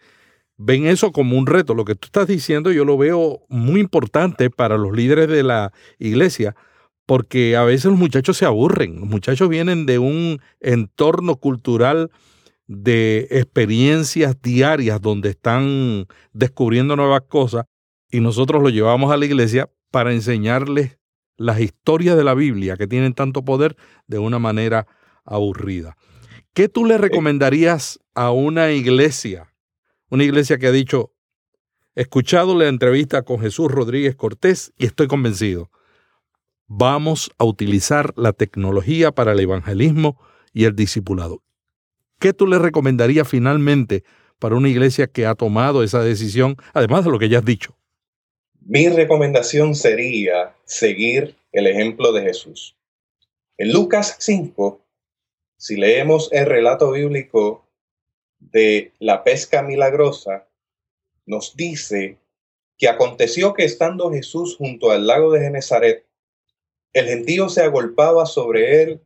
ven 0.57 0.87
eso 0.87 1.13
como 1.13 1.39
un 1.39 1.47
reto. 1.47 1.75
Lo 1.75 1.85
que 1.85 1.95
tú 1.95 2.07
estás 2.07 2.27
diciendo 2.27 2.73
yo 2.73 2.85
lo 2.85 2.99
veo 2.99 3.43
muy 3.49 3.81
importante 3.81 4.51
para 4.51 4.77
los 4.77 4.93
líderes 4.93 5.29
de 5.29 5.43
la 5.43 5.73
iglesia, 5.99 6.55
porque 7.07 7.57
a 7.57 7.65
veces 7.65 7.87
los 7.87 7.99
muchachos 7.99 8.37
se 8.37 8.45
aburren. 8.45 9.01
Los 9.01 9.09
muchachos 9.09 9.49
vienen 9.49 9.87
de 9.87 9.99
un 9.99 10.41
entorno 10.61 11.37
cultural 11.37 12.11
de 12.67 13.27
experiencias 13.31 14.41
diarias 14.41 15.01
donde 15.01 15.31
están 15.31 16.07
descubriendo 16.33 16.95
nuevas 16.95 17.23
cosas 17.23 17.65
y 18.13 18.21
nosotros 18.21 18.63
lo 18.63 18.69
llevamos 18.69 19.13
a 19.13 19.17
la 19.17 19.25
iglesia 19.25 19.71
para 19.91 20.13
enseñarles 20.13 20.99
las 21.37 21.61
historias 21.61 22.17
de 22.17 22.23
la 22.23 22.35
Biblia 22.35 22.77
que 22.77 22.87
tienen 22.87 23.15
tanto 23.15 23.45
poder 23.45 23.77
de 24.07 24.19
una 24.19 24.39
manera 24.39 24.87
aburrida. 25.25 25.97
¿Qué 26.53 26.69
tú 26.69 26.85
le 26.85 26.99
recomendarías 26.99 28.01
a 28.13 28.33
una 28.33 28.73
iglesia? 28.73 29.55
Una 30.09 30.25
iglesia 30.25 30.59
que 30.59 30.67
ha 30.67 30.73
dicho, 30.73 31.13
he 31.95 32.03
escuchado 32.03 32.59
la 32.59 32.67
entrevista 32.67 33.23
con 33.23 33.39
Jesús 33.39 33.71
Rodríguez 33.71 34.17
Cortés 34.17 34.73
y 34.77 34.87
estoy 34.87 35.07
convencido. 35.07 35.71
Vamos 36.67 37.31
a 37.39 37.45
utilizar 37.45 38.13
la 38.17 38.33
tecnología 38.33 39.13
para 39.13 39.31
el 39.31 39.39
evangelismo 39.39 40.21
y 40.53 40.65
el 40.65 40.75
discipulado. 40.75 41.41
¿Qué 42.19 42.33
tú 42.33 42.49
le 42.49 42.59
recomendarías 42.59 43.29
finalmente 43.29 44.03
para 44.41 44.57
una 44.57 44.69
iglesia 44.69 45.07
que 45.07 45.27
ha 45.27 45.37
tomado 45.37 45.85
esa 45.85 46.03
decisión, 46.03 46.57
además 46.75 47.05
de 47.05 47.13
lo 47.13 47.21
que 47.21 47.29
ya 47.29 47.39
has 47.39 47.45
dicho? 47.45 47.77
Mi 48.61 48.89
recomendación 48.89 49.77
sería 49.77 50.57
seguir 50.65 51.37
el 51.53 51.69
ejemplo 51.69 52.13
de 52.13 52.23
Jesús. 52.23 52.77
En 53.57 53.73
Lucas 53.73 54.17
5 54.19 54.81
si 55.61 55.77
leemos 55.77 56.33
el 56.33 56.47
relato 56.47 56.93
bíblico 56.93 57.69
de 58.39 58.95
la 58.99 59.23
pesca 59.25 59.61
milagrosa, 59.61 60.49
nos 61.27 61.55
dice 61.55 62.17
que 62.79 62.89
aconteció 62.89 63.53
que 63.53 63.65
estando 63.65 64.11
Jesús 64.11 64.57
junto 64.57 64.91
al 64.91 65.07
lago 65.07 65.31
de 65.33 65.41
Genezaret, 65.41 66.07
el 66.95 67.05
gentío 67.09 67.51
se 67.51 67.61
agolpaba 67.61 68.25
sobre 68.25 68.83
él 68.83 69.03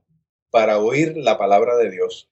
para 0.51 0.79
oír 0.79 1.17
la 1.17 1.39
palabra 1.39 1.77
de 1.77 1.91
Dios. 1.91 2.31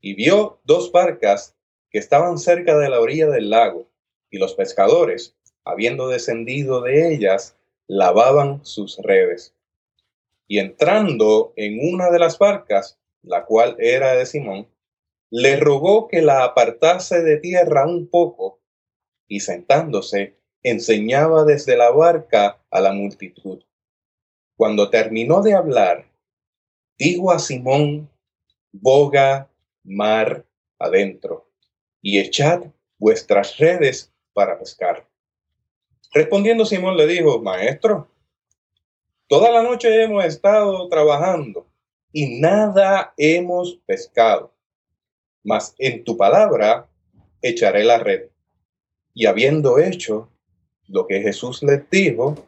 Y 0.00 0.14
vio 0.14 0.58
dos 0.64 0.90
barcas 0.90 1.54
que 1.90 1.98
estaban 1.98 2.38
cerca 2.38 2.78
de 2.78 2.88
la 2.88 2.98
orilla 2.98 3.26
del 3.26 3.50
lago, 3.50 3.90
y 4.30 4.38
los 4.38 4.54
pescadores, 4.54 5.36
habiendo 5.64 6.08
descendido 6.08 6.80
de 6.80 7.12
ellas, 7.12 7.58
lavaban 7.88 8.64
sus 8.64 8.96
redes. 8.96 9.54
Y 10.46 10.60
entrando 10.60 11.52
en 11.56 11.94
una 11.94 12.10
de 12.10 12.20
las 12.20 12.38
barcas, 12.38 12.98
la 13.22 13.44
cual 13.44 13.76
era 13.78 14.14
de 14.14 14.26
Simón, 14.26 14.68
le 15.30 15.56
rogó 15.56 16.08
que 16.08 16.22
la 16.22 16.44
apartase 16.44 17.22
de 17.22 17.36
tierra 17.38 17.86
un 17.86 18.08
poco, 18.08 18.60
y 19.26 19.40
sentándose, 19.40 20.38
enseñaba 20.62 21.44
desde 21.44 21.76
la 21.76 21.90
barca 21.90 22.62
a 22.70 22.80
la 22.80 22.92
multitud. 22.92 23.62
Cuando 24.56 24.90
terminó 24.90 25.42
de 25.42 25.54
hablar, 25.54 26.10
dijo 26.98 27.30
a 27.30 27.38
Simón, 27.38 28.10
boga 28.72 29.50
mar 29.84 30.46
adentro, 30.78 31.50
y 32.00 32.18
echad 32.18 32.62
vuestras 32.98 33.58
redes 33.58 34.12
para 34.32 34.58
pescar. 34.58 35.06
Respondiendo 36.12 36.64
Simón 36.64 36.96
le 36.96 37.06
dijo, 37.06 37.40
Maestro, 37.40 38.08
toda 39.28 39.50
la 39.50 39.62
noche 39.62 40.02
hemos 40.02 40.24
estado 40.24 40.88
trabajando 40.88 41.67
y 42.12 42.40
nada 42.40 43.12
hemos 43.16 43.80
pescado, 43.86 44.54
mas 45.44 45.74
en 45.78 46.04
tu 46.04 46.16
palabra 46.16 46.88
echaré 47.42 47.84
la 47.84 47.98
red. 47.98 48.28
Y 49.14 49.26
habiendo 49.26 49.78
hecho 49.78 50.30
lo 50.86 51.06
que 51.06 51.20
Jesús 51.20 51.62
les 51.62 51.88
dijo, 51.90 52.46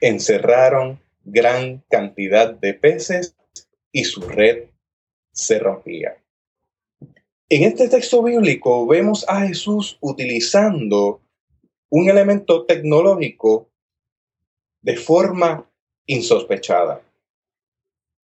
encerraron 0.00 1.00
gran 1.24 1.84
cantidad 1.88 2.54
de 2.54 2.74
peces 2.74 3.36
y 3.92 4.04
su 4.04 4.22
red 4.22 4.68
se 5.32 5.58
rompía. 5.58 6.16
En 7.48 7.64
este 7.64 7.88
texto 7.88 8.22
bíblico 8.22 8.86
vemos 8.86 9.24
a 9.28 9.46
Jesús 9.46 9.98
utilizando 10.00 11.20
un 11.88 12.08
elemento 12.08 12.64
tecnológico 12.64 13.68
de 14.82 14.96
forma 14.96 15.68
insospechada. 16.06 17.02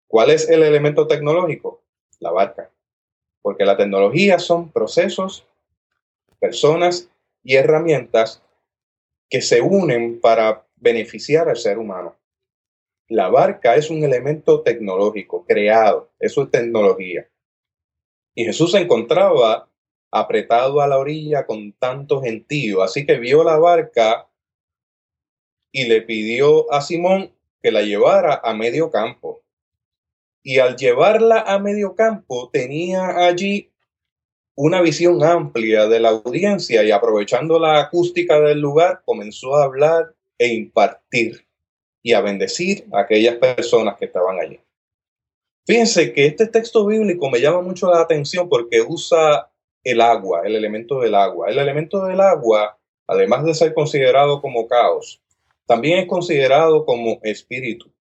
¿Cuál 0.08 0.32
es 0.32 0.50
el 0.50 0.64
elemento 0.64 1.08
tecnológico? 1.08 1.82
La 2.20 2.32
barca. 2.32 2.72
Porque 3.42 3.66
la 3.66 3.78
tecnología 3.78 4.40
son 4.40 4.72
procesos, 4.72 5.46
personas 6.40 7.10
y 7.44 7.56
herramientas 7.56 8.42
que 9.30 9.42
se 9.42 9.62
unen 9.62 10.20
para 10.20 10.66
beneficiar 10.76 11.50
al 11.50 11.58
ser 11.58 11.78
humano. 11.78 12.16
La 13.08 13.30
barca 13.30 13.76
es 13.76 13.90
un 13.90 14.04
elemento 14.04 14.62
tecnológico 14.62 15.46
creado, 15.46 16.10
eso 16.20 16.44
es 16.44 16.52
tecnología. 16.52 17.28
Y 18.34 18.46
Jesús 18.46 18.72
se 18.72 18.80
encontraba 18.80 19.70
apretado 20.12 20.82
a 20.82 20.88
la 20.88 20.98
orilla 20.98 21.46
con 21.46 21.74
tanto 21.74 22.22
gentío. 22.22 22.82
Así 22.82 23.06
que 23.06 23.18
vio 23.18 23.44
la 23.44 23.58
barca 23.58 24.30
y 25.72 25.86
le 25.88 26.02
pidió 26.02 26.72
a 26.72 26.82
Simón 26.82 27.32
que 27.62 27.72
la 27.72 27.82
llevara 27.82 28.40
a 28.44 28.54
medio 28.54 28.90
campo. 28.92 29.42
Y 30.48 30.60
al 30.60 30.76
llevarla 30.76 31.40
a 31.42 31.58
medio 31.58 31.96
campo 31.96 32.52
tenía 32.54 33.26
allí 33.26 33.72
una 34.54 34.80
visión 34.80 35.24
amplia 35.24 35.88
de 35.88 36.00
la 36.00 36.10
audiencia 36.10 36.84
y 36.84 36.92
aprovechando 36.92 37.58
la 37.58 37.80
acústica 37.80 38.40
del 38.40 38.60
lugar 38.60 39.02
comenzó 39.06 39.56
a 39.56 39.64
hablar 39.64 40.14
e 40.38 40.50
impartir 40.50 41.48
y 42.04 42.14
a 42.14 42.22
bendecir 42.22 42.86
a 42.94 43.00
aquellas 43.00 43.38
personas 43.38 43.98
que 43.98 44.06
estaban 44.06 44.40
allí. 44.40 44.60
Fíjense 45.66 46.14
que 46.14 46.28
este 46.28 46.46
texto 46.46 46.86
bíblico 46.86 47.28
me 47.32 47.42
llama 47.42 47.62
mucho 47.62 47.90
la 47.90 48.02
atención 48.02 48.48
porque 48.48 48.84
usa 48.88 49.50
el 49.84 50.00
agua, 50.00 50.44
el 50.46 50.56
elemento 50.56 51.00
del 51.00 51.16
agua. 51.16 51.50
El 51.50 51.58
elemento 51.58 52.06
del 52.06 52.22
agua, 52.22 52.78
además 53.08 53.46
de 53.46 53.56
ser 53.56 53.74
considerado 53.74 54.42
como 54.42 54.68
caos, 54.68 55.24
también 55.66 55.98
es 55.98 56.08
considerado 56.08 56.86
como 56.86 57.20
espíritu. 57.24 57.95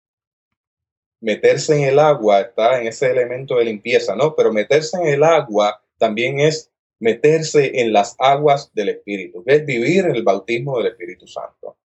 Meterse 1.24 1.74
en 1.74 1.84
el 1.84 1.98
agua 1.98 2.42
está 2.42 2.78
en 2.78 2.86
ese 2.86 3.10
elemento 3.10 3.56
de 3.56 3.64
limpieza, 3.64 4.14
¿no? 4.14 4.36
Pero 4.36 4.52
meterse 4.52 4.98
en 4.98 5.06
el 5.06 5.24
agua 5.24 5.82
también 5.96 6.38
es 6.38 6.70
meterse 7.00 7.80
en 7.80 7.94
las 7.94 8.14
aguas 8.18 8.70
del 8.74 8.90
Espíritu, 8.90 9.42
que 9.42 9.54
es 9.54 9.64
vivir 9.64 10.04
el 10.04 10.22
bautismo 10.22 10.76
del 10.76 10.88
Espíritu 10.88 11.26
Santo. 11.26 11.78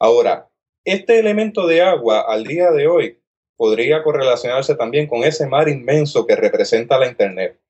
Ahora, 0.00 0.50
este 0.84 1.20
elemento 1.20 1.68
de 1.68 1.82
agua 1.82 2.22
al 2.28 2.42
día 2.44 2.72
de 2.72 2.88
hoy 2.88 3.20
podría 3.56 4.02
correlacionarse 4.02 4.74
también 4.74 5.06
con 5.06 5.22
ese 5.22 5.46
mar 5.46 5.68
inmenso 5.68 6.26
que 6.26 6.34
representa 6.34 6.98
la 6.98 7.06
Internet. 7.06 7.60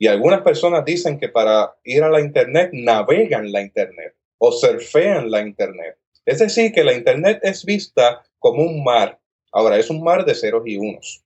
Y 0.00 0.08
algunas 0.08 0.40
personas 0.40 0.84
dicen 0.84 1.16
que 1.16 1.28
para 1.28 1.76
ir 1.84 2.02
a 2.02 2.10
la 2.10 2.20
Internet 2.20 2.70
navegan 2.72 3.52
la 3.52 3.60
Internet 3.60 4.16
o 4.38 4.50
surfean 4.50 5.30
la 5.30 5.42
Internet. 5.42 5.96
Es 6.24 6.40
decir, 6.40 6.72
que 6.72 6.82
la 6.82 6.92
Internet 6.92 7.38
es 7.42 7.64
vista 7.64 8.24
como 8.40 8.64
un 8.64 8.82
mar. 8.82 9.20
Ahora, 9.52 9.78
es 9.78 9.90
un 9.90 10.02
mar 10.02 10.24
de 10.24 10.34
ceros 10.34 10.62
y 10.66 10.78
unos. 10.78 11.22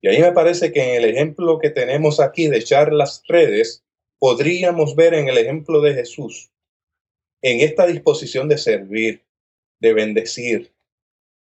Y 0.00 0.08
ahí 0.08 0.20
me 0.20 0.32
parece 0.32 0.72
que 0.72 0.82
en 0.82 1.02
el 1.02 1.10
ejemplo 1.10 1.58
que 1.58 1.70
tenemos 1.70 2.20
aquí 2.20 2.48
de 2.48 2.58
echar 2.58 2.92
las 2.92 3.22
redes, 3.26 3.84
podríamos 4.18 4.94
ver 4.96 5.14
en 5.14 5.28
el 5.28 5.38
ejemplo 5.38 5.80
de 5.80 5.94
Jesús, 5.94 6.50
en 7.42 7.60
esta 7.60 7.86
disposición 7.86 8.48
de 8.48 8.58
servir, 8.58 9.24
de 9.80 9.92
bendecir, 9.92 10.72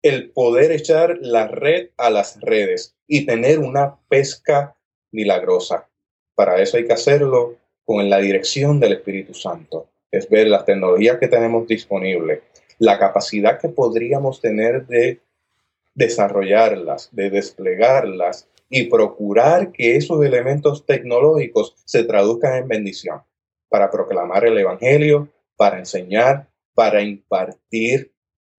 el 0.01 0.29
poder 0.31 0.71
echar 0.71 1.17
la 1.19 1.47
red 1.47 1.89
a 1.97 2.09
las 2.09 2.39
redes 2.39 2.95
y 3.07 3.25
tener 3.25 3.59
una 3.59 3.97
pesca 4.07 4.77
milagrosa. 5.11 5.89
Para 6.35 6.61
eso 6.61 6.77
hay 6.77 6.85
que 6.85 6.93
hacerlo 6.93 7.57
con 7.85 8.09
la 8.09 8.19
dirección 8.19 8.79
del 8.79 8.93
Espíritu 8.93 9.33
Santo. 9.33 9.89
Es 10.11 10.29
ver 10.29 10.47
las 10.47 10.65
tecnologías 10.65 11.17
que 11.17 11.27
tenemos 11.27 11.67
disponibles, 11.67 12.41
la 12.77 12.99
capacidad 12.99 13.59
que 13.59 13.69
podríamos 13.69 14.41
tener 14.41 14.85
de 14.85 15.21
desarrollarlas, 15.95 17.09
de 17.13 17.29
desplegarlas 17.29 18.49
y 18.69 18.85
procurar 18.89 19.71
que 19.71 19.95
esos 19.95 20.23
elementos 20.23 20.85
tecnológicos 20.85 21.75
se 21.85 22.03
traduzcan 22.03 22.55
en 22.57 22.67
bendición 22.67 23.21
para 23.69 23.89
proclamar 23.89 24.45
el 24.45 24.57
Evangelio, 24.57 25.29
para 25.55 25.79
enseñar, 25.79 26.49
para 26.73 27.01
impartir, 27.01 28.13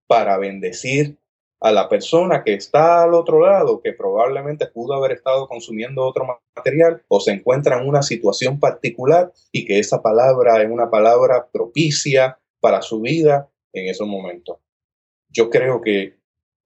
para 0.07 0.37
bendecir 0.37 1.17
a 1.59 1.71
la 1.71 1.89
persona 1.89 2.43
que 2.43 2.53
está 2.53 3.03
al 3.03 3.13
otro 3.13 3.39
lado, 3.39 3.81
que 3.81 3.93
probablemente 3.93 4.67
pudo 4.67 4.93
haber 4.93 5.13
estado 5.13 5.47
consumiendo 5.47 6.03
otro 6.03 6.25
material 6.55 7.03
o 7.07 7.19
se 7.19 7.31
encuentra 7.31 7.79
en 7.79 7.87
una 7.87 8.03
situación 8.03 8.59
particular 8.59 9.31
y 9.51 9.65
que 9.65 9.79
esa 9.79 10.01
palabra 10.01 10.61
es 10.61 10.69
una 10.69 10.89
palabra 10.89 11.47
propicia 11.51 12.39
para 12.59 12.81
su 12.81 13.01
vida 13.01 13.49
en 13.73 13.87
esos 13.87 14.07
momentos. 14.07 14.57
Yo 15.29 15.49
creo 15.49 15.81
que 15.81 16.16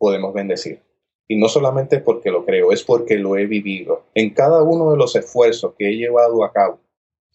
podemos 0.02 0.34
bendecir. 0.34 0.82
Y 1.28 1.38
no 1.38 1.48
solamente 1.48 2.00
porque 2.00 2.32
lo 2.32 2.44
creo, 2.44 2.72
es 2.72 2.84
porque 2.84 3.20
lo 3.20 3.38
he 3.38 3.46
vivido. 3.46 4.08
En 4.16 4.32
cada 4.32 4.64
uno 4.64 4.90
de 4.90 4.98
los 4.98 5.16
esfuerzos 5.16 5.76
que 5.78 5.90
he 5.90 5.96
llevado 5.96 6.44
a 6.44 6.52
cabo, 6.52 6.80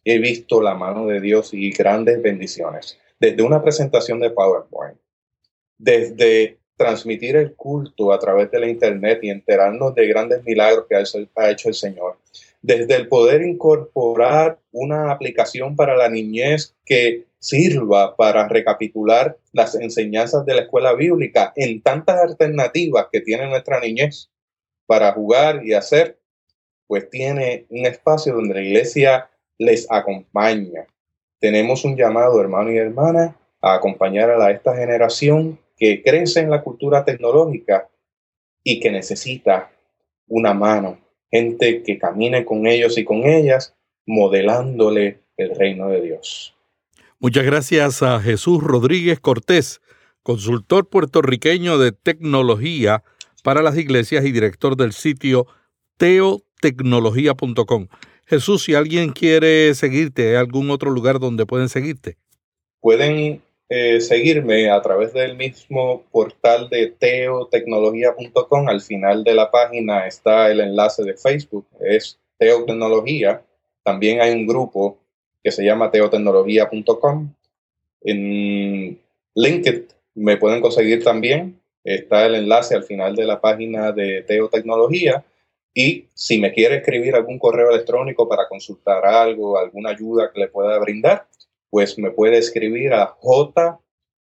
he 0.05 0.19
visto 0.19 0.61
la 0.61 0.75
mano 0.75 1.07
de 1.07 1.21
Dios 1.21 1.55
y 1.55 1.71
grandes 1.71 2.21
bendiciones. 2.21 2.99
Desde 3.21 3.45
una 3.45 3.63
presentación 3.63 4.19
de 4.19 4.31
PowerPoint, 4.31 4.99
desde 5.79 6.59
transmitir 6.77 7.37
el 7.37 7.55
culto 7.55 8.13
a 8.13 8.19
través 8.19 8.51
de 8.51 8.59
la 8.59 8.69
Internet 8.69 9.21
y 9.23 9.31
enterarnos 9.31 9.95
de 9.95 10.09
grandes 10.09 10.43
milagros 10.43 10.87
que 10.89 10.97
ha 10.97 11.51
hecho 11.51 11.69
el 11.69 11.75
Señor. 11.75 12.19
Desde 12.67 12.97
el 12.97 13.07
poder 13.07 13.43
incorporar 13.43 14.59
una 14.73 15.13
aplicación 15.13 15.77
para 15.77 15.97
la 15.97 16.09
niñez 16.09 16.75
que 16.85 17.27
sirva 17.39 18.17
para 18.17 18.49
recapitular 18.49 19.39
las 19.53 19.77
enseñanzas 19.77 20.45
de 20.45 20.57
la 20.57 20.63
escuela 20.63 20.93
bíblica 20.93 21.53
en 21.55 21.81
tantas 21.81 22.21
alternativas 22.21 23.07
que 23.13 23.21
tiene 23.21 23.47
nuestra 23.47 23.79
niñez 23.79 24.33
para 24.85 25.13
jugar 25.13 25.65
y 25.65 25.75
hacer, 25.75 26.19
pues 26.89 27.09
tiene 27.09 27.67
un 27.69 27.87
espacio 27.87 28.35
donde 28.35 28.55
la 28.55 28.63
iglesia 28.63 29.31
les 29.59 29.87
acompaña. 29.89 30.89
Tenemos 31.39 31.85
un 31.85 31.97
llamado, 31.97 32.41
hermano 32.41 32.73
y 32.73 32.79
hermana, 32.79 33.37
a 33.61 33.75
acompañar 33.75 34.29
a 34.29 34.51
esta 34.51 34.75
generación 34.75 35.61
que 35.77 36.03
crece 36.03 36.41
en 36.41 36.51
la 36.51 36.65
cultura 36.65 37.05
tecnológica 37.05 37.89
y 38.65 38.81
que 38.81 38.91
necesita 38.91 39.71
una 40.27 40.53
mano, 40.53 41.06
gente 41.31 41.83
que 41.83 41.99
camine 41.99 42.45
con 42.45 42.67
ellos 42.67 42.99
y 42.99 43.05
con 43.05 43.27
ellas, 43.27 43.75
modelándole 44.07 45.21
el 45.37 45.55
reino 45.55 45.89
de 45.89 46.01
Dios. 46.01 46.55
Muchas 47.19 47.45
gracias 47.45 48.03
a 48.03 48.21
Jesús 48.21 48.63
Rodríguez 48.63 49.21
Cortés, 49.21 49.81
consultor 50.23 50.89
puertorriqueño 50.89 51.79
de 51.79 51.93
tecnología 51.93 53.03
para 53.43 53.63
las 53.63 53.77
iglesias 53.77 54.25
y 54.25 54.33
director 54.33 54.77
del 54.77 54.93
sitio 54.93 55.47
teotecnología.com. 55.97 57.89
Jesús, 58.27 58.65
si 58.65 58.75
alguien 58.75 59.13
quiere 59.13 59.75
seguirte, 59.75 60.31
¿hay 60.31 60.37
algún 60.37 60.71
otro 60.71 60.91
lugar 60.91 61.21
donde 61.21 61.47
pueden 61.47 61.69
seguirte? 61.69 62.19
Pueden 62.81 63.41
eh, 63.69 64.01
seguirme 64.01 64.71
a 64.71 64.81
través 64.81 65.13
del 65.13 65.37
mismo 65.37 66.05
portal 66.13 66.69
de 66.69 66.89
teotecnología.com. 66.99 68.69
Al 68.69 68.81
final 68.81 69.25
de 69.25 69.35
la 69.35 69.51
página 69.51 70.07
está 70.07 70.51
el 70.51 70.61
enlace 70.61 71.03
de 71.03 71.15
Facebook, 71.15 71.67
es 71.81 72.19
Teotecnología. 72.39 73.43
También 73.83 74.21
hay 74.21 74.33
un 74.33 74.47
grupo 74.47 74.99
que 75.43 75.51
se 75.51 75.65
llama 75.65 75.91
teotecnología.com. 75.91 77.33
En 78.03 79.01
LinkedIn 79.35 79.87
me 80.15 80.37
pueden 80.37 80.61
conseguir 80.61 81.03
también. 81.03 81.61
Está 81.83 82.27
el 82.27 82.35
enlace 82.35 82.75
al 82.75 82.85
final 82.85 83.17
de 83.17 83.25
la 83.25 83.41
página 83.41 83.93
de 83.93 84.23
Teotecnología. 84.23 85.25
Y 85.73 86.07
si 86.15 86.39
me 86.39 86.53
quiere 86.53 86.77
escribir 86.77 87.15
algún 87.15 87.39
correo 87.39 87.71
electrónico 87.71 88.29
para 88.29 88.49
consultar 88.49 89.05
algo, 89.07 89.59
alguna 89.59 89.91
ayuda 89.91 90.31
que 90.33 90.41
le 90.41 90.49
pueda 90.49 90.79
brindar, 90.79 91.27
pues 91.71 91.99
me 91.99 92.11
puede 92.11 92.39
escribir 92.39 92.95
a 92.95 93.15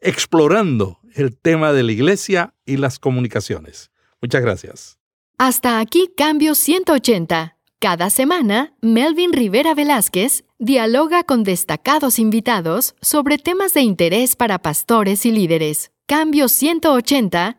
explorando 0.00 0.98
el 1.14 1.36
tema 1.36 1.72
de 1.72 1.82
la 1.82 1.92
iglesia 1.92 2.54
y 2.66 2.76
las 2.76 2.98
comunicaciones. 2.98 3.90
Muchas 4.20 4.42
gracias. 4.42 4.98
Hasta 5.38 5.80
aquí 5.80 6.10
Cambio 6.16 6.54
180. 6.54 7.56
Cada 7.80 8.08
semana, 8.08 8.74
Melvin 8.80 9.32
Rivera 9.32 9.74
Velázquez 9.74 10.44
dialoga 10.58 11.24
con 11.24 11.42
destacados 11.44 12.18
invitados 12.18 12.94
sobre 13.02 13.36
temas 13.36 13.74
de 13.74 13.82
interés 13.82 14.36
para 14.36 14.58
pastores 14.58 15.26
y 15.26 15.32
líderes. 15.32 15.90
Cambio 16.06 16.48
180 16.48 17.58